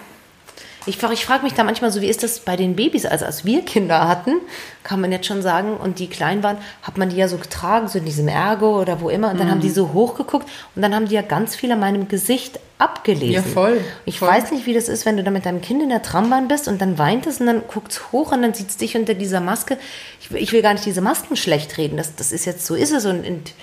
Ich, 0.86 1.02
ich 1.02 1.26
frage 1.26 1.44
mich 1.44 1.54
da 1.54 1.64
manchmal 1.64 1.92
so, 1.92 2.02
wie 2.02 2.08
ist 2.08 2.24
das 2.24 2.40
bei 2.40 2.56
den 2.56 2.76
Babys? 2.76 3.06
Also 3.06 3.26
als 3.26 3.46
wir 3.46 3.62
Kinder 3.64 4.08
hatten, 4.08 4.34
kann 4.84 5.00
man 5.00 5.12
jetzt 5.12 5.28
schon 5.28 5.42
sagen, 5.42 5.78
und 5.78 6.00
die 6.00 6.08
klein 6.08 6.44
waren, 6.44 6.58
hat 6.82 6.98
man 6.98 7.10
die 7.10 7.16
ja 7.16 7.28
so 7.28 7.38
getragen, 7.38 7.88
so 7.88 8.00
in 8.00 8.06
diesem 8.06 8.28
Ergo 8.28 8.80
oder 8.82 9.00
wo 9.02 9.10
immer. 9.10 9.32
Und 9.32 9.40
dann 9.40 9.50
haben 9.50 9.62
die 9.62 9.70
so 9.70 9.94
hochgeguckt 9.94 10.48
und 10.76 10.82
dann 10.82 10.94
haben 10.94 11.08
die 11.08 11.16
ja 11.16 11.22
ganz 11.22 11.56
viel 11.56 11.72
an 11.72 11.80
meinem 11.80 12.08
Gesicht 12.08 12.60
abgelesen. 12.80 13.32
Ja, 13.34 13.42
voll, 13.42 13.80
Ich 14.06 14.20
voll. 14.20 14.28
weiß 14.28 14.52
nicht, 14.52 14.66
wie 14.66 14.74
das 14.74 14.90
ist, 14.90 15.06
wenn 15.06 15.16
du 15.16 15.24
da 15.24 15.32
mit 15.32 15.46
deinem 15.46 15.62
Kind 15.62 15.82
in 15.82 15.90
der 15.90 16.02
Trambahn 16.02 16.48
bist 16.50 16.68
und 16.68 16.82
dann 16.82 16.98
weint 16.98 17.28
es 17.28 17.40
und 17.40 17.48
dann 17.48 17.62
guckt 17.68 17.94
es 17.94 18.12
hoch 18.12 18.32
und 18.34 18.42
dann 18.42 18.54
sieht 18.54 18.70
es 18.70 18.78
dich 18.78 18.98
unter 18.98 19.14
dieser 19.14 19.40
Maske. 19.40 19.78
Ich, 20.20 20.32
will- 20.32 20.42
ich 20.42 20.52
will 20.52 20.62
gar 20.62 20.74
nicht 20.74 20.86
diese 20.86 21.02
Masken 21.02 21.36
schlecht 21.38 21.78
reden. 21.78 21.96
Das, 21.98 22.16
das 22.16 22.32
ist 22.34 22.46
jetzt, 22.46 22.66
so 22.66 22.76
ist 22.76 22.92
es 22.92 23.06
und, 23.06 23.26
und 23.26 23.54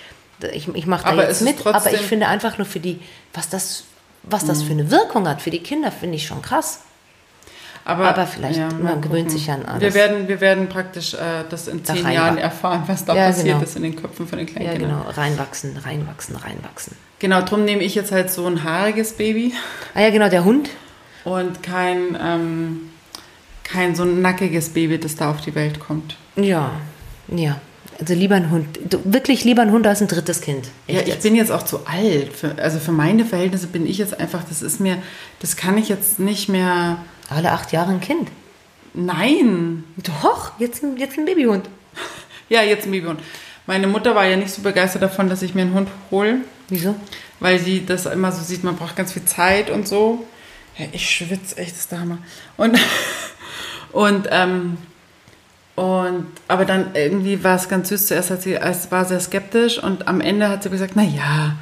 ich, 0.53 0.67
ich 0.73 0.87
mache 0.87 1.03
da 1.03 1.09
Aber 1.11 1.27
jetzt 1.27 1.41
mit. 1.43 1.63
Aber 1.67 1.93
ich 1.93 2.01
finde 2.01 2.27
einfach 2.27 2.57
nur 2.57 2.65
für 2.65 2.79
die, 2.79 2.99
was 3.33 3.47
das, 3.49 3.83
was 4.23 4.43
das 4.45 4.63
für 4.63 4.71
eine 4.71 4.89
Wirkung 4.89 5.27
hat 5.27 5.41
für 5.41 5.51
die 5.51 5.59
Kinder, 5.61 5.91
finde 5.91 6.15
ich 6.15 6.25
schon 6.25 6.41
krass. 6.41 6.79
Aber, 7.83 8.07
Aber 8.09 8.27
vielleicht, 8.27 8.59
man 8.59 8.83
mal 8.83 8.89
gewöhnt 9.01 9.03
gucken. 9.25 9.29
sich 9.29 9.47
ja 9.47 9.55
an 9.55 9.65
alles. 9.65 9.81
Wir 9.81 9.93
werden, 9.95 10.27
wir 10.27 10.39
werden 10.41 10.69
praktisch 10.69 11.13
äh, 11.15 11.17
das 11.49 11.67
in 11.67 11.81
Da 11.83 11.93
zehn 11.95 12.11
Jahren 12.11 12.37
erfahren, 12.37 12.83
was 12.87 13.05
da 13.05 13.15
Ja, 13.15 13.27
passiert 13.27 13.47
genau. 13.47 13.61
ist 13.61 13.75
in 13.75 13.83
den 13.83 13.95
Köpfen 13.95 14.27
von 14.27 14.37
den 14.37 14.47
kleinen 14.47 14.65
Ja, 14.67 14.77
genau. 14.77 15.01
Reinwachsen, 15.09 15.75
reinwachsen, 15.77 16.35
reinwachsen. 16.35 16.95
Genau, 17.19 17.41
drum 17.41 17.65
nehme 17.65 17.83
ich 17.83 17.95
jetzt 17.95 18.11
halt 18.11 18.29
so 18.31 18.45
ein 18.45 18.63
haariges 18.63 19.13
Baby 19.13 19.53
Ah 19.95 20.01
ja, 20.01 20.09
genau, 20.11 20.29
der 20.29 20.43
Hund. 20.45 20.69
und 21.23 21.63
kein, 21.63 22.17
ähm, 22.23 22.81
kein 23.63 23.95
so 23.95 24.03
ein 24.03 24.21
nackiges 24.21 24.69
Baby, 24.69 24.99
das 24.99 25.15
da 25.15 25.31
auf 25.31 25.41
die 25.41 25.55
Welt 25.55 25.79
kommt. 25.79 26.17
Ja, 26.35 26.71
ja. 27.27 27.59
Also 27.99 28.13
lieber 28.15 28.33
ein 28.35 28.49
Hund. 28.49 28.79
Wirklich 29.03 29.43
lieber 29.43 29.61
ein 29.61 29.71
Hund 29.71 29.85
als 29.85 30.01
ein 30.01 30.07
drittes 30.07 30.41
Kind. 30.41 30.69
Ja, 30.87 30.95
Echt 30.99 31.07
ich 31.07 31.13
jetzt. 31.15 31.23
bin 31.23 31.35
jetzt 31.35 31.51
auch 31.51 31.61
zu 31.63 31.85
alt. 31.85 32.33
Für, 32.33 32.55
also 32.57 32.79
für 32.79 32.91
meine 32.91 33.25
Verhältnisse 33.25 33.67
bin 33.67 33.85
ich 33.85 33.99
jetzt 33.99 34.19
einfach, 34.19 34.43
das 34.49 34.63
ist 34.63 34.79
mir, 34.79 34.97
das 35.39 35.55
kann 35.55 35.77
ich 35.77 35.87
jetzt 35.89 36.17
nicht 36.19 36.49
mehr. 36.49 36.97
Alle 37.31 37.51
acht 37.51 37.71
Jahre 37.71 37.91
ein 37.91 38.01
Kind. 38.01 38.29
Nein. 38.93 39.85
Doch, 39.95 40.51
jetzt 40.59 40.83
ein, 40.83 40.97
jetzt 40.97 41.17
ein 41.17 41.25
Babyhund. 41.25 41.69
Ja, 42.49 42.61
jetzt 42.61 42.85
ein 42.85 42.91
Babyhund. 42.91 43.21
Meine 43.65 43.87
Mutter 43.87 44.15
war 44.15 44.25
ja 44.25 44.35
nicht 44.35 44.51
so 44.51 44.61
begeistert 44.61 45.01
davon, 45.01 45.29
dass 45.29 45.41
ich 45.41 45.55
mir 45.55 45.61
einen 45.61 45.73
Hund 45.73 45.89
hole, 46.09 46.39
Wieso? 46.67 46.95
weil 47.39 47.57
sie 47.57 47.85
das 47.85 48.05
immer 48.05 48.31
so 48.33 48.43
sieht, 48.43 48.65
man 48.65 48.75
braucht 48.75 48.97
ganz 48.97 49.13
viel 49.13 49.23
Zeit 49.23 49.69
und 49.69 49.87
so. 49.87 50.25
Ja, 50.77 50.87
ich 50.91 51.09
schwitze 51.09 51.57
echt, 51.57 51.71
das 51.71 51.79
ist 51.79 51.91
der 51.91 52.01
Hammer. 52.01 52.17
Und, 52.57 52.77
und, 53.93 54.27
ähm, 54.29 54.77
und, 55.75 56.27
aber 56.49 56.65
dann 56.65 56.93
irgendwie 56.95 57.43
war 57.45 57.55
es 57.55 57.69
ganz 57.69 57.87
süß. 57.89 58.07
Zuerst 58.07 58.29
hat 58.29 58.41
sie, 58.41 58.55
es 58.55 58.91
war 58.91 59.05
sehr 59.05 59.21
skeptisch 59.21 59.81
und 59.81 60.09
am 60.09 60.19
Ende 60.19 60.49
hat 60.49 60.63
sie 60.63 60.69
gesagt, 60.69 60.93
na 60.95 61.03
ja, 61.03 61.55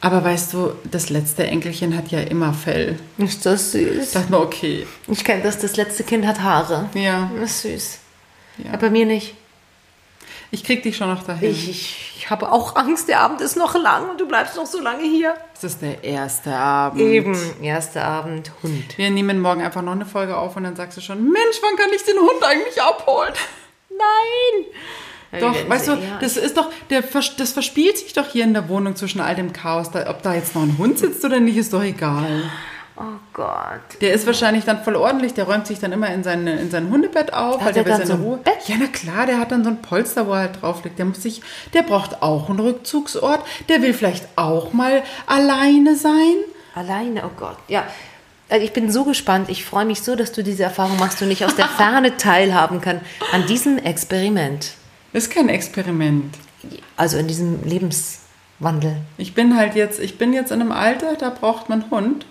aber 0.00 0.24
weißt 0.24 0.52
du, 0.54 0.72
das 0.90 1.10
letzte 1.10 1.46
Enkelchen 1.46 1.96
hat 1.96 2.08
ja 2.08 2.20
immer 2.20 2.52
Fell. 2.54 2.98
Ist 3.18 3.44
das 3.46 3.72
süß? 3.72 4.04
Ich 4.06 4.12
dachte 4.12 4.30
mir, 4.30 4.40
okay, 4.40 4.86
Ich 5.08 5.24
kenne 5.24 5.42
das, 5.42 5.58
das 5.58 5.76
letzte 5.76 6.04
Kind 6.04 6.26
hat 6.26 6.40
Haare. 6.40 6.88
ja, 6.94 7.30
Das 7.40 7.50
ist 7.50 7.62
süß. 7.62 7.98
Ja. 8.58 8.70
Aber 8.72 8.78
bei 8.82 8.90
mir 8.90 9.06
nicht. 9.06 9.34
ich 10.50 10.64
krieg 10.64 10.82
dich 10.82 10.96
schon 10.96 11.08
noch 11.12 11.22
dahin. 11.22 11.50
Ich, 11.50 11.68
ich, 11.70 12.12
ich 12.16 12.30
habe 12.30 12.50
auch 12.52 12.76
Angst, 12.76 13.08
der 13.08 13.20
Abend 13.20 13.40
ist 13.40 13.56
noch 13.56 13.74
lang 13.74 14.10
und 14.10 14.20
du 14.20 14.26
bleibst 14.26 14.56
noch 14.56 14.66
so 14.66 14.80
lange 14.80 15.02
hier. 15.04 15.34
Es 15.54 15.64
ist 15.64 15.82
der 15.82 16.02
erste 16.04 16.52
Abend. 16.54 17.00
Eben, 17.00 17.36
erster 17.62 18.04
Abend, 18.04 18.50
Hund. 18.62 18.96
Wir 18.98 19.10
nehmen 19.10 19.40
morgen 19.40 19.62
einfach 19.62 19.82
noch 19.82 19.92
eine 19.92 20.06
Folge 20.06 20.36
auf 20.36 20.56
und 20.56 20.64
dann 20.64 20.76
sagst 20.76 20.96
du 20.98 21.00
schon, 21.02 21.22
Mensch, 21.24 21.56
wann 21.62 21.76
kann 21.76 21.92
ich 21.94 22.02
den 22.04 22.18
Hund 22.18 22.42
eigentlich 22.42 22.80
abholen? 22.80 23.32
Nein! 23.90 24.64
Doch, 25.38 25.54
werden 25.54 25.70
weißt 25.70 25.88
du, 25.88 25.92
ja. 25.92 26.18
das 26.20 26.36
ist 26.36 26.56
doch, 26.56 26.70
der, 26.90 27.02
das 27.36 27.52
verspielt 27.52 27.98
sich 27.98 28.12
doch 28.12 28.26
hier 28.26 28.44
in 28.44 28.52
der 28.52 28.68
Wohnung 28.68 28.96
zwischen 28.96 29.20
all 29.20 29.36
dem 29.36 29.52
Chaos. 29.52 29.90
Da, 29.90 30.10
ob 30.10 30.22
da 30.22 30.34
jetzt 30.34 30.54
noch 30.54 30.62
ein 30.62 30.76
Hund 30.76 30.98
sitzt 30.98 31.24
oder 31.24 31.38
nicht, 31.38 31.56
ist 31.56 31.72
doch 31.72 31.82
egal. 31.82 32.42
Oh 32.96 33.18
Gott. 33.32 34.00
Der 34.02 34.12
ist 34.12 34.26
wahrscheinlich 34.26 34.64
dann 34.64 34.82
voll 34.82 34.94
ordentlich, 34.94 35.32
der 35.32 35.44
räumt 35.44 35.66
sich 35.66 35.78
dann 35.78 35.92
immer 35.92 36.12
in, 36.12 36.22
seine, 36.22 36.58
in 36.60 36.70
sein 36.70 36.90
Hundebett 36.90 37.32
auf, 37.32 37.60
Hat 37.60 37.68
weil 37.68 37.72
der 37.72 37.82
er 37.82 37.86
will 37.86 37.98
dann 37.98 38.06
seine 38.06 38.20
so 38.20 38.26
Ruhe. 38.26 38.36
Bett? 38.38 38.58
Ja, 38.66 38.76
na 38.78 38.88
klar, 38.88 39.24
der 39.24 39.38
hat 39.38 39.52
dann 39.52 39.64
so 39.64 39.70
ein 39.70 39.80
Polster, 39.80 40.26
wo 40.26 40.32
er 40.32 40.40
halt 40.40 40.60
drauf 40.60 40.84
liegt. 40.84 40.98
Der 40.98 41.06
muss 41.06 41.22
sich, 41.22 41.40
der 41.72 41.82
braucht 41.82 42.22
auch 42.22 42.50
einen 42.50 42.60
Rückzugsort. 42.60 43.40
Der 43.70 43.80
will 43.80 43.94
vielleicht 43.94 44.28
auch 44.36 44.74
mal 44.74 45.02
alleine 45.26 45.96
sein. 45.96 46.36
Alleine, 46.74 47.22
oh 47.24 47.30
Gott. 47.38 47.56
Ja, 47.68 47.84
also 48.50 48.64
ich 48.64 48.72
bin 48.72 48.90
so 48.90 49.04
gespannt. 49.04 49.48
Ich 49.48 49.64
freue 49.64 49.86
mich 49.86 50.02
so, 50.02 50.14
dass 50.14 50.32
du 50.32 50.42
diese 50.42 50.64
Erfahrung 50.64 50.98
machst 50.98 51.22
und 51.22 51.30
ich 51.30 51.44
aus 51.44 51.56
der 51.56 51.68
Ferne 51.78 52.18
teilhaben 52.18 52.82
kann 52.82 53.00
an 53.32 53.46
diesem 53.46 53.78
Experiment. 53.78 54.72
Ist 55.12 55.30
kein 55.30 55.48
Experiment. 55.48 56.36
Also 56.96 57.18
in 57.18 57.26
diesem 57.26 57.64
Lebenswandel. 57.64 58.98
Ich 59.18 59.34
bin 59.34 59.56
halt 59.56 59.74
jetzt, 59.74 59.98
ich 59.98 60.18
bin 60.18 60.32
jetzt 60.32 60.52
in 60.52 60.60
einem 60.60 60.72
Alter, 60.72 61.16
da 61.16 61.30
braucht 61.30 61.68
man 61.68 61.82
einen 61.82 61.90
Hund. 61.90 62.26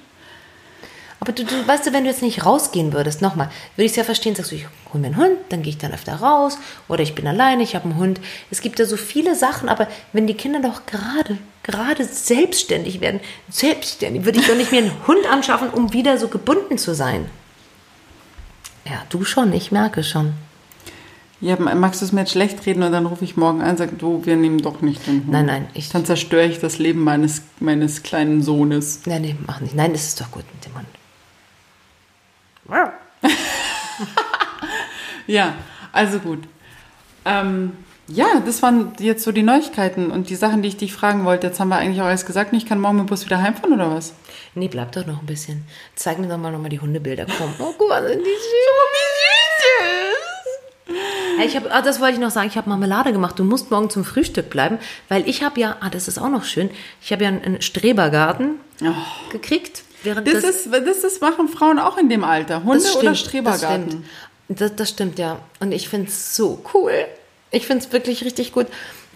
Aber 1.19 1.33
du, 1.33 1.43
du 1.43 1.67
weißt 1.67 1.85
du, 1.85 1.93
wenn 1.93 2.05
du 2.05 2.09
jetzt 2.09 2.21
nicht 2.21 2.45
rausgehen 2.45 2.93
würdest, 2.93 3.21
nochmal, 3.21 3.49
würde 3.75 3.85
ich 3.85 3.91
es 3.91 3.97
ja 3.97 4.05
verstehen, 4.05 4.35
sagst 4.35 4.51
du, 4.51 4.55
ich 4.55 4.67
hole 4.93 5.01
mir 5.01 5.07
einen 5.07 5.17
Hund, 5.17 5.37
dann 5.49 5.61
gehe 5.63 5.71
ich 5.71 5.77
dann 5.77 5.93
öfter 5.93 6.15
raus 6.15 6.57
oder 6.87 7.03
ich 7.03 7.13
bin 7.13 7.27
alleine, 7.27 7.61
ich 7.61 7.75
habe 7.75 7.85
einen 7.85 7.97
Hund. 7.97 8.21
Es 8.51 8.61
gibt 8.61 8.79
ja 8.79 8.85
so 8.85 8.95
viele 8.95 9.35
Sachen, 9.35 9.67
aber 9.67 9.89
wenn 10.13 10.27
die 10.27 10.33
Kinder 10.33 10.61
doch 10.61 10.85
gerade, 10.85 11.37
gerade 11.63 12.05
selbstständig 12.05 13.01
werden, 13.01 13.19
selbstständig, 13.49 14.23
würde 14.23 14.39
ich 14.39 14.47
doch 14.47 14.55
nicht 14.55 14.71
mehr 14.71 14.81
einen 14.81 15.07
Hund 15.07 15.25
anschaffen, 15.29 15.69
um 15.69 15.91
wieder 15.91 16.17
so 16.17 16.29
gebunden 16.29 16.77
zu 16.77 16.95
sein. 16.95 17.29
Ja, 18.85 19.03
du 19.09 19.25
schon, 19.25 19.51
ich 19.51 19.73
merke 19.73 20.03
schon. 20.05 20.33
Ja, 21.41 21.55
magst 21.57 22.01
du 22.01 22.05
es 22.05 22.11
mir 22.11 22.21
jetzt 22.21 22.31
schlecht 22.33 22.65
reden 22.65 22.83
und 22.83 22.91
dann 22.91 23.05
rufe 23.05 23.23
ich 23.23 23.37
morgen 23.37 23.61
an 23.61 23.69
und 23.71 23.77
sage, 23.77 23.93
du, 23.97 24.25
wir 24.25 24.35
nehmen 24.35 24.57
doch 24.61 24.81
nicht 24.81 25.07
den 25.07 25.21
Hund. 25.21 25.29
Nein, 25.31 25.45
nein, 25.45 25.67
ich- 25.73 25.89
Dann 25.89 26.03
zerstöre 26.05 26.45
ich 26.45 26.59
das 26.59 26.79
Leben 26.79 27.01
meines, 27.03 27.43
meines 27.61 28.03
kleinen 28.03 28.41
Sohnes. 28.43 29.01
Nein, 29.05 29.21
nee, 29.21 29.35
mach 29.47 29.61
nicht. 29.61 29.73
Nein, 29.73 29.93
das 29.93 30.03
ist 30.05 30.19
doch 30.19 30.31
gut 30.31 30.43
mit 30.53 30.65
dem 30.65 30.75
Hund. 30.75 30.87
Ja, 35.27 35.53
also 35.91 36.17
gut. 36.19 36.39
Ähm, 37.23 37.73
ja, 38.07 38.25
das 38.43 38.63
waren 38.63 38.93
jetzt 38.99 39.23
so 39.23 39.31
die 39.31 39.43
Neuigkeiten 39.43 40.09
und 40.09 40.29
die 40.31 40.35
Sachen, 40.35 40.63
die 40.63 40.69
ich 40.69 40.77
dich 40.77 40.91
fragen 40.91 41.23
wollte. 41.25 41.45
Jetzt 41.47 41.59
haben 41.59 41.69
wir 41.69 41.75
eigentlich 41.77 42.01
auch 42.01 42.07
alles 42.07 42.25
gesagt 42.25 42.51
ich 42.53 42.65
kann 42.65 42.79
morgen 42.81 42.95
mit 42.97 43.05
dem 43.05 43.09
Bus 43.09 43.25
wieder 43.25 43.39
heimfahren 43.39 43.73
oder 43.73 43.91
was? 43.93 44.13
Nee, 44.55 44.67
bleib 44.69 44.91
doch 44.93 45.05
noch 45.05 45.19
ein 45.19 45.27
bisschen. 45.27 45.65
Zeig 45.95 46.17
mir 46.17 46.27
doch 46.27 46.37
mal 46.39 46.51
noch 46.51 46.59
mal 46.59 46.69
die 46.69 46.79
Hundebilder. 46.79 47.27
Komm. 47.37 47.53
Oh, 47.59 47.73
guck 47.77 47.89
mal, 47.89 48.01
sind 48.07 48.21
die 48.21 48.23
süß. 48.23 48.33
Hey, 49.81 50.13
ich 51.45 51.55
hab, 51.55 51.73
ah, 51.73 51.81
das 51.81 51.99
wollte 51.99 52.15
ich 52.15 52.19
noch 52.19 52.31
sagen. 52.31 52.47
Ich 52.47 52.57
habe 52.57 52.69
Marmelade 52.69 53.11
gemacht. 53.11 53.37
Du 53.37 53.43
musst 53.43 53.71
morgen 53.71 53.89
zum 53.89 54.03
Frühstück 54.03 54.49
bleiben, 54.49 54.79
weil 55.07 55.27
ich 55.27 55.43
habe 55.43 55.59
ja, 55.59 55.77
ah, 55.79 55.89
das 55.89 56.07
ist 56.07 56.17
auch 56.17 56.29
noch 56.29 56.43
schön. 56.43 56.69
Ich 57.01 57.11
habe 57.11 57.23
ja 57.23 57.29
einen, 57.29 57.61
Strebergarten 57.61 58.59
gekriegt. 59.31 59.83
Während 60.03 60.27
Das, 60.27 60.43
ist, 60.43 60.69
das, 60.71 61.01
das 61.01 61.21
machen 61.21 61.49
Frauen 61.49 61.77
auch 61.77 61.97
in 61.97 62.09
dem 62.09 62.23
Alter. 62.23 62.63
Hunde 62.63 62.83
das 62.83 62.95
oder 62.95 63.15
stimmt, 63.15 63.17
Strebergarten? 63.17 63.85
Das 63.85 63.91
stimmt. 63.91 64.05
Das, 64.49 64.75
das 64.75 64.89
stimmt, 64.89 65.19
ja. 65.19 65.39
Und 65.59 65.71
ich 65.71 65.89
finde 65.89 66.07
es 66.07 66.35
so 66.35 66.63
cool. 66.73 66.91
Ich 67.51 67.67
finde 67.67 67.85
es 67.85 67.91
wirklich 67.91 68.23
richtig 68.23 68.51
gut. 68.51 68.67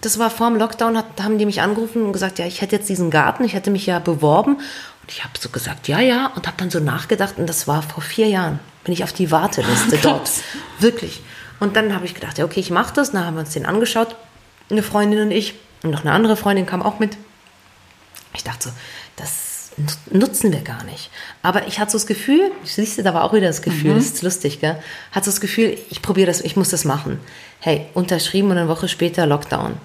Das 0.01 0.19
war 0.19 0.29
vor 0.29 0.49
dem 0.49 0.57
Lockdown, 0.57 0.97
hat, 0.97 1.05
haben 1.21 1.37
die 1.37 1.45
mich 1.45 1.61
angerufen 1.61 2.03
und 2.03 2.13
gesagt, 2.13 2.37
ja, 2.37 2.45
ich 2.45 2.61
hätte 2.61 2.75
jetzt 2.75 2.89
diesen 2.89 3.09
Garten, 3.09 3.43
ich 3.45 3.53
hätte 3.53 3.71
mich 3.71 3.85
ja 3.85 3.99
beworben. 3.99 4.55
Und 4.55 5.11
ich 5.11 5.23
habe 5.23 5.33
so 5.39 5.49
gesagt, 5.49 5.87
ja, 5.87 5.99
ja, 5.99 6.27
und 6.35 6.45
habe 6.45 6.57
dann 6.57 6.69
so 6.69 6.79
nachgedacht. 6.79 7.35
Und 7.37 7.47
das 7.47 7.67
war 7.67 7.81
vor 7.81 8.03
vier 8.03 8.27
Jahren, 8.27 8.59
bin 8.83 8.93
ich 8.93 9.03
auf 9.03 9.13
die 9.13 9.31
Warteliste 9.31 9.97
dort. 10.01 10.29
Wirklich. 10.79 11.21
Und 11.63 11.77
dann 11.77 11.95
habe 11.95 12.03
ich 12.03 12.13
gedacht, 12.13 12.37
ja, 12.37 12.43
okay, 12.43 12.59
ich 12.59 12.71
mache 12.71 12.93
das. 12.93 13.11
Dann 13.11 13.25
haben 13.25 13.35
wir 13.35 13.39
uns 13.39 13.53
den 13.53 13.65
angeschaut, 13.65 14.17
eine 14.69 14.83
Freundin 14.83 15.21
und 15.21 15.31
ich. 15.31 15.55
Und 15.81 15.91
noch 15.91 16.01
eine 16.01 16.11
andere 16.11 16.35
Freundin 16.35 16.65
kam 16.65 16.81
auch 16.81 16.99
mit. 16.99 17.15
Ich 18.33 18.43
dachte 18.43 18.67
so, 18.67 18.69
das 19.15 19.71
nutzen 20.11 20.51
wir 20.51 20.59
gar 20.59 20.83
nicht. 20.83 21.09
Aber 21.41 21.65
ich 21.65 21.79
hatte 21.79 21.91
so 21.93 21.97
das 21.97 22.05
Gefühl, 22.05 22.51
siehst 22.65 22.97
du, 22.97 23.03
da 23.03 23.13
war 23.13 23.23
auch 23.23 23.31
wieder 23.31 23.47
das 23.47 23.61
Gefühl, 23.61 23.95
das 23.95 24.03
ist 24.03 24.21
lustig, 24.23 24.59
gell? 24.59 24.77
Hatte 25.13 25.23
so 25.23 25.31
das 25.31 25.39
Gefühl, 25.39 25.77
ich 25.89 26.01
probiere 26.01 26.27
das, 26.27 26.41
ich 26.41 26.57
muss 26.57 26.67
das 26.67 26.83
machen. 26.83 27.21
Hey, 27.61 27.85
unterschrieben 27.93 28.51
und 28.51 28.57
eine 28.57 28.67
Woche 28.67 28.89
später 28.89 29.25
Lockdown. 29.25 29.77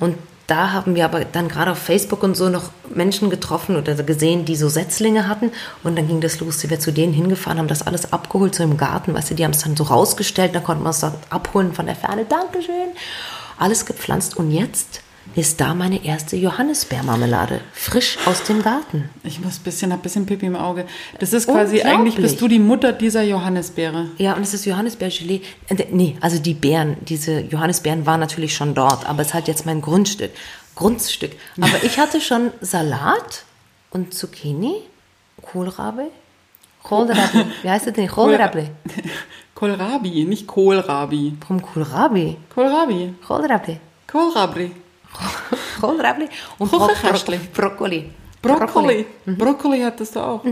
Und 0.00 0.18
da 0.46 0.72
haben 0.72 0.94
wir 0.94 1.06
aber 1.06 1.24
dann 1.24 1.48
gerade 1.48 1.70
auf 1.70 1.78
Facebook 1.78 2.22
und 2.22 2.36
so 2.36 2.48
noch 2.48 2.70
Menschen 2.94 3.30
getroffen 3.30 3.76
oder 3.76 3.94
gesehen, 3.94 4.44
die 4.44 4.56
so 4.56 4.68
Setzlinge 4.68 5.26
hatten. 5.26 5.50
Und 5.82 5.96
dann 5.96 6.06
ging 6.06 6.20
das 6.20 6.40
los. 6.40 6.60
Sie 6.60 6.68
wäre 6.68 6.80
zu 6.80 6.92
denen 6.92 7.14
hingefahren, 7.14 7.58
haben 7.58 7.68
das 7.68 7.86
alles 7.86 8.12
abgeholt, 8.12 8.54
so 8.54 8.62
im 8.62 8.76
Garten. 8.76 9.14
Weißt 9.14 9.30
du, 9.30 9.34
die 9.34 9.44
haben 9.44 9.52
es 9.52 9.62
dann 9.62 9.76
so 9.76 9.84
rausgestellt, 9.84 10.54
dann 10.54 10.64
konnte 10.64 10.82
man 10.82 10.90
es 10.90 11.00
dann 11.00 11.14
abholen 11.30 11.72
von 11.72 11.86
der 11.86 11.96
Ferne. 11.96 12.26
Dankeschön. 12.26 12.88
Alles 13.58 13.86
gepflanzt. 13.86 14.36
Und 14.36 14.50
jetzt 14.50 15.00
ist 15.34 15.60
da 15.60 15.74
meine 15.74 16.04
erste 16.04 16.36
Johannisbeermarmelade. 16.36 17.60
Frisch 17.72 18.18
aus 18.26 18.44
dem 18.44 18.62
Garten. 18.62 19.08
Ich 19.24 19.40
muss 19.40 19.58
ein 19.58 19.62
bisschen, 19.64 19.92
hab 19.92 20.00
ein 20.00 20.02
bisschen 20.02 20.26
Pipi 20.26 20.46
im 20.46 20.56
Auge. 20.56 20.86
Das 21.18 21.32
ist 21.32 21.46
quasi, 21.48 21.82
eigentlich 21.82 22.16
bist 22.16 22.40
du 22.40 22.48
die 22.48 22.58
Mutter 22.58 22.92
dieser 22.92 23.22
Johannisbeere. 23.22 24.08
Ja, 24.18 24.34
und 24.34 24.42
es 24.42 24.54
ist 24.54 24.64
Johannisbeergelee. 24.64 25.40
Äh, 25.68 25.86
Nee, 25.90 26.16
also 26.20 26.38
die 26.38 26.54
Beeren, 26.54 26.96
diese 27.02 27.40
Johannisbeeren 27.40 28.06
waren 28.06 28.20
natürlich 28.20 28.54
schon 28.54 28.74
dort, 28.74 29.06
aber 29.06 29.22
es 29.22 29.28
ist 29.28 29.34
halt 29.34 29.48
jetzt 29.48 29.66
mein 29.66 29.80
Grundstück. 29.80 30.30
Grundstück. 30.76 31.32
Aber 31.60 31.82
ich 31.82 31.98
hatte 31.98 32.20
schon 32.20 32.50
Salat 32.60 33.44
und 33.90 34.14
Zucchini, 34.14 34.74
Kohlrabi. 35.42 36.04
Kohlrabi. 36.82 37.44
Wie 37.62 37.70
heißt 37.70 37.86
das 37.86 37.94
denn? 37.94 38.08
Kohlrabi. 38.08 38.68
Kohlrabi, 39.54 40.24
nicht 40.24 40.46
Kohlrabi. 40.46 41.34
Warum 41.40 41.62
Kohlrabi? 41.62 42.36
Kohlrabi. 42.54 43.14
Kohlrabi. 43.26 43.80
Kohlrabi. 44.06 44.70
Kohlrabi 45.80 46.28
und 46.58 46.70
Bro 46.70 46.88
Hochgekastelt. 46.88 47.52
Bro 47.52 47.70
Brokkoli. 47.70 48.10
Brokkoli. 48.42 49.06
Brokkoli 49.26 49.80
hattest 49.80 50.16
du 50.16 50.20
auch. 50.20 50.44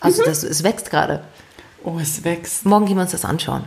Also 0.00 0.22
das, 0.24 0.42
es 0.42 0.62
wächst 0.62 0.90
gerade. 0.90 1.24
Oh, 1.82 1.98
es 2.00 2.24
wächst, 2.24 2.64
Morgen 2.64 2.86
gehen 2.86 2.96
wir 2.96 3.02
uns 3.02 3.10
das 3.12 3.24
anschauen. 3.24 3.64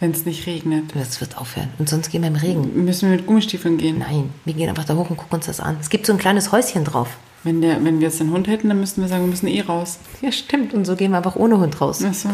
wenn 0.00 0.10
es 0.10 0.26
nicht 0.26 0.46
regnet. 0.46 0.92
Das 0.94 1.20
wird 1.20 1.38
aufhören. 1.38 1.70
Und 1.78 1.88
sonst 1.88 2.10
gehen 2.10 2.22
wir 2.22 2.28
im 2.28 2.36
Regen. 2.36 2.84
Müssen 2.84 3.10
wir 3.10 3.16
mit 3.16 3.26
Gummistiefeln 3.26 3.78
gehen? 3.78 3.98
Nein, 3.98 4.32
wir 4.44 4.54
gehen 4.54 4.68
einfach 4.68 4.84
da 4.84 4.94
hoch 4.94 5.08
und 5.10 5.16
gucken 5.16 5.36
uns 5.36 5.46
das 5.46 5.60
an. 5.60 5.76
Es 5.80 5.88
gibt 5.88 6.06
so 6.06 6.12
ein 6.12 6.18
kleines 6.18 6.50
Häuschen 6.52 6.84
drauf. 6.84 7.16
Wenn, 7.44 7.60
der, 7.60 7.84
wenn 7.84 8.00
wir 8.00 8.08
jetzt 8.08 8.20
den 8.20 8.30
Hund 8.30 8.48
hätten, 8.48 8.68
dann 8.68 8.80
müssten 8.80 9.02
wir 9.02 9.08
sagen, 9.08 9.22
wir 9.24 9.30
müssen 9.30 9.48
eh 9.48 9.60
raus. 9.60 9.98
Ja, 10.22 10.32
stimmt. 10.32 10.72
Und 10.74 10.84
so 10.86 10.96
gehen 10.96 11.10
wir 11.10 11.18
einfach 11.18 11.36
ohne 11.36 11.58
Hund 11.58 11.80
raus. 11.80 12.02
Ach 12.06 12.14
so. 12.14 12.30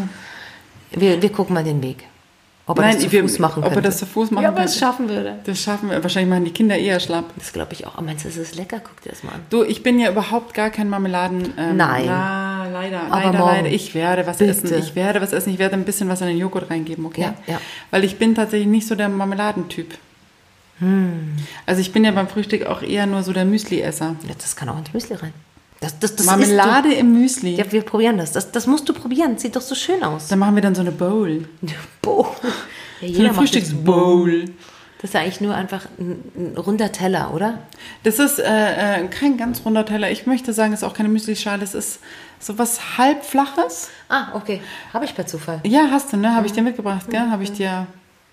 Wir, 0.91 1.21
wir 1.21 1.31
gucken 1.31 1.53
mal 1.53 1.63
den 1.63 1.81
Weg. 1.83 2.05
Ob 2.71 2.77
er 2.79 2.85
Nein, 2.85 2.93
das 2.95 3.03
zu 3.03 3.11
wir- 3.11 3.21
Fuß 3.21 3.39
machen 3.39 3.59
ob 3.63 3.69
er 3.69 3.73
könnte. 3.75 3.89
das 3.89 3.97
zu 3.97 4.05
Fuß 4.05 4.31
machen 4.31 4.43
ja, 4.43 4.49
aber 4.49 4.63
es 4.63 4.71
könnte. 4.71 4.79
schaffen 4.79 5.09
würde. 5.09 5.39
Das 5.43 5.59
schaffen 5.61 5.89
wir. 5.89 6.01
Wahrscheinlich 6.01 6.29
machen 6.29 6.45
die 6.45 6.51
Kinder 6.51 6.77
eher 6.77 6.99
schlapp. 6.99 7.25
Das 7.37 7.51
glaube 7.53 7.73
ich 7.73 7.85
auch. 7.85 7.95
Aber 7.95 8.03
meinst 8.03 8.23
du, 8.25 8.29
es 8.29 8.37
ist 8.37 8.55
lecker? 8.55 8.79
Guck 8.83 9.01
dir 9.01 9.09
das 9.09 9.23
mal 9.23 9.33
an. 9.33 9.41
Du, 9.49 9.63
ich 9.63 9.83
bin 9.83 9.99
ja 9.99 10.09
überhaupt 10.09 10.53
gar 10.53 10.69
kein 10.69 10.87
Marmeladen. 10.89 11.53
Ähm, 11.57 11.77
Nein. 11.77 12.05
La, 12.05 12.67
leider, 12.71 13.01
Aber 13.09 13.15
leider, 13.25 13.37
morgen. 13.39 13.55
leider. 13.57 13.67
Ich 13.69 13.93
werde 13.93 14.25
was 14.25 14.37
Bitte. 14.37 14.51
essen. 14.51 14.73
Ich 14.79 14.95
werde 14.95 15.21
was 15.21 15.33
essen. 15.33 15.51
Ich 15.53 15.59
werde 15.59 15.75
ein 15.75 15.83
bisschen 15.83 16.07
was 16.09 16.21
in 16.21 16.27
den 16.27 16.37
Joghurt 16.37 16.69
reingeben, 16.69 17.05
okay? 17.05 17.21
Ja, 17.21 17.33
ja. 17.47 17.61
Weil 17.91 18.03
ich 18.03 18.17
bin 18.17 18.33
tatsächlich 18.35 18.67
nicht 18.69 18.87
so 18.87 18.95
der 18.95 19.09
Marmeladentyp. 19.09 19.95
Hm. 20.79 21.35
Also 21.65 21.81
ich 21.81 21.91
bin 21.93 22.03
ja 22.05 22.11
beim 22.11 22.27
Frühstück 22.27 22.65
auch 22.65 22.81
eher 22.81 23.05
nur 23.05 23.21
so 23.23 23.33
der 23.33 23.45
Müsli-Esser. 23.45 24.15
Ja, 24.27 24.33
das 24.39 24.55
kann 24.55 24.67
auch 24.69 24.77
ins 24.79 24.93
Müsli 24.93 25.15
rein. 25.15 25.33
Das, 25.81 25.97
das, 25.97 26.15
das 26.15 26.27
Marmelade 26.27 26.93
im 26.93 27.11
Müsli. 27.11 27.55
Ja, 27.55 27.69
wir 27.71 27.81
probieren 27.81 28.19
das. 28.19 28.31
das. 28.31 28.51
Das 28.51 28.67
musst 28.67 28.87
du 28.87 28.93
probieren. 28.93 29.39
Sieht 29.39 29.55
doch 29.55 29.61
so 29.61 29.73
schön 29.73 30.03
aus. 30.03 30.27
Dann 30.27 30.37
machen 30.37 30.53
wir 30.53 30.61
dann 30.61 30.75
so 30.75 30.81
eine 30.81 30.91
Bowl. 30.91 31.49
Boah. 32.03 32.33
Ja, 33.01 33.13
So 33.15 33.19
eine 33.21 33.33
Frühstücksbowl. 33.33 34.45
Das 35.01 35.09
ist 35.09 35.13
ja 35.15 35.21
eigentlich 35.21 35.41
nur 35.41 35.55
einfach 35.55 35.87
ein, 35.97 36.23
ein 36.35 36.57
runder 36.57 36.91
Teller, 36.91 37.33
oder? 37.33 37.57
Das 38.03 38.19
ist 38.19 38.37
äh, 38.37 38.43
äh, 39.01 39.07
kein 39.07 39.37
ganz 39.37 39.65
runder 39.65 39.83
Teller. 39.83 40.11
Ich 40.11 40.27
möchte 40.27 40.53
sagen, 40.53 40.71
es 40.73 40.81
ist 40.81 40.87
auch 40.87 40.93
keine 40.93 41.09
Müslischale. 41.09 41.63
Es 41.63 41.73
ist 41.73 41.99
so 42.39 42.59
was 42.59 42.99
halbflaches. 42.99 43.89
Ah, 44.07 44.35
okay. 44.35 44.61
Habe 44.93 45.05
ich 45.05 45.15
per 45.15 45.25
Zufall. 45.25 45.61
Ja, 45.63 45.87
hast 45.89 46.13
du, 46.13 46.17
ne? 46.17 46.35
Habe 46.35 46.45
ich 46.45 46.53
dir 46.53 46.61
mitgebracht, 46.61 47.09
gell? 47.09 47.31
Habe 47.31 47.41
ich 47.41 47.53
dir 47.53 47.87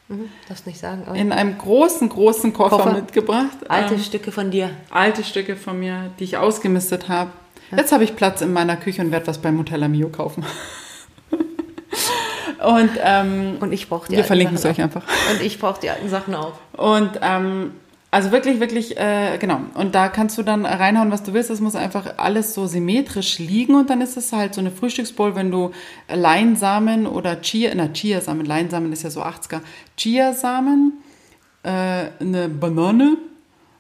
Mhm. 0.08 0.30
Darfst 0.48 0.66
nicht 0.66 0.78
sagen. 0.78 1.04
In 1.14 1.32
einem 1.32 1.58
großen, 1.58 2.08
großen 2.08 2.52
Koffer, 2.52 2.78
Koffer. 2.78 2.92
mitgebracht. 2.94 3.68
alte 3.68 3.94
Ähm, 3.94 4.00
Stücke 4.00 4.32
von 4.32 4.50
dir. 4.50 4.70
alte 4.90 5.22
Stücke 5.22 5.54
von 5.56 5.78
mir, 5.78 6.10
die 6.18 6.24
ich 6.24 6.36
ausgemistet 6.38 7.08
habe. 7.08 7.30
Jetzt 7.76 7.92
habe 7.92 8.04
ich 8.04 8.16
Platz 8.16 8.40
in 8.40 8.52
meiner 8.52 8.76
Küche 8.76 9.02
und 9.02 9.12
werde 9.12 9.26
was 9.26 9.38
bei 9.38 9.50
Nutella 9.50 9.88
Mio 9.88 10.08
kaufen. 10.08 10.46
und 12.66 12.90
ähm, 13.02 13.58
Und 13.60 13.72
ich 13.72 13.88
brauche 13.88 14.06
die 14.06 14.12
wir 14.12 14.18
alten 14.18 14.26
verlinken 14.26 14.56
es 14.56 14.64
euch 14.64 14.80
einfach. 14.80 15.02
Und 15.30 15.42
ich 15.42 15.58
brauche 15.58 15.80
die 15.80 15.90
alten 15.90 16.08
Sachen 16.08 16.34
auch. 16.34 16.54
Und 16.72 17.10
ähm, 17.20 17.72
also 18.10 18.32
wirklich, 18.32 18.58
wirklich, 18.58 18.96
äh, 18.96 19.36
genau. 19.38 19.60
Und 19.74 19.94
da 19.94 20.08
kannst 20.08 20.38
du 20.38 20.42
dann 20.42 20.64
reinhauen, 20.64 21.10
was 21.10 21.22
du 21.22 21.34
willst. 21.34 21.50
Das 21.50 21.60
muss 21.60 21.76
einfach 21.76 22.14
alles 22.16 22.54
so 22.54 22.66
symmetrisch 22.66 23.38
liegen 23.38 23.74
und 23.74 23.90
dann 23.90 24.00
ist 24.00 24.16
es 24.16 24.32
halt 24.32 24.54
so 24.54 24.60
eine 24.60 24.70
Frühstücksbowl, 24.70 25.34
wenn 25.34 25.50
du 25.50 25.72
Leinsamen 26.08 27.06
oder 27.06 27.42
Chia, 27.42 27.72
na 27.74 27.88
Chiasamen, 27.92 28.46
Leinsamen 28.46 28.92
ist 28.92 29.02
ja 29.02 29.10
so 29.10 29.22
80er, 29.22 29.60
Chiasamen, 29.98 30.94
äh, 31.64 32.06
eine 32.20 32.48
Banane 32.48 33.18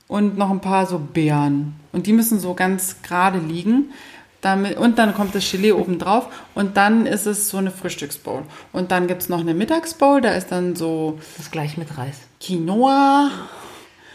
und 0.08 0.36
noch 0.36 0.50
ein 0.50 0.60
paar 0.60 0.84
so 0.84 0.98
Beeren. 0.98 1.74
Und 1.92 2.06
die 2.06 2.12
müssen 2.12 2.38
so 2.38 2.52
ganz 2.52 2.96
gerade 3.02 3.38
liegen. 3.38 3.92
Damit, 4.40 4.76
und 4.76 4.98
dann 4.98 5.14
kommt 5.14 5.34
das 5.34 5.50
Gelee 5.50 5.72
oben 5.72 5.98
drauf 5.98 6.28
und 6.54 6.76
dann 6.76 7.06
ist 7.06 7.26
es 7.26 7.48
so 7.48 7.56
eine 7.56 7.72
Frühstücksbowl. 7.72 8.42
Und 8.72 8.92
dann 8.92 9.08
gibt 9.08 9.22
es 9.22 9.28
noch 9.28 9.40
eine 9.40 9.52
Mittagsbowl, 9.52 10.20
da 10.20 10.30
ist 10.30 10.52
dann 10.52 10.76
so 10.76 11.18
Das 11.36 11.50
gleich 11.50 11.76
mit 11.76 11.98
Reis. 11.98 12.20
Quinoa, 12.40 13.30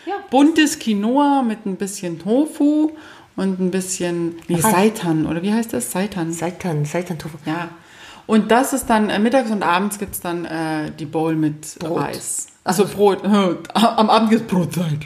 Ja. 0.05 0.15
buntes 0.29 0.79
Quinoa 0.79 1.41
mit 1.43 1.65
ein 1.65 1.77
bisschen 1.77 2.19
Tofu 2.19 2.91
und 3.35 3.59
ein 3.59 3.71
bisschen 3.71 4.35
nee. 4.47 4.59
Seitan 4.59 5.25
oder 5.25 5.41
wie 5.41 5.53
heißt 5.53 5.73
das? 5.73 5.91
Seitan. 5.91 6.31
Seitan, 6.33 6.85
Seitan-Tofu. 6.85 7.37
Ja. 7.45 7.69
Und 8.25 8.51
das 8.51 8.73
ist 8.73 8.87
dann 8.89 9.09
äh, 9.09 9.19
mittags 9.19 9.51
und 9.51 9.63
abends 9.63 9.99
gibt 9.99 10.13
es 10.15 10.21
dann 10.21 10.45
äh, 10.45 10.91
die 10.91 11.05
Bowl 11.05 11.35
mit 11.35 11.77
Brot. 11.79 11.99
Reis. 11.99 12.47
Also 12.63 12.85
Brot. 12.85 13.23
Am 13.73 14.09
Abend 14.09 14.29
gibt 14.29 14.43
es 14.43 14.47
Brotzeit. 14.47 14.99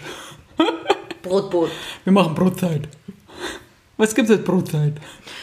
Brotboot. 1.23 1.71
Wir 2.03 2.13
machen 2.13 2.35
Brotzeit. 2.35 2.87
Was 3.97 4.13
gibt 4.13 4.29
es 4.29 4.37
als 4.37 4.45
Brotzeit? 4.45 4.93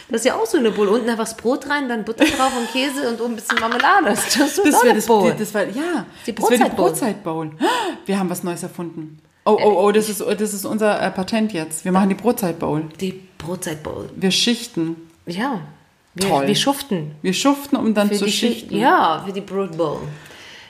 Das 0.08 0.20
ist 0.20 0.26
ja 0.26 0.36
auch 0.36 0.46
so 0.46 0.58
eine 0.58 0.70
Bowl. 0.70 0.86
Unten 0.86 1.08
einfach 1.10 1.24
das 1.24 1.36
Brot 1.36 1.68
rein, 1.68 1.88
dann 1.88 2.04
Butter 2.04 2.24
drauf 2.24 2.52
und 2.56 2.70
Käse 2.70 3.08
und 3.08 3.20
oben 3.20 3.32
ein 3.32 3.36
bisschen 3.36 3.58
Marmelade. 3.58 4.10
Das 4.10 4.30
Das 4.32 4.84
wäre 4.84 4.94
das, 4.94 5.06
Bowl. 5.06 5.34
das 5.36 5.52
wär, 5.52 5.68
ja, 5.70 6.06
Die 6.26 6.34
das 6.34 6.50
wäre 6.50 6.64
die 6.64 6.70
Brotzeitbowl. 6.70 7.46
Brotzeitbowl. 7.48 7.50
Wir 8.06 8.18
haben 8.18 8.30
was 8.30 8.44
Neues 8.44 8.62
erfunden. 8.62 9.18
Oh, 9.46 9.58
oh, 9.62 9.84
oh, 9.86 9.92
das 9.92 10.08
ist, 10.08 10.20
das 10.20 10.54
ist 10.54 10.64
unser 10.64 11.00
äh, 11.02 11.10
Patent 11.10 11.52
jetzt. 11.52 11.84
Wir 11.84 11.92
machen 11.92 12.08
die 12.08 12.14
Brotzeitbowl. 12.14 12.84
Die 13.00 13.20
Brotzeitbowl. 13.38 14.08
Wir 14.16 14.30
schichten. 14.30 14.96
Ja. 15.26 15.60
Wir, 16.14 16.28
Toll. 16.28 16.46
wir 16.46 16.54
schuften. 16.54 17.10
Wir 17.22 17.34
schuften, 17.34 17.76
um 17.76 17.92
dann 17.92 18.08
Für 18.08 18.14
zu 18.16 18.24
die 18.24 18.32
schichten. 18.32 18.70
Schicht- 18.70 18.80
Ja, 18.80 19.22
für 19.26 19.32
die 19.32 19.40
Brotbowl. 19.42 19.98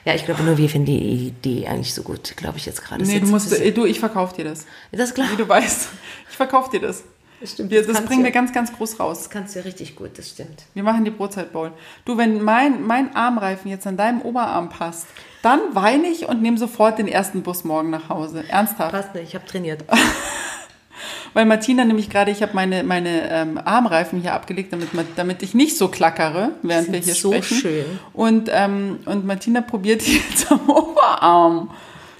Ja, 0.03 0.13
ich 0.13 0.25
glaube 0.25 0.43
nur, 0.43 0.57
wir 0.57 0.69
finden 0.69 0.87
die 0.87 1.27
Idee 1.27 1.67
eigentlich 1.67 1.93
so 1.93 2.03
gut, 2.03 2.35
glaube 2.37 2.57
ich 2.57 2.65
jetzt 2.65 2.83
gerade. 2.83 3.03
Nee, 3.03 3.19
du 3.19 3.27
musst, 3.27 3.51
du, 3.51 3.85
ich 3.85 3.99
verkaufe 3.99 4.35
dir 4.35 4.45
das. 4.45 4.65
Das 4.91 5.09
ist 5.09 5.15
klar. 5.15 5.27
Wie 5.31 5.35
du 5.37 5.47
weißt. 5.47 5.89
Ich 6.29 6.35
verkaufe 6.35 6.69
dir 6.69 6.81
das. 6.85 7.03
Stimmt, 7.45 7.71
Wir, 7.71 7.85
das 7.85 7.97
das 7.97 8.05
bringen 8.05 8.23
wir 8.23 8.31
ganz, 8.31 8.51
ganz 8.53 8.73
groß 8.73 8.99
raus. 8.99 9.19
Das 9.19 9.29
kannst 9.29 9.55
du 9.55 9.59
ja 9.59 9.65
richtig 9.65 9.95
gut, 9.95 10.17
das 10.17 10.29
stimmt. 10.29 10.63
Wir 10.73 10.83
machen 10.83 11.05
die 11.05 11.11
Brotzeitbowl. 11.11 11.71
Du, 12.05 12.17
wenn 12.17 12.41
mein, 12.41 12.85
mein 12.85 13.15
Armreifen 13.15 13.69
jetzt 13.69 13.85
an 13.87 13.97
deinem 13.97 14.21
Oberarm 14.21 14.69
passt, 14.69 15.07
dann 15.41 15.59
weine 15.73 16.07
ich 16.07 16.27
und 16.27 16.41
nehme 16.41 16.57
sofort 16.57 16.97
den 16.97 17.07
ersten 17.07 17.43
Bus 17.43 17.63
morgen 17.63 17.89
nach 17.89 18.09
Hause. 18.09 18.43
Ernsthaft. 18.47 18.91
Passt 18.91 19.15
nicht, 19.15 19.29
ich 19.29 19.35
habe 19.35 19.45
trainiert. 19.45 19.83
Weil 21.33 21.45
Martina 21.45 21.83
nämlich 21.83 22.09
gerade, 22.09 22.31
ich 22.31 22.41
habe 22.41 22.53
meine, 22.53 22.83
meine 22.83 23.29
ähm, 23.29 23.59
Armreifen 23.63 24.21
hier 24.21 24.33
abgelegt, 24.33 24.71
damit, 24.71 24.89
damit 25.17 25.43
ich 25.43 25.53
nicht 25.53 25.77
so 25.77 25.89
klackere, 25.89 26.51
während 26.61 26.93
wir 26.93 26.99
hier 26.99 27.13
so 27.13 27.33
sprechen. 27.33 27.57
schön. 27.57 27.85
Und, 28.13 28.49
ähm, 28.53 28.99
und 29.05 29.25
Martina 29.25 29.59
probiert 29.59 30.01
jetzt 30.01 30.49
am 30.49 30.61
Oberarm. 30.69 31.71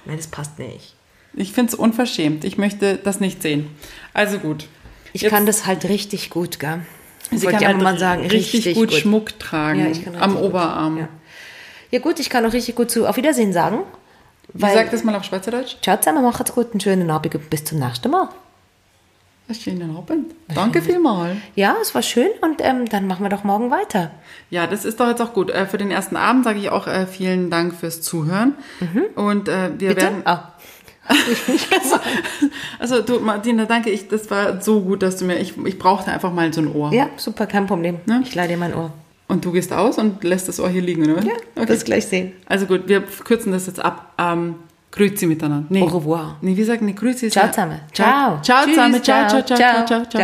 Nein, 0.04 0.18
das 0.18 0.26
passt 0.26 0.58
nicht. 0.58 0.94
Ich 1.32 1.52
finde 1.52 1.72
es 1.72 1.78
unverschämt. 1.78 2.44
Ich 2.44 2.58
möchte 2.58 2.96
das 2.96 3.20
nicht 3.20 3.42
sehen. 3.42 3.70
Also 4.12 4.38
gut. 4.38 4.66
Ich 5.12 5.22
Jetzt- 5.22 5.30
kann 5.32 5.46
das 5.46 5.66
halt 5.66 5.84
richtig 5.88 6.30
gut, 6.30 6.58
gell? 6.58 6.80
Sie 7.30 7.42
Wollte 7.44 7.58
kann 7.58 7.66
halt 7.66 7.82
mal 7.82 7.98
sagen, 7.98 8.26
richtig, 8.26 8.74
gut, 8.76 8.92
Schmuck 8.92 9.38
tragen 9.40 9.80
Ja, 9.80 9.86
ich 9.86 10.04
kann 10.04 10.14
am 10.14 10.20
richtig 10.22 10.36
gut. 10.42 10.48
Oberarm. 10.50 10.98
Ja. 10.98 11.08
ja 11.90 11.98
gut, 11.98 12.20
ich 12.20 12.30
kann 12.30 12.46
auch 12.46 12.52
richtig 12.52 12.76
gut 12.76 12.90
zu 12.90 13.06
Auf 13.08 13.16
Wiedersehen 13.16 13.52
sagen. 13.52 13.80
Wie 14.52 14.62
sagt 14.72 14.92
das 14.92 15.02
mal 15.02 15.14
auf 15.16 15.24
Schweizerdeutsch? 15.24 15.76
Ciao 15.82 15.96
zusammen, 15.98 16.22
macht's 16.22 16.52
gut, 16.54 16.70
einen 16.70 16.80
schönen 16.80 17.10
Abend 17.10 17.34
und 17.34 17.50
bis 17.50 17.64
zum 17.64 17.78
nächsten 17.80 18.10
Mal. 18.10 18.28
Schönen 19.52 19.96
Abend. 19.96 20.34
Danke 20.52 20.82
vielmals. 20.82 21.36
Ja, 21.54 21.76
es 21.80 21.94
war 21.94 22.02
schön 22.02 22.30
und 22.40 22.60
ähm, 22.64 22.84
dann 22.88 23.06
machen 23.06 23.22
wir 23.24 23.28
doch 23.30 23.44
morgen 23.44 23.70
weiter. 23.70 24.10
Ja, 24.50 24.66
das 24.66 24.84
ist 24.84 24.98
doch 24.98 25.06
jetzt 25.08 25.20
auch 25.22 25.32
gut. 25.34 25.50
Äh, 25.50 25.66
für 25.66 25.78
den 25.78 25.92
ersten 25.92 26.16
Abend 26.16 26.44
sage 26.44 26.58
ich 26.58 26.70
auch 26.70 26.88
äh, 26.88 27.06
vielen 27.06 27.48
Dank 27.48 27.74
fürs 27.76 28.02
Zuhören. 28.02 28.54
Und 29.14 29.48
äh, 29.48 29.52
wir 29.52 29.90
Mhm. 29.90 29.94
Bitte? 29.94 29.96
werden. 30.02 30.22
Ah. 30.24 30.52
Also 32.78 33.02
du, 33.02 33.20
Martina, 33.20 33.64
danke. 33.64 33.90
Ich, 33.90 34.08
das 34.08 34.30
war 34.30 34.60
so 34.60 34.80
gut, 34.80 35.02
dass 35.02 35.16
du 35.16 35.24
mir. 35.24 35.38
Ich, 35.38 35.54
ich 35.64 35.78
brauchte 35.78 36.12
einfach 36.12 36.32
mal 36.32 36.52
so 36.52 36.60
ein 36.60 36.74
Ohr. 36.74 36.92
Ja, 36.92 37.08
super, 37.16 37.46
kein 37.46 37.66
Problem. 37.66 37.98
Ne? 38.06 38.20
Ich 38.22 38.34
leih 38.34 38.48
dir 38.48 38.56
mein 38.56 38.74
Ohr. 38.74 38.92
Und 39.28 39.44
du 39.44 39.52
gehst 39.52 39.72
aus 39.72 39.98
und 39.98 40.22
lässt 40.22 40.48
das 40.48 40.60
Ohr 40.60 40.68
hier 40.68 40.82
liegen, 40.82 41.10
oder? 41.10 41.22
Ja, 41.22 41.32
okay. 41.56 41.66
das 41.66 41.84
gleich 41.84 42.06
sehen. 42.06 42.32
Also 42.46 42.66
gut, 42.66 42.82
wir 42.86 43.02
kürzen 43.24 43.52
das 43.52 43.66
jetzt 43.66 43.84
ab. 43.84 44.12
Ähm, 44.18 44.56
Grüezi 44.92 45.26
miteinander. 45.26 45.66
Nee. 45.68 45.82
Au 45.82 45.86
revoir. 45.86 46.36
Nee, 46.40 46.56
wie 46.56 46.64
sagen 46.64 46.86
die 46.86 46.94
Grüezi? 46.94 47.26
ist 47.26 47.34
Ciao 47.34 47.48
zusammen. 47.50 47.80
Ciao. 47.92 48.40
Ciao. 48.40 48.42
Ciao 48.42 48.64
zusammen. 48.64 49.02
Ciao, 49.02 49.28
ciao, 49.28 49.42
ciao, 49.42 49.56
ciao, 49.56 49.56
ciao, 49.58 49.86
ciao. 49.86 49.86
ciao, 49.86 50.04
ciao. 50.06 50.22